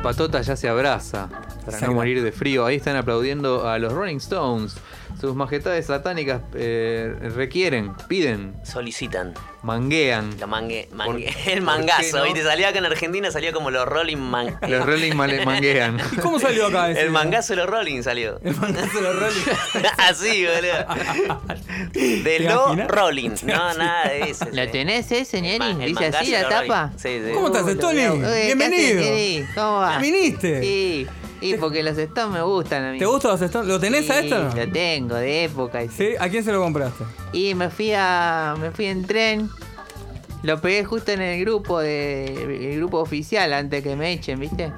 Patota 0.03 0.43
ya 0.43 0.57
se 0.57 0.69
abraza 0.69 1.29
para 1.65 1.81
no 1.81 1.95
morir 1.95 2.23
de 2.23 2.33
frío. 2.33 2.67
Ahí 2.67 2.77
están 2.77 2.97
aplaudiendo 2.97 3.69
a 3.69 3.79
los 3.79 3.93
Rolling 3.93 4.17
Stones. 4.17 4.75
Sus 5.23 5.37
majestades 5.37 5.87
satánicas 5.87 6.43
eh, 6.55 7.15
requieren, 7.37 7.93
piden, 8.09 8.57
Solicitan. 8.65 9.33
manguean. 9.63 10.35
La 10.41 10.49
mangue, 10.49 10.89
mangue- 10.93 11.33
¿Por- 11.45 11.53
el 11.53 11.63
mangazo. 11.63 12.19
no? 12.19 12.25
¿viste? 12.25 12.43
Salía 12.43 12.71
acá 12.71 12.79
en 12.81 12.87
Argentina, 12.87 13.31
salía 13.31 13.53
como 13.53 13.71
los 13.71 13.87
Rolling 13.87 14.17
Man. 14.17 14.59
Los 14.69 14.85
Rolling 14.85 15.13
male- 15.15 15.45
manguean. 15.47 16.01
¿Y 16.11 16.17
cómo 16.17 16.41
salió 16.41 16.67
acá 16.67 16.91
ese? 16.91 17.03
El 17.03 17.11
mangazo 17.13 17.53
de 17.53 17.59
los 17.59 17.71
Rolling 17.71 18.03
salió. 18.03 18.41
El 18.43 18.57
mangazo 18.57 18.97
de 19.01 19.03
los 19.03 19.21
Rolling. 19.21 19.43
Así, 19.99 20.45
boludo. 20.45 20.87
De 21.93 22.23
¿Te 22.25 22.41
no 22.41 22.63
imaginas? 22.65 22.89
Rolling. 22.89 23.31
No, 23.45 23.75
nada 23.75 24.09
de 24.09 24.31
eso. 24.31 24.47
¿Lo 24.53 24.69
tenés 24.71 25.13
ese, 25.13 25.37
El 25.39 25.43
Neri? 25.45 25.59
man- 25.61 25.81
el 25.83 25.89
¿Dice 25.91 26.07
así 26.07 26.31
la 26.33 26.41
los 26.43 26.51
tapa? 26.51 26.93
Sí, 26.97 27.21
sí. 27.25 27.33
¿Cómo 27.33 27.47
estás, 27.47 27.79
Tony? 27.79 28.09
Uy, 28.09 28.21
¿qué 28.23 28.55
Bienvenido. 28.57 29.47
¿Cómo 29.55 29.73
va? 29.79 29.99
¿Viniste? 29.99 30.61
Sí, 30.63 31.07
y 31.43 31.55
porque 31.55 31.83
los 31.83 31.97
Stones 31.99 32.33
me 32.35 32.43
gustan 32.43 32.85
a 32.85 32.93
mí. 32.93 32.99
¿Te 32.99 33.07
gustan 33.07 33.33
los 33.33 33.43
Stones? 33.43 33.69
¿Lo 33.69 33.79
tenés 33.81 34.09
a 34.11 34.21
Sí, 34.21 34.27
esto? 34.27 34.37
o 34.41 34.45
no? 34.45 34.55
Lo 34.55 34.73
tengo, 34.73 35.15
de 35.17 35.45
época. 35.45 35.83
y- 35.85 35.89
¿Sí? 35.89 36.09
¿A 36.19 36.29
quién 36.29 36.45
se 36.45 36.53
lo 36.53 36.61
compraste? 36.63 37.05
Y 37.33 37.55
me 37.55 37.69
fui 37.71 37.93
a. 37.95 38.55
me 38.61 38.71
fui 38.71 38.87
en 38.87 39.05
tren. 39.07 39.51
Lo 40.43 40.61
pegué 40.61 40.85
justo 40.85 41.13
en 41.13 41.21
el 41.23 41.41
grupo 41.41 41.79
de. 41.81 42.71
el 42.73 42.77
grupo 42.79 42.99
oficial 42.99 43.53
antes 43.53 43.83
que 43.83 43.95
me 43.97 44.13
echen, 44.13 44.41
¿viste? 44.41 44.73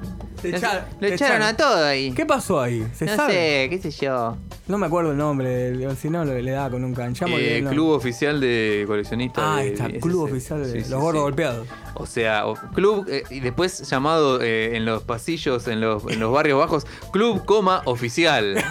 Te 0.51 0.57
echaron- 0.57 0.83
lo 0.99 1.07
te 1.07 1.13
echaron 1.13 1.41
a 1.41 1.55
todo 1.57 1.85
ahí. 1.85 2.11
¿Qué 2.11 2.25
pasó 2.25 2.61
ahí? 2.61 2.85
¿Se 2.93 3.05
no 3.05 3.15
sabe? 3.15 3.33
sé, 3.33 3.67
qué 3.69 3.79
sé 3.81 3.91
yo. 4.05 4.37
No 4.67 4.77
me 4.79 4.87
acuerdo 4.87 5.11
el 5.11 5.17
nombre, 5.17 5.75
si 5.95 6.09
no 6.09 6.25
lo- 6.25 6.33
le 6.33 6.51
daba 6.51 6.71
con 6.71 6.83
un 6.83 6.93
canchamo. 6.95 7.37
Eh, 7.37 7.63
Club 7.69 7.89
Oficial 7.91 8.39
de 8.39 8.83
Coleccionistas. 8.87 9.43
Ah, 9.45 9.55
de- 9.57 9.61
ahí 9.61 9.67
está, 9.69 9.87
Club 9.99 10.23
Oficial 10.23 10.63
de 10.63 10.83
sí, 10.83 10.89
los 10.89 10.99
gordos 10.99 11.21
sí. 11.21 11.23
golpeados. 11.23 11.67
O 11.97 12.05
sea, 12.05 12.45
o- 12.47 12.55
club, 12.73 13.05
eh, 13.09 13.23
y 13.29 13.39
después 13.39 13.87
llamado 13.89 14.41
eh, 14.41 14.75
en 14.75 14.83
los 14.85 15.03
pasillos, 15.03 15.67
en 15.67 15.79
los, 15.81 16.03
en 16.11 16.19
los 16.19 16.31
barrios 16.31 16.59
bajos, 16.59 16.85
Club, 17.11 17.45
coma, 17.45 17.81
oficial. 17.85 18.55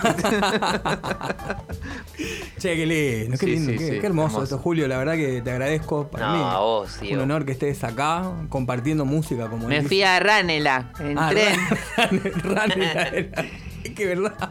Che, 2.58 2.76
qué 2.76 2.86
lindo, 2.86 3.32
qué 3.38 3.46
Sí, 3.46 3.52
lindo, 3.52 3.72
sí, 3.72 3.78
qué, 3.78 3.84
sí, 3.94 4.00
qué 4.00 4.06
hermoso, 4.06 4.36
hermoso. 4.36 4.42
esto, 4.44 4.58
Julio. 4.58 4.88
La 4.88 4.96
verdad 4.98 5.14
que 5.14 5.42
te 5.42 5.50
agradezco. 5.50 6.08
Para 6.08 6.28
No, 6.28 6.32
mí, 6.34 6.42
a 6.44 6.58
vos, 6.58 6.98
un 7.10 7.18
honor 7.18 7.44
que 7.44 7.52
estés 7.52 7.82
acá 7.84 8.30
compartiendo 8.48 9.04
música 9.04 9.48
como 9.48 9.68
Me 9.68 9.78
él 9.78 9.86
fui 9.86 10.02
a 10.02 10.18
Ranela, 10.20 10.92
en 11.00 11.18
Ah, 11.18 11.28
tren. 11.30 11.56
Ran- 11.96 12.32
Ranela 12.42 13.02
era. 13.08 13.44
Es 13.84 13.90
que 13.94 14.06
verdad. 14.06 14.50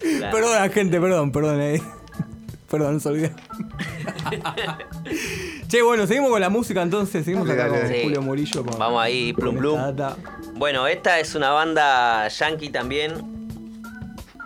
Perdón, 0.00 0.70
gente, 0.72 1.00
perdón, 1.00 1.32
perdón. 1.32 1.60
eh. 1.60 1.82
Perdón, 2.70 3.00
se 3.00 3.08
olvidó. 3.08 3.30
che, 5.68 5.82
bueno, 5.82 6.06
seguimos 6.06 6.30
con 6.30 6.40
la 6.40 6.50
música 6.50 6.82
entonces. 6.82 7.24
Seguimos 7.24 7.48
Dale, 7.48 7.62
acá 7.62 7.72
dale, 7.72 7.88
con. 7.94 8.02
Julio 8.02 8.22
Murillo. 8.22 8.64
con- 8.64 8.78
Vamos 8.78 9.02
ahí, 9.02 9.32
plum 9.32 9.56
plum. 9.56 9.78
esta. 9.88 10.16
Bueno, 10.54 10.86
esta 10.86 11.18
es 11.20 11.34
una 11.34 11.50
banda 11.50 12.28
yankee 12.28 12.70
también. 12.70 13.36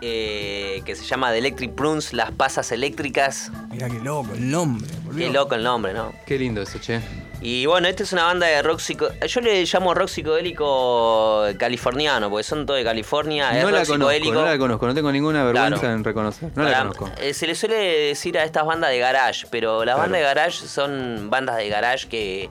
eh, 0.05 0.81
que 0.85 0.95
se 0.97 1.05
llama 1.05 1.31
The 1.31 1.37
Electric 1.37 1.71
Prunes, 1.75 2.11
Las 2.11 2.31
Pasas 2.31 2.73
Eléctricas. 2.73 3.49
Mirá 3.71 3.87
qué 3.89 3.99
loco 4.01 4.33
el 4.33 4.51
nombre. 4.51 4.85
por 5.05 5.15
Qué 5.15 5.29
loco 5.29 5.55
el 5.55 5.63
nombre, 5.63 5.93
¿no? 5.93 6.11
Qué 6.25 6.37
lindo 6.37 6.61
eso, 6.61 6.77
che. 6.79 6.99
Y 7.45 7.65
bueno, 7.65 7.87
esta 7.89 8.03
es 8.03 8.13
una 8.13 8.23
banda 8.23 8.47
de 8.47 8.61
rock 8.61 8.79
psico... 8.79 9.07
Yo 9.27 9.41
le 9.41 9.65
llamo 9.65 9.93
rock 9.93 10.07
psicodélico 10.07 11.45
californiano, 11.59 12.29
porque 12.29 12.43
son 12.43 12.65
todos 12.65 12.77
de 12.77 12.85
California. 12.85 13.49
es 13.57 13.63
No 13.63 13.69
la 13.71 13.79
rock 13.79 13.87
conozco, 13.89 14.11
psicodélico. 14.11 14.33
no 14.33 14.45
la 14.45 14.57
conozco, 14.57 14.87
no 14.87 14.93
tengo 14.93 15.11
ninguna 15.11 15.43
vergüenza 15.43 15.79
Claro. 15.79 15.93
en 15.95 16.03
reconocer. 16.03 16.49
No 16.55 16.63
la 16.63 16.79
conozco. 16.79 17.11
eh, 17.17 17.33
se 17.33 17.45
le 17.45 17.55
suele 17.55 17.75
decir 17.75 18.37
a 18.37 18.43
estas 18.45 18.65
bandas 18.65 18.89
de 18.91 18.99
garage, 18.99 19.45
pero 19.51 19.83
las 19.83 19.95
Claro. 19.95 19.99
bandas 20.09 20.19
de 20.21 20.25
garage 20.25 20.67
son 20.67 21.29
bandas 21.29 21.57
de 21.57 21.67
garage 21.69 22.07
que 22.07 22.49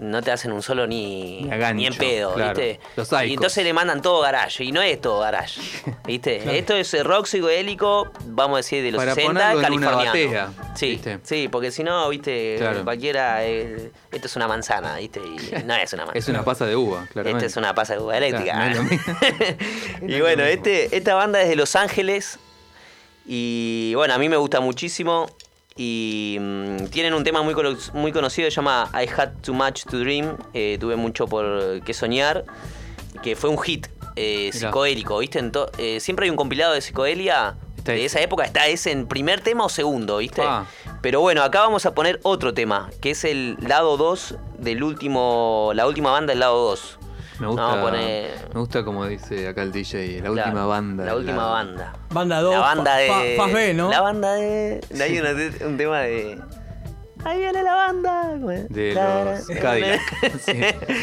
no 0.00 0.22
te 0.22 0.30
hacen 0.30 0.52
un 0.52 0.62
solo 0.62 0.86
ni, 0.86 1.42
Ni 1.42 1.52
a 1.52 1.56
gancho, 1.56 1.74
ni 1.76 1.86
en 1.86 1.94
pedo, 1.96 2.34
claro. 2.34 2.58
¿viste? 2.58 2.80
Los 2.96 3.12
y 3.12 3.34
entonces 3.34 3.64
le 3.64 3.72
mandan 3.72 4.02
todo 4.02 4.20
garage, 4.20 4.64
y 4.64 4.72
no 4.72 4.82
es 4.82 5.00
todo 5.00 5.20
garage, 5.20 5.60
¿viste? 6.06 6.58
Esto 6.58 6.74
es 6.74 6.92
eh, 6.94 7.02
rock 7.02 7.26
psicodélico, 7.26 8.10
vamos 8.26 8.54
a 8.54 8.58
decir, 8.58 8.82
de 8.82 8.92
los 8.92 8.98
Para 9.00 9.14
60, 9.14 9.32
ponerlo 9.32 9.66
en 9.66 9.72
una 9.74 9.90
californiano. 9.90 10.54
sí, 10.74 10.90
¿viste? 10.90 11.18
sí, 11.22 11.48
porque 11.50 11.70
si 11.70 11.84
no, 11.84 12.08
¿viste? 12.08 12.56
Claro. 12.58 12.84
Cualquiera, 12.84 13.44
eh, 13.44 13.90
esto 14.10 14.26
es 14.26 14.36
una 14.36 14.48
manzana, 14.48 14.96
¿viste? 14.96 15.20
Y 15.20 15.36
no 15.64 15.74
es 15.74 15.92
una 15.92 16.06
manzana. 16.06 16.18
Es 16.18 16.28
una 16.28 16.44
pasa 16.44 16.66
de 16.66 16.76
uva, 16.76 17.06
claramente. 17.12 17.46
Esta 17.46 17.58
es 17.58 17.62
una 17.62 17.74
pasa 17.74 17.94
de 17.94 18.00
uva 18.00 18.16
eléctrica. 18.16 18.52
Claro, 18.52 18.82
no 20.02 20.08
y 20.16 20.20
bueno, 20.20 20.44
este, 20.44 20.96
esta 20.96 21.14
banda 21.14 21.40
es 21.42 21.48
de 21.48 21.56
Los 21.56 21.76
Ángeles. 21.76 22.38
Y 23.24 23.92
bueno, 23.94 24.14
a 24.14 24.18
mí 24.18 24.28
me 24.28 24.36
gusta 24.36 24.60
muchísimo. 24.60 25.28
Y 25.76 26.36
mm, 26.40 26.86
tienen 26.86 27.14
un 27.14 27.24
tema 27.24 27.42
muy, 27.42 27.54
muy 27.94 28.12
conocido 28.12 28.46
que 28.46 28.50
se 28.50 28.56
llama 28.56 28.90
I 28.94 29.08
Had 29.08 29.30
Too 29.42 29.54
Much 29.54 29.84
to 29.84 29.98
Dream. 29.98 30.36
eh, 30.54 30.76
tuve 30.80 30.96
mucho 30.96 31.26
por 31.26 31.82
que 31.82 31.94
soñar. 31.94 32.44
Que 33.22 33.36
fue 33.36 33.50
un 33.50 33.58
hit 33.58 33.86
eh, 34.16 34.50
Mirá. 34.52 34.68
psicodélico, 34.68 35.18
¿viste? 35.18 35.40
Eh, 35.78 36.00
siempre 36.00 36.24
hay 36.24 36.30
un 36.30 36.36
compilado 36.36 36.74
de 36.74 36.80
psicodelia. 36.80 37.56
Está 37.76 37.92
de 37.92 38.04
esa 38.04 38.20
época 38.20 38.44
está 38.44 38.68
ese 38.68 38.92
en 38.92 39.08
primer 39.08 39.40
tema 39.40 39.64
o 39.64 39.68
segundo, 39.68 40.18
¿viste? 40.18 40.42
Ah. 40.42 40.66
Pero 41.00 41.20
bueno, 41.20 41.42
acá 41.42 41.60
vamos 41.60 41.84
a 41.84 41.94
poner 41.94 42.20
otro 42.22 42.54
tema, 42.54 42.90
que 43.00 43.10
es 43.10 43.24
el 43.24 43.56
lado 43.60 43.96
2 43.96 44.36
del 44.58 44.84
último, 44.84 45.72
la 45.74 45.86
última 45.88 46.12
banda 46.12 46.30
del 46.30 46.38
lado 46.40 46.64
2. 46.68 46.98
Me 47.38 47.46
gusta, 47.46 47.76
me 48.52 48.60
gusta 48.60 48.84
como 48.84 49.06
dice 49.06 49.48
acá 49.48 49.62
el 49.62 49.72
DJ, 49.72 50.20
la 50.20 50.30
Claro, 50.30 50.32
última 50.50 50.66
banda. 50.66 51.04
La 51.04 51.16
última 51.16 51.36
la- 51.38 51.44
banda. 51.44 51.92
Banda 52.10 52.40
2. 52.40 52.52
La 52.54 52.60
banda 52.60 52.96
de. 52.96 53.34
Faz 53.36 53.52
B, 53.52 53.74
¿no? 53.74 53.90
La 53.90 54.00
banda 54.00 54.32
de. 54.34 54.80
Hay 55.00 55.18
una- 55.18 55.66
un 55.66 55.76
tema 55.76 56.00
de. 56.00 56.38
Ahí 57.24 57.38
viene 57.38 57.62
la 57.62 57.74
banda. 57.74 58.34
De 58.68 58.94
La- 58.94 59.24
los 59.36 59.46
Cadillac. 59.60 60.00
Sí, 60.40 60.60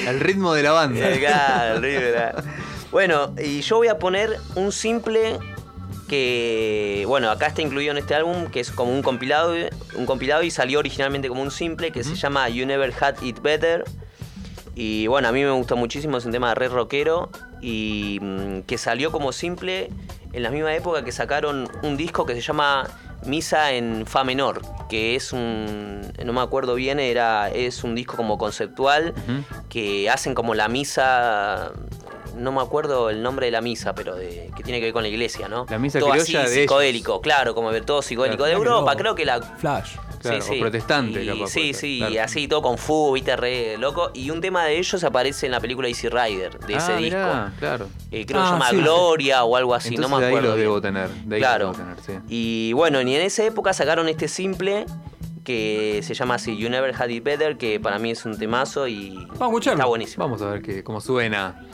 El 0.07 0.19
ritmo 0.19 0.53
de 0.53 0.63
la 0.63 0.71
banda. 0.73 1.07
Claro, 1.17 1.75
el 1.77 1.81
ritmo 1.81 2.01
era- 2.01 2.43
Bueno, 2.91 3.33
y 3.41 3.61
yo 3.61 3.77
voy 3.77 3.87
a 3.87 3.97
poner 3.99 4.37
un 4.55 4.71
simple 4.71 5.37
que, 6.07 7.03
bueno, 7.07 7.29
acá 7.29 7.47
está 7.47 7.61
incluido 7.61 7.91
en 7.91 7.97
este 7.99 8.15
álbum, 8.15 8.47
que 8.47 8.59
es 8.59 8.71
como 8.71 8.91
un 8.91 9.01
compilado, 9.01 9.53
un 9.95 10.05
compilado 10.05 10.43
y 10.43 10.51
salió 10.51 10.79
originalmente 10.79 11.27
como 11.29 11.41
un 11.43 11.51
simple 11.51 11.91
que 11.91 12.03
se 12.03 12.15
llama 12.15 12.49
You 12.49 12.65
Never 12.65 12.93
Had 12.99 13.21
It 13.21 13.41
Better. 13.41 13.83
Y 14.81 15.07
bueno, 15.07 15.27
a 15.27 15.33
mí 15.33 15.43
me 15.43 15.51
gusta 15.51 15.75
muchísimo, 15.75 16.15
es 16.15 16.25
un 16.25 16.31
tema 16.31 16.47
de 16.47 16.55
red 16.55 16.71
rockero 16.71 17.29
y 17.59 18.17
mm, 18.21 18.61
que 18.61 18.77
salió 18.77 19.11
como 19.11 19.33
simple 19.33 19.89
en 20.31 20.41
la 20.41 20.51
misma 20.51 20.73
época 20.73 21.03
que 21.03 21.11
sacaron 21.11 21.67
un 21.83 21.97
disco 21.97 22.25
que 22.25 22.33
se 22.33 22.39
llama 22.39 22.87
Misa 23.25 23.73
en 23.73 24.05
Fa 24.05 24.23
menor, 24.23 24.61
que 24.87 25.17
es 25.17 25.33
un, 25.33 26.13
no 26.23 26.31
me 26.31 26.39
acuerdo 26.39 26.75
bien, 26.75 27.01
era, 27.01 27.49
es 27.49 27.83
un 27.83 27.93
disco 27.93 28.15
como 28.15 28.37
conceptual 28.37 29.13
que 29.67 30.09
hacen 30.09 30.33
como 30.33 30.55
la 30.55 30.69
misa, 30.69 31.73
no 32.39 32.51
me 32.51 32.61
acuerdo 32.61 33.09
el 33.09 33.21
nombre 33.21 33.45
de 33.47 33.51
la 33.51 33.61
misa, 33.61 33.93
pero 33.93 34.15
de, 34.15 34.49
que 34.55 34.63
tiene 34.63 34.79
que 34.79 34.85
ver 34.85 34.93
con 34.93 35.03
la 35.03 35.09
iglesia, 35.09 35.47
¿no? 35.47 35.65
La 35.69 35.77
misa 35.77 35.99
todo 35.99 36.09
criolla 36.11 36.23
así 36.23 36.33
de 36.33 36.39
ellos. 36.41 36.61
psicodélico, 36.71 37.21
claro, 37.21 37.53
como 37.53 37.69
ver 37.69 37.85
todo 37.85 38.01
psicodélico 38.01 38.43
Claro. 38.43 38.59
de 38.59 38.65
Europa, 38.69 38.95
creo 38.95 39.15
que 39.15 39.25
la 39.25 39.41
Flash. 39.41 39.95
Claro, 40.21 40.43
o 40.43 40.59
protestante, 40.59 41.23
y- 41.23 41.27
capaz, 41.27 41.47
Sí, 41.47 41.73
sí, 41.73 41.97
claro. 41.99 42.23
así 42.25 42.47
todo 42.49 42.61
con 42.61 42.77
fu, 42.77 43.13
viste, 43.13 43.35
re 43.37 43.77
loco. 43.77 44.11
Y 44.13 44.31
un 44.31 44.41
tema 44.41 44.65
de 44.65 44.77
ellos 44.77 45.01
aparece 45.05 45.45
en 45.45 45.53
la 45.53 45.59
película 45.61 45.87
Easy 45.87 46.09
Rider, 46.09 46.59
de 46.59 46.73
ese 46.75 46.91
ah, 46.91 46.97
disco. 46.97 47.17
mirá, 47.17 47.53
claro. 47.59 47.87
Eh, 48.11 48.25
creo 48.25 48.39
que 48.41 48.43
Ah, 48.43 48.47
se 48.47 48.51
llama 48.53 48.69
sí. 48.69 48.75
Gloria 48.77 49.43
o 49.45 49.55
algo 49.55 49.73
así, 49.73 49.89
Entonces 49.89 50.09
no 50.11 50.17
me 50.17 50.21
de 50.25 50.27
ahí 50.29 50.35
acuerdo. 50.35 50.55
lo 50.55 50.61
debo 50.61 50.81
tener. 50.81 51.09
De 51.09 51.35
ahí 51.35 51.41
claro. 51.41 51.67
lo 51.67 51.71
debo 51.73 51.83
tener, 52.03 52.21
sí. 52.21 52.25
Y 52.27 52.73
bueno, 52.73 52.99
y 53.01 53.15
en 53.15 53.21
esa 53.21 53.45
época 53.45 53.71
sacaron 53.73 54.09
este 54.09 54.27
simple 54.27 54.85
que 55.45 56.01
se 56.03 56.13
llama 56.13 56.35
así, 56.35 56.57
You 56.57 56.69
Never 56.69 56.93
Had 56.93 57.09
It 57.09 57.23
Better, 57.23 57.57
que 57.57 57.79
para 57.79 57.97
mí 57.97 58.11
es 58.11 58.25
un 58.25 58.37
temazo 58.37 58.87
y 58.87 59.25
Vamos 59.37 59.65
a 59.65 59.71
está 59.71 59.85
buenísimo. 59.85 60.23
Vamos 60.25 60.41
a 60.41 60.49
ver 60.51 60.61
qué, 60.61 60.83
cómo 60.83 60.99
suena. 61.01 61.65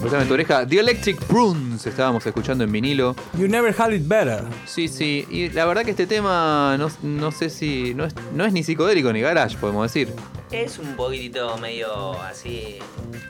Prestame 0.00 0.26
tu 0.26 0.34
oreja. 0.34 0.66
The 0.66 0.78
Electric 0.80 1.18
Prunes 1.24 1.86
estábamos 1.86 2.24
escuchando 2.26 2.64
en 2.64 2.72
vinilo. 2.72 3.14
You 3.38 3.48
never 3.48 3.74
had 3.78 3.92
it 3.92 4.06
better. 4.06 4.44
Sí, 4.66 4.88
sí. 4.88 5.26
Y 5.30 5.48
la 5.50 5.64
verdad 5.64 5.84
que 5.84 5.90
este 5.92 6.06
tema 6.06 6.76
no, 6.78 6.90
no 7.02 7.32
sé 7.32 7.50
si. 7.50 7.94
No 7.94 8.04
es, 8.04 8.14
no 8.34 8.44
es 8.44 8.52
ni 8.52 8.62
psicodélico 8.62 9.12
ni 9.12 9.20
garage, 9.20 9.56
podemos 9.58 9.82
decir. 9.92 10.12
Es 10.50 10.78
un 10.78 10.94
poquitito 10.96 11.56
medio 11.58 12.12
así. 12.22 12.78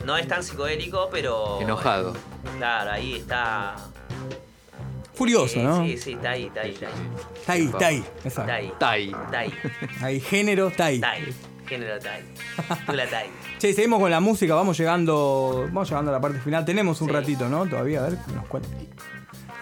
No 0.05 0.17
es 0.17 0.27
tan 0.27 0.43
psicodélico, 0.43 1.09
pero. 1.13 1.61
Enojado. 1.61 2.15
Claro, 2.59 2.91
ahí 2.91 3.15
está. 3.15 3.77
Furioso, 5.15 5.61
Eh, 5.61 5.63
¿no? 5.63 5.85
Sí, 5.85 5.99
sí, 5.99 6.13
está 6.13 6.31
ahí, 6.31 6.45
está 6.47 6.63
ahí, 6.63 6.71
está 6.73 6.87
ahí. 6.87 6.95
Está 7.37 7.53
ahí, 7.53 7.65
está 7.67 7.87
ahí. 7.87 8.05
Está 8.25 8.55
ahí. 8.55 8.67
Está 8.69 8.91
ahí. 8.91 9.11
Está 9.11 9.39
ahí. 9.39 9.53
Ahí, 10.01 10.21
género, 10.21 10.69
está 10.69 10.87
ahí. 10.87 10.95
Está 10.97 11.11
ahí. 11.13 11.35
Género 11.67 11.95
ahí. 11.95 12.25
Tú 12.87 12.93
la. 12.93 13.05
Che, 13.59 13.73
seguimos 13.73 14.01
con 14.01 14.11
la 14.11 14.21
música, 14.21 14.55
vamos 14.55 14.77
llegando, 14.79 15.65
vamos 15.69 15.89
llegando 15.89 16.11
a 16.11 16.15
la 16.15 16.21
parte 16.21 16.39
final. 16.41 16.65
Tenemos 16.65 17.01
un 17.01 17.09
Sí. 17.09 17.15
ratito, 17.15 17.49
¿no? 17.49 17.67
Todavía, 17.67 18.01
a 18.05 18.09
ver, 18.09 18.19
nos 18.35 18.47
cuenta. 18.47 18.69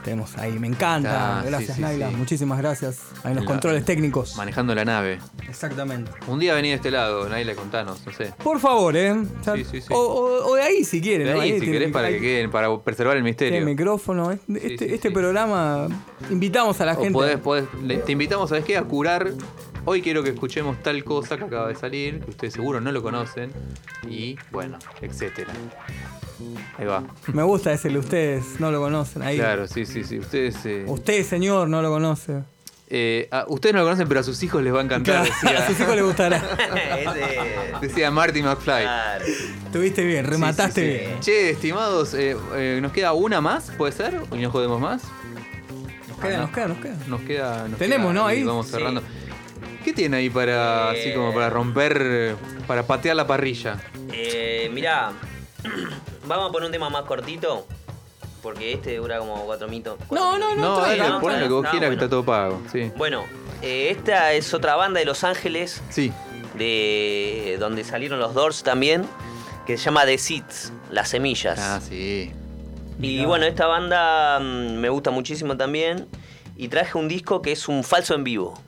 Tenemos 0.03 0.39
ahí, 0.39 0.53
me 0.59 0.67
encanta. 0.67 1.41
Ah, 1.41 1.43
gracias, 1.45 1.73
sí, 1.73 1.75
sí, 1.77 1.81
Naila. 1.83 2.09
sí. 2.09 2.17
Muchísimas 2.17 2.57
gracias. 2.59 3.01
Ahí 3.23 3.35
los 3.35 3.45
La- 3.45 3.51
controles 3.51 3.85
técnicos. 3.85 4.35
Manejando 4.35 4.75
la 4.75 4.87
nave. 4.87 5.19
Exactamente. 5.47 6.11
Un 6.27 6.39
día 6.39 6.55
vení 6.55 6.71
de 6.71 6.77
este 6.77 6.91
lado, 6.91 7.29
Naila, 7.29 7.55
contanos, 7.55 8.01
no 8.07 8.13
sé. 8.13 8.33
Por 8.43 8.59
favor, 8.61 8.97
¿eh? 8.97 9.13
O, 9.13 9.45
sea, 9.45 9.57
Sí, 9.57 9.65
sí, 9.71 9.83
sí. 9.83 9.89
o- 9.93 9.99
o- 9.99 10.47
o 10.53 10.55
de 10.55 10.63
ahí 10.63 10.85
si 10.85 11.03
quieren. 11.03 11.27
De 11.27 11.35
ahí, 11.35 11.53
si 11.53 11.59
tiene- 11.61 11.73
querés, 11.75 11.93
para 11.93 12.07
ahí 12.09 12.15
que 12.15 12.21
queden, 12.23 12.51
para 12.51 12.75
preservar 12.81 13.19
el 13.19 13.23
misterio. 13.23 13.63
micrófono. 13.63 14.33
Este, 14.33 14.73
este, 14.73 14.89
sí, 14.89 14.95
este 14.95 15.09
sí. 15.09 15.15
programa 15.15 15.87
invitamos 16.31 16.81
a 16.81 16.87
la 16.87 16.95
O 16.95 17.03
gente. 17.03 17.19
podés- 17.19 17.39
podés- 17.43 17.69
le- 17.83 17.99
te 17.99 18.13
invitamos, 18.13 18.49
¿sabes 18.49 18.65
qué? 18.65 18.79
A 18.79 18.83
curar. 18.85 19.33
Hoy 19.85 20.03
quiero 20.03 20.23
que 20.23 20.31
escuchemos 20.31 20.83
tal 20.83 21.03
cosa 21.05 21.37
que 21.37 21.45
acaba 21.45 21.69
de 21.69 21.75
salir, 21.75 22.21
que 22.21 22.31
ustedes 22.31 22.53
seguro 22.55 22.81
no 22.81 22.93
lo 22.93 23.03
conocen. 23.03 23.51
Y 24.09 24.37
bueno, 24.51 24.79
etcétera. 25.01 25.53
Ahí 26.79 26.87
va. 26.87 27.03
Me 27.33 27.43
gusta 27.43 27.73
ese, 27.73 27.89
ustedes 27.97 28.61
no 28.61 28.71
lo 28.71 28.81
conocen. 28.81 29.23
Ahí. 29.23 29.37
Claro, 29.39 29.67
sí, 29.67 29.85
sí, 29.87 30.05
sí. 30.05 30.19
Ustedes. 30.19 30.57
eh, 30.65 30.85
Usted, 30.87 31.25
señor, 31.25 31.69
no 31.69 31.83
lo 31.83 31.91
conoce. 31.91 32.43
eh, 32.89 33.29
a- 33.31 33.45
ustedes 33.49 33.73
no 33.75 33.81
lo 33.81 33.87
conocen, 33.87 34.09
pero 34.09 34.21
a 34.21 34.23
sus 34.23 34.43
hijos 34.43 34.63
les 34.63 34.75
va 34.75 34.81
a 34.81 34.85
encantar. 34.85 35.29
Claro, 35.41 35.59
a 35.59 35.67
sus 35.67 35.81
hijos 35.81 35.95
les 35.95 36.05
gustará. 36.05 36.43
Decía 37.81 38.11
Marty 38.11 38.43
McFly. 38.43 38.83
Claro. 38.83 39.25
Estuviste 39.67 40.05
bien, 40.05 40.25
remataste 40.27 40.81
Sí, 40.81 40.87
sí, 40.93 40.99
sí. 40.99 41.07
bien. 41.09 41.21
Che, 41.21 41.51
estimados, 41.51 42.15
eh, 42.15 42.37
eh, 42.55 42.79
nos 42.83 42.93
queda 42.93 43.13
una 43.13 43.41
más, 43.41 43.71
¿puede 43.79 43.93
ser? 43.93 44.21
¿Y 44.33 44.37
no 44.37 44.51
jodemos 44.51 44.81
más? 44.81 45.03
Nos 46.09 46.19
queda, 46.19 46.39
nos 46.41 46.51
queda, 46.51 46.69
nos 46.69 46.79
queda. 46.79 46.97
Nos 47.07 47.21
queda. 47.23 47.69
nos 47.69 47.79
Tenemos, 47.79 48.13
queda- 48.13 48.21
¿no? 48.23 48.27
Ahí. 48.27 48.43
Vamos 48.45 48.67
Sí. 48.67 48.73
cerrando. 48.73 49.03
¿Qué 49.85 49.93
tiene 49.93 50.19
ahí 50.19 50.31
para, 50.31 50.91
así 50.91 51.13
como 51.15 51.33
para 51.33 51.49
romper, 51.51 52.37
para 52.67 52.83
patear 52.87 53.17
la 53.17 53.27
parrilla? 53.27 53.79
Eh, 54.13 54.71
mirá, 54.73 55.13
vamos 56.27 56.49
a 56.51 56.53
poner 56.53 56.67
un 56.67 56.73
tema 56.73 56.91
más 56.91 57.03
cortito. 57.05 57.67
Porque 58.43 58.73
este 58.73 58.97
dura 58.97 59.19
como 59.19 59.45
cuatro 59.45 59.69
mitos. 59.69 59.99
No, 60.11 60.39
no, 60.39 60.55
no. 60.55 60.61
No, 60.63 60.75
está 60.79 60.89
dale, 60.97 61.03
bien. 61.11 61.21
pon 61.21 61.41
lo 61.41 61.47
que 61.47 61.53
vos 61.53 61.65
Ah, 61.67 61.71
quieras, 61.73 61.89
que 61.91 61.95
está 61.95 62.09
todo 62.09 62.25
pago. 62.25 62.63
Sí. 62.73 62.91
Bueno, 62.97 63.25
eh, 63.61 63.89
esta 63.91 64.33
es 64.33 64.55
otra 64.55 64.77
banda 64.77 64.99
de 64.99 65.05
Los 65.05 65.25
Ángeles, 65.25 65.83
Sí. 65.91 66.11
de 66.57 67.57
donde 67.61 67.85
salieron 67.85 68.19
los 68.19 68.33
Doors 68.33 68.63
también, 68.63 69.05
que 69.67 69.77
se 69.77 69.85
llama 69.85 70.07
The 70.07 70.17
Seeds, 70.17 70.73
las 70.91 71.11
semillas. 71.11 71.59
Ah, 71.61 71.81
sí. 71.87 72.33
Y 72.99 73.25
bueno, 73.27 73.45
esta 73.45 73.67
banda 73.67 74.39
mm, 74.41 74.77
me 74.79 74.89
gusta 74.89 75.11
muchísimo 75.11 75.57
también. 75.59 76.07
Y 76.57 76.69
traje 76.69 76.97
un 76.97 77.09
disco 77.09 77.43
que 77.43 77.53
es 77.53 77.69
un 77.69 77.85
falso 77.85 78.15
en 78.15 78.25
vivo. 78.25 78.59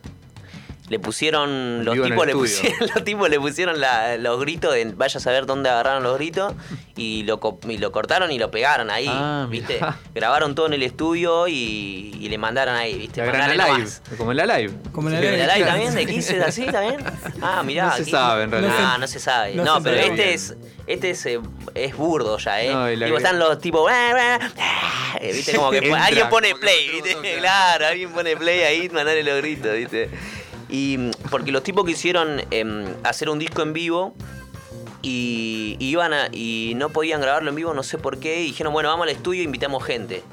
Le 0.93 0.99
pusieron. 0.99 1.83
Los 1.83 1.95
tipos, 1.95 2.27
le 2.27 2.33
pusieron 2.33 2.77
los 2.95 3.03
tipos 3.03 3.29
le 3.29 3.39
pusieron 3.39 3.81
la- 3.81 4.15
los 4.17 4.39
gritos 4.39 4.71
de 4.75 4.85
vaya 4.95 5.17
a 5.17 5.19
saber 5.19 5.47
dónde 5.47 5.67
agarraron 5.69 6.03
los 6.03 6.15
gritos. 6.17 6.53
Y 6.95 7.23
lo, 7.23 7.39
y 7.67 7.77
lo 7.79 7.91
cortaron 7.91 8.31
y 8.31 8.37
lo 8.37 8.51
pegaron 8.51 8.91
ahí. 8.91 9.07
Ah, 9.09 9.47
¿Viste? 9.49 9.73
mirá. 9.75 9.97
Grabaron 10.13 10.53
todo 10.53 10.67
en 10.67 10.73
el 10.73 10.83
estudio 10.83 11.47
y, 11.47 12.15
y 12.19 12.29
le 12.29 12.37
mandaron 12.37 12.75
ahí, 12.75 12.93
¿viste? 12.95 13.21
La 13.21 13.25
gran 13.25 13.39
Mandale 13.39 13.63
live. 13.63 13.73
nomás. 13.79 14.01
Como 14.17 14.31
en 14.31 14.37
la 14.37 14.45
live. 14.57 14.73
Como 14.91 15.07
en 15.09 15.15
la 15.15 15.21
¿De 15.21 15.31
ley. 15.31 15.39
la 15.47 15.55
live 15.55 15.65
también? 15.67 15.95
¿De 15.95 16.05
Kiss 16.05 16.29
es 16.29 16.43
así 16.43 16.65
también? 16.67 17.03
Ah, 17.41 17.63
mirá. 17.63 17.87
No 17.87 17.95
se 17.95 18.01
aquí- 18.03 18.11
sabe, 18.11 18.43
en 18.43 18.51
realidad. 18.51 18.73
Ah, 18.77 18.97
no 18.99 19.07
se 19.07 19.19
sabe. 19.19 19.55
No 19.55 19.63
No, 19.65 19.77
se 19.77 19.81
pero 19.81 19.95
sabe 19.97 20.07
este 20.09 20.23
bien. 20.23 20.35
es. 20.35 20.55
Este 20.85 21.09
es, 21.11 21.25
eh, 21.25 21.39
es 21.75 21.95
burdo 21.95 22.37
ya, 22.37 22.61
¿eh? 22.61 22.71
No, 22.73 22.91
y 22.91 22.97
la 22.97 23.05
Tipo, 23.05 23.17
que- 23.17 23.23
están 23.23 23.39
los 23.39 23.59
tipos. 23.59 23.91
eh, 23.91 25.31
¿Viste? 25.33 25.55
Como 25.55 25.71
que 25.71 25.77
Entra, 25.83 26.05
alguien 26.05 26.29
pone 26.29 26.55
play, 26.55 26.89
¿viste? 27.01 27.37
Claro, 27.39 27.87
alguien 27.87 28.11
pone 28.11 28.35
play 28.37 28.59
ahí, 28.61 28.89
mandarle 28.89 29.23
los 29.23 29.37
gritos, 29.37 29.73
¿viste? 29.73 30.09
Y 30.75 30.97
porque 31.29 31.51
los 31.51 31.61
tipos 31.61 31.85
quisieron 31.85 32.41
em, 32.49 32.87
hacer 33.03 33.29
un 33.29 33.37
disco 33.37 33.61
en 33.61 33.73
vivo 33.73 34.15
y, 35.03 35.75
y 35.77 35.85
iban 35.89 36.13
a- 36.13 36.29
y 36.31 36.73
no 36.77 36.89
podían 36.89 37.21
grabarlo 37.21 37.49
en 37.51 37.55
vivo, 37.55 37.75
no 37.75 37.83
sé 37.83 37.99
por 37.99 38.17
qué, 38.17 38.41
y 38.41 38.45
dijeron, 38.45 38.73
bueno, 38.73 38.89
vamos 38.89 39.03
al 39.03 39.09
estudio 39.09 39.41
e 39.41 39.43
invitamos 39.43 39.83
gente. 39.83 40.23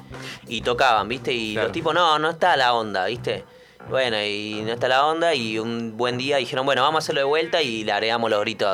Y 0.47 0.61
tocaban, 0.61 1.07
¿viste? 1.07 1.31
Y 1.31 1.53
Claro. 1.53 1.67
los 1.67 1.73
tipos, 1.73 1.93
no, 1.93 2.17
no 2.17 2.31
está 2.31 2.57
la 2.57 2.73
onda, 2.73 3.05
¿viste? 3.05 3.43
Bueno, 3.89 4.23
y 4.23 4.61
no 4.65 4.71
está 4.71 4.87
la 4.87 5.05
onda, 5.05 5.35
y 5.35 5.59
un 5.59 5.97
buen 5.97 6.17
día 6.17 6.37
dijeron, 6.37 6.65
bueno, 6.65 6.81
vamos 6.81 6.95
a 6.95 6.99
hacerlo 6.99 7.19
de 7.21 7.25
vuelta 7.25 7.61
y 7.61 7.83
le 7.83 7.91
agregamos 7.91 8.29
los 8.31 8.39
gritos, 8.39 8.73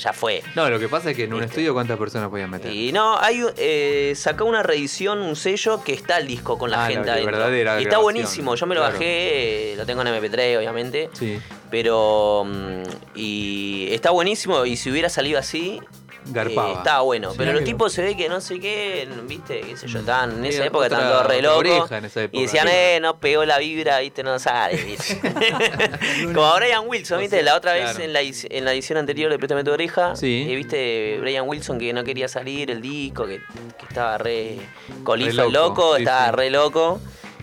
ya 0.00 0.12
fue. 0.14 0.42
No, 0.54 0.70
lo 0.70 0.78
que 0.78 0.88
pasa 0.88 1.10
es 1.10 1.16
que 1.16 1.24
en 1.24 1.34
un 1.34 1.42
estudio, 1.42 1.74
¿cuántas 1.74 1.98
personas 1.98 2.30
podían 2.30 2.48
meter? 2.50 2.72
Y 2.72 2.90
no, 2.90 3.18
hay 3.18 3.44
eh, 3.58 4.14
sacó 4.16 4.46
una 4.46 4.62
reedición, 4.62 5.18
un 5.20 5.36
sello 5.36 5.84
que 5.84 5.92
está 5.92 6.16
el 6.16 6.26
disco 6.26 6.56
con 6.56 6.70
la 6.70 6.78
Ah, 6.84 6.88
la 6.88 6.94
gente 6.94 7.10
adentro. 7.10 7.32
verdadera 7.32 7.78
y 7.80 7.84
está 7.84 7.98
buenísimo, 7.98 8.54
yo 8.54 8.66
me 8.66 8.74
lo 8.74 8.80
Claro. 8.80 8.94
bajé, 8.94 9.72
eh, 9.72 9.76
lo 9.76 9.84
tengo 9.84 10.00
en 10.02 10.08
MP3 10.08 10.56
obviamente. 10.56 11.10
Sí. 11.12 11.38
Pero 11.70 12.44
mm, 12.46 12.82
y 13.16 13.88
está 13.90 14.10
buenísimo 14.12 14.64
y 14.64 14.76
si 14.76 14.90
hubiera 14.90 15.08
salido 15.10 15.38
así 15.38 15.80
Garpaba. 16.26 16.70
eh, 16.70 16.74
estaba 16.78 17.00
bueno, 17.02 17.30
Sí, 17.32 17.36
pero 17.38 17.52
los 17.52 17.64
tipos 17.64 17.92
se 17.92 18.02
ve 18.02 18.16
que 18.16 18.28
no 18.28 18.40
sé 18.40 18.58
qué, 18.58 19.06
viste, 19.24 19.60
qué 19.60 19.76
sé 19.76 19.86
yo, 19.86 19.98
estaban 20.00 20.38
en 20.38 20.44
esa 20.46 20.64
época 20.64 20.86
estaban 20.86 21.08
todos 21.10 21.26
re 21.26 21.42
locos 21.42 21.90
y 22.32 22.42
decían, 22.42 22.66
eh, 22.70 22.98
no 23.02 23.18
pegó 23.18 23.44
la 23.44 23.58
vibra, 23.58 23.98
viste, 24.00 24.22
no 24.22 24.38
sale, 24.38 24.82
viste. 24.82 25.20
Como 26.34 26.46
a 26.46 26.56
Brian 26.56 26.84
Wilson, 26.86 27.20
viste, 27.20 27.42
la 27.42 27.56
otra 27.56 27.72
vez 27.74 27.82
Claro. 27.90 28.00
en 28.04 28.12
la, 28.12 28.22
edi- 28.22 28.46
en 28.50 28.64
la 28.64 28.72
edición 28.72 28.98
anterior 28.98 29.30
de 29.30 29.38
Préstame 29.38 29.64
tu 29.64 29.72
oreja, 29.72 30.16
Sí. 30.16 30.46
eh, 30.48 30.54
viste 30.56 31.18
Brian 31.20 31.46
Wilson 31.48 31.78
que 31.78 31.92
no 31.92 32.04
quería 32.04 32.28
salir 32.28 32.70
el 32.70 32.80
disco, 32.80 33.26
que, 33.26 33.38
que 33.78 33.86
estaba 33.88 34.16
re 34.18 34.58
el 34.58 35.36
loco, 35.52 35.96
sí, 35.96 36.02
estaba 36.02 36.32
re 36.32 36.50
loco. 36.50 37.00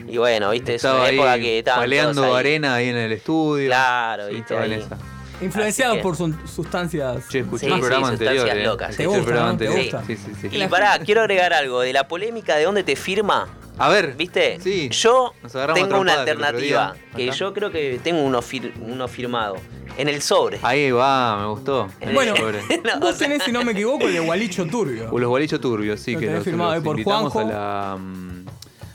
Y 0.07 0.17
bueno, 0.17 0.49
viste, 0.49 0.75
es 0.75 0.83
una 0.83 1.07
época 1.09 1.37
que 1.37 1.59
estaban 1.59 1.81
paleando 1.83 2.23
ahí. 2.25 2.39
arena 2.39 2.75
ahí 2.75 2.89
en 2.89 2.97
el 2.97 3.11
estudio. 3.11 3.67
Claro, 3.67 4.27
viste, 4.27 4.57
ahí. 4.57 4.83
Influenciado 5.41 5.95
que- 5.95 6.01
por 6.01 6.15
sustancias. 6.15 7.27
Che, 7.29 7.39
escuché 7.39 7.65
Sí, 7.67 7.71
el 7.73 7.79
programa 7.79 8.07
sí, 8.07 8.13
anterior. 8.13 8.35
sustancias 8.37 8.57
eh. 8.63 8.67
locas. 8.67 8.95
¿Te 8.97 9.03
el 9.03 9.09
gusta, 9.09 9.23
programa 9.25 9.51
no? 9.53 9.57
¿Te 9.57 9.67
gusta? 9.69 10.03
Sí, 10.07 10.15
sí, 10.17 10.31
sí. 10.41 10.47
Y 10.51 10.67
pará, 10.67 10.99
quiero 10.99 11.21
agregar 11.21 11.53
algo 11.53 11.81
de 11.81 11.93
la 11.93 12.07
polémica 12.07 12.55
de 12.57 12.63
dónde 12.65 12.83
te 12.83 12.95
firma. 12.95 13.47
A 13.77 13.89
ver. 13.89 14.15
¿Viste? 14.15 14.59
Sí. 14.61 14.89
Yo 14.89 15.33
Nos 15.41 15.55
agarramos 15.55 15.81
tengo 15.87 15.99
una 16.01 16.13
alternativa. 16.19 16.95
Que 17.15 17.29
acá. 17.29 17.35
yo 17.35 17.53
creo 17.53 17.71
que 17.71 17.99
tengo 18.03 18.21
uno, 18.21 18.41
fir- 18.41 18.73
uno 18.81 19.07
firmado. 19.07 19.55
En 19.97 20.07
el 20.07 20.21
sobre. 20.21 20.59
Ahí 20.63 20.89
va, 20.91 21.37
me 21.41 21.47
gustó. 21.47 21.89
Bueno, 22.13 22.35
Sobre. 22.35 22.59
No, 22.83 22.99
vos 23.01 23.17
tenés, 23.17 23.43
si 23.43 23.51
no 23.51 23.63
me 23.63 23.73
equivoco, 23.73 24.07
el 24.07 24.13
de 24.13 24.19
Gualicho 24.21 24.65
Turbio. 24.65 25.09
O 25.11 25.19
los 25.19 25.27
gualichos 25.29 25.59
turbios, 25.59 25.99
sí, 25.99 26.13
Lo 26.13 26.19
que 26.19 26.25
tenés 26.27 26.39
los, 26.39 26.45
firmado 26.45 26.69
los 26.71 26.77
ahí 26.79 26.83
por 26.83 27.03
Juanjo. 27.03 27.39
a 27.39 27.43
la, 27.43 27.97
mm, 27.99 28.30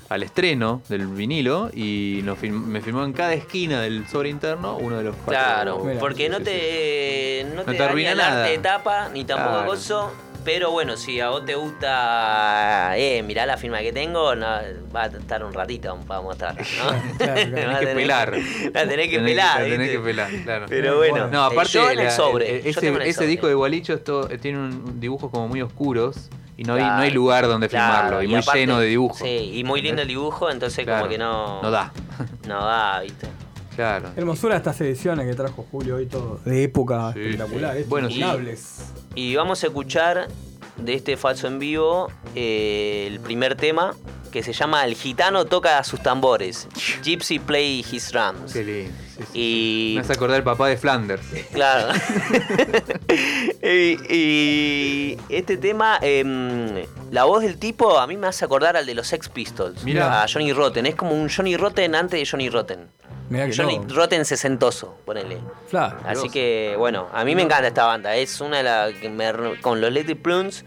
al 0.08 0.22
estreno 0.22 0.82
del 0.88 1.06
vinilo 1.08 1.70
y 1.74 2.20
nos 2.24 2.38
film- 2.38 2.64
me 2.66 2.80
firmó 2.80 3.04
en 3.04 3.12
cada 3.12 3.32
esquina 3.34 3.80
del 3.80 4.06
sobre 4.06 4.28
interno 4.28 4.76
uno 4.76 4.98
de 4.98 5.04
los 5.04 5.16
cuatro. 5.16 5.32
Claro, 5.32 5.84
porque 5.98 6.28
no 6.28 6.40
te, 6.40 7.44
no 7.54 7.62
te 7.64 7.72
te, 7.72 7.78
daña 7.78 7.90
arruina 7.90 8.12
el 8.12 8.18
nada. 8.18 8.44
de 8.44 8.58
tapa, 8.58 9.08
ni 9.12 9.24
tampoco 9.24 9.50
Claro. 9.52 9.66
gozo. 9.70 10.12
Pero 10.46 10.70
bueno, 10.70 10.96
si 10.96 11.20
a 11.20 11.28
vos 11.30 11.44
te 11.44 11.54
gusta, 11.56 12.96
eh, 12.96 13.22
mirá 13.24 13.44
la 13.46 13.56
firma 13.56 13.80
que 13.80 13.92
tengo, 13.92 14.34
no, 14.36 14.46
va 14.94 15.02
a 15.02 15.06
estar 15.06 15.44
un 15.44 15.52
ratito 15.52 15.98
para 16.06 16.20
mostrarla, 16.22 16.62
¿no? 16.62 17.16
Claro, 17.18 17.50
claro. 17.50 17.50
Tenés 17.50 17.78
que 17.80 17.86
pelar. 17.88 18.38
La 18.72 18.88
tenés 18.88 19.10
que 19.10 19.18
pelar, 19.20 19.60
la 19.62 19.66
tenés 19.68 19.90
que 19.90 19.98
pelar, 19.98 20.30
claro. 20.44 20.66
Pero 20.68 20.96
bueno, 20.98 21.26
No, 21.28 21.48
eh, 21.48 21.52
aparte, 21.52 21.72
yo 21.72 21.90
en 21.90 21.98
el 21.98 22.04
la- 22.06 22.10
sobre. 22.12 22.68
ese, 22.68 22.80
tengo 22.80 22.96
en 22.96 23.02
el 23.02 23.08
ese 23.08 23.14
sobre. 23.16 23.26
disco 23.28 23.48
de 23.48 23.54
Gualicho 23.54 23.92
esto, 23.94 24.30
eh, 24.30 24.38
tiene 24.38 24.58
un 24.58 25.00
dibujos 25.00 25.30
como 25.32 25.48
muy 25.48 25.60
oscuros 25.62 26.28
y 26.56 26.62
no, 26.62 26.74
hay, 26.74 26.82
no 26.82 26.96
hay 26.98 27.10
lugar 27.10 27.48
donde 27.48 27.68
Claro, 27.68 27.92
filmarlo 27.94 28.22
y, 28.22 28.28
muy 28.28 28.38
aparte- 28.38 28.60
lleno 28.60 28.78
de 28.78 28.86
dibujos. 28.86 29.18
Sí, 29.18 29.50
y 29.54 29.64
muy 29.64 29.82
lindo 29.82 30.02
el 30.02 30.08
dibujo, 30.08 30.48
entonces 30.48 30.84
Claro, 30.84 31.00
como 31.00 31.10
que 31.10 31.18
no. 31.18 31.60
No 31.60 31.70
da. 31.72 31.92
No 32.46 32.64
da, 32.64 33.00
¿viste? 33.00 33.26
Claro. 33.74 34.10
Hermosura 34.16 34.56
estas 34.56 34.80
ediciones 34.80 35.26
que 35.28 35.34
trajo 35.34 35.66
Julio 35.70 35.96
hoy 35.96 36.06
todo. 36.06 36.40
De 36.44 36.62
época 36.62 37.12
Sí, 37.12 37.20
espectacular. 37.20 37.74
sí. 37.74 37.80
¿eh? 37.82 37.86
Bueno, 37.88 38.08
sí. 38.08 38.20
Y 39.16 39.34
vamos 39.34 39.64
a 39.64 39.68
escuchar 39.68 40.28
de 40.76 40.94
este 40.94 41.16
falso 41.16 41.46
en 41.46 41.58
vivo 41.58 42.12
eh, 42.34 43.08
el 43.10 43.18
primer 43.18 43.56
tema 43.56 43.94
que 44.30 44.42
se 44.42 44.52
llama 44.52 44.84
El 44.84 44.94
gitano 44.94 45.46
toca 45.46 45.82
sus 45.84 46.02
tambores. 46.02 46.68
Gypsy 47.02 47.38
play 47.38 47.82
his 47.90 48.12
drums. 48.12 48.52
Qué 48.52 48.62
lindo. 48.62 48.92
sí, 49.16 49.24
sí. 49.32 49.38
Y 49.40 49.94
Me 49.96 50.02
hace 50.02 50.12
acordar 50.12 50.36
el 50.36 50.44
papá 50.44 50.68
de 50.68 50.76
Flanders. 50.76 51.22
Claro. 51.50 51.94
y, 53.62 54.14
y 54.14 55.18
este 55.30 55.56
tema, 55.56 55.98
em, 56.02 56.84
la 57.10 57.24
voz 57.24 57.42
del 57.42 57.56
tipo 57.56 57.98
a 57.98 58.06
mí 58.06 58.18
me 58.18 58.26
hace 58.26 58.44
acordar 58.44 58.76
al 58.76 58.84
de 58.84 58.94
los 58.94 59.06
Sex 59.06 59.30
Pistols. 59.30 59.82
Mirá. 59.84 60.22
A 60.22 60.28
Johnny 60.28 60.52
Rotten. 60.52 60.84
Es 60.84 60.94
como 60.94 61.12
un 61.12 61.30
Johnny 61.30 61.56
Rotten 61.56 61.94
antes 61.94 62.20
de 62.20 62.26
Johnny 62.30 62.50
Rotten. 62.50 62.90
Mirá 63.28 63.46
que 63.46 63.56
Johnny. 63.56 63.80
Rotten 63.88 64.24
sesentoso, 64.24 64.96
ponele. 65.04 65.38
Claro. 65.70 65.98
Así 66.04 66.28
que, 66.30 66.74
bueno, 66.78 67.08
a 67.12 67.24
mí 67.24 67.34
me 67.34 67.42
encanta 67.42 67.66
esta 67.68 67.84
banda. 67.86 68.14
Es 68.16 68.40
una 68.40 68.58
de 68.58 68.62
las 68.62 68.92
que 68.94 69.08
me, 69.08 69.32
con 69.60 69.80
los 69.80 69.88
Electric 69.88 70.20
Prunes 70.22 70.64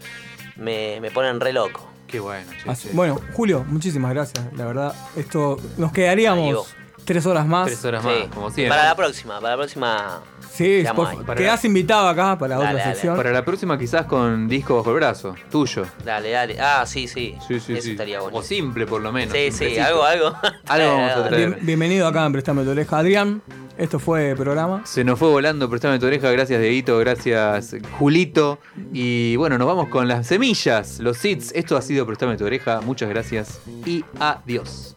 me, 0.56 0.98
me 1.00 1.10
ponen 1.10 1.40
re 1.40 1.52
loco. 1.52 1.88
Qué 2.06 2.18
bueno, 2.20 2.50
che, 2.62 2.70
Así- 2.70 2.88
che. 2.88 2.94
Bueno, 2.94 3.20
Julio, 3.34 3.64
muchísimas 3.68 4.12
gracias. 4.12 4.44
La 4.56 4.66
verdad, 4.66 4.94
esto 5.16 5.58
nos 5.78 5.92
quedaríamos 5.92 6.74
tres 7.12 7.26
horas 7.26 7.44
más. 7.44 7.66
Tres 7.66 7.84
horas 7.84 8.04
más, 8.04 8.14
Sí. 8.14 8.28
como 8.32 8.50
siempre. 8.50 8.68
Para 8.76 8.84
la 8.88 8.94
próxima, 8.94 9.34
para 9.40 9.50
la 9.50 9.56
próxima. 9.56 10.20
Sí, 10.52 10.84
por-. 10.94 11.24
Para 11.24 11.40
quedás 11.40 11.64
invitado 11.64 12.06
acá 12.08 12.38
para 12.38 12.54
Dale, 12.56 12.68
otra 12.70 12.78
dale. 12.82 12.94
sección. 12.94 13.16
Para 13.16 13.32
la 13.32 13.44
próxima 13.44 13.76
quizás 13.78 14.06
con 14.06 14.46
disco 14.46 14.76
bajo 14.76 14.90
el 14.90 14.96
brazo, 14.96 15.34
tuyo. 15.50 15.86
Dale, 16.04 16.30
dale. 16.30 16.60
Ah, 16.60 16.84
sí, 16.86 17.08
sí. 17.08 17.34
Sí, 17.48 17.58
sí, 17.58 17.72
Eso 17.72 17.82
sí. 17.82 17.90
estaría 17.92 18.20
bueno. 18.20 18.38
O 18.38 18.42
simple 18.42 18.86
por 18.86 19.00
lo 19.00 19.10
menos. 19.10 19.34
Sí, 19.34 19.50
sí, 19.50 19.76
algo, 19.78 20.04
algo. 20.04 20.32
Algo 20.68 20.86
vamos 20.96 21.12
a 21.12 21.24
traer. 21.28 21.48
Bien- 21.50 21.66
bienvenido 21.66 22.06
acá 22.06 22.24
en 22.26 22.32
Prestame 22.32 22.62
tu 22.62 22.70
oreja, 22.70 22.98
Adrián. 22.98 23.42
Esto 23.76 23.98
fue 23.98 24.34
programa. 24.36 24.82
Se 24.84 25.02
nos 25.04 25.18
fue 25.18 25.28
volando, 25.30 25.68
préstame 25.70 25.98
tu 25.98 26.06
oreja. 26.06 26.30
Gracias, 26.30 26.60
Dieguito. 26.60 26.98
Gracias, 26.98 27.74
Julito. 27.98 28.58
Y 28.92 29.36
bueno, 29.36 29.56
nos 29.56 29.66
vamos 29.66 29.88
con 29.88 30.06
las 30.06 30.26
semillas, 30.26 30.98
los 31.00 31.16
seeds. 31.16 31.52
Esto 31.54 31.76
ha 31.78 31.82
sido 31.82 32.04
Préstame 32.06 32.36
tu 32.36 32.44
oreja. 32.44 32.80
Muchas 32.82 33.08
gracias 33.08 33.58
y 33.86 34.04
adiós. 34.18 34.94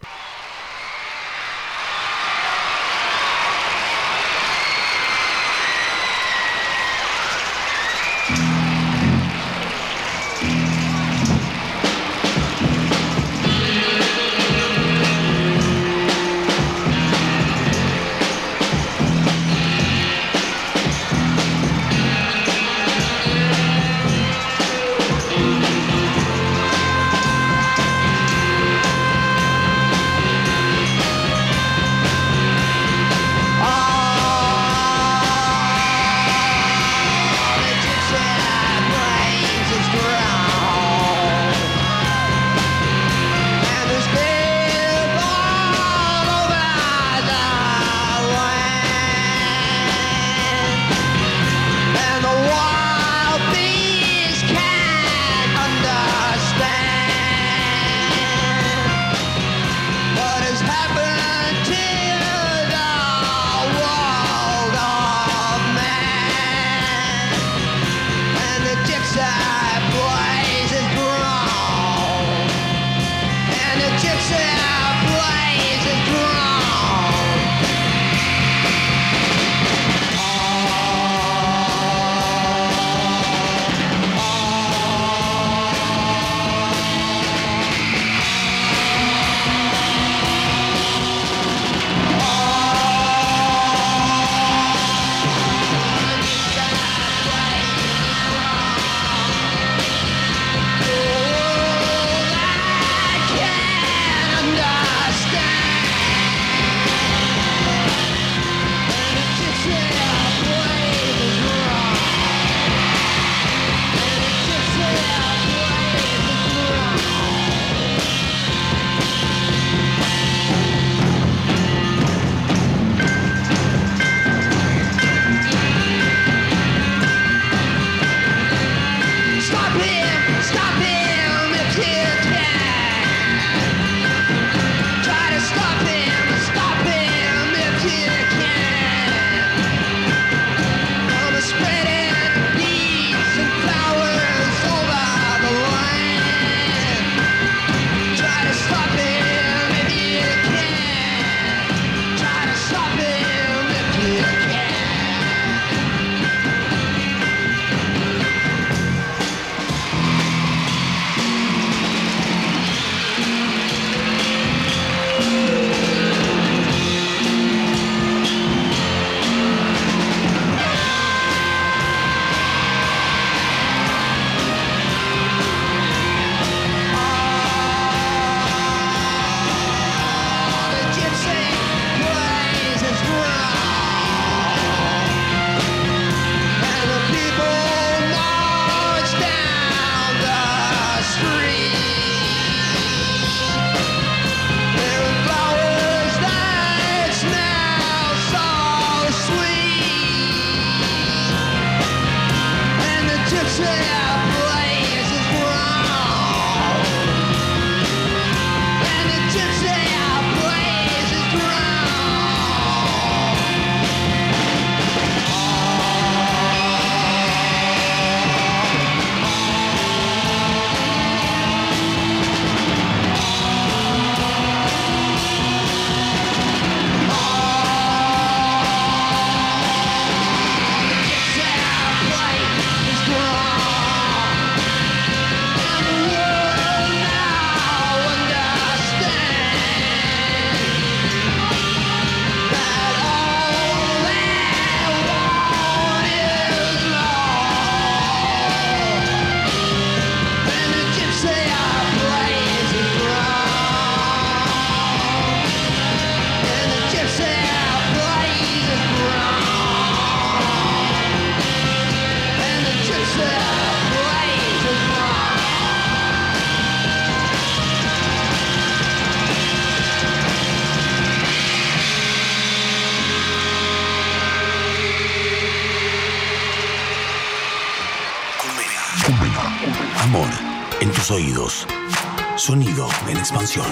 expansión. 283.24 283.65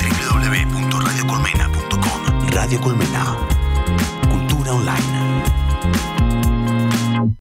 www.radiocolmena.com 0.00 2.48
Radio 2.50 2.80
Colmena. 2.80 3.36
Cultura 4.30 4.72
online. 4.72 5.47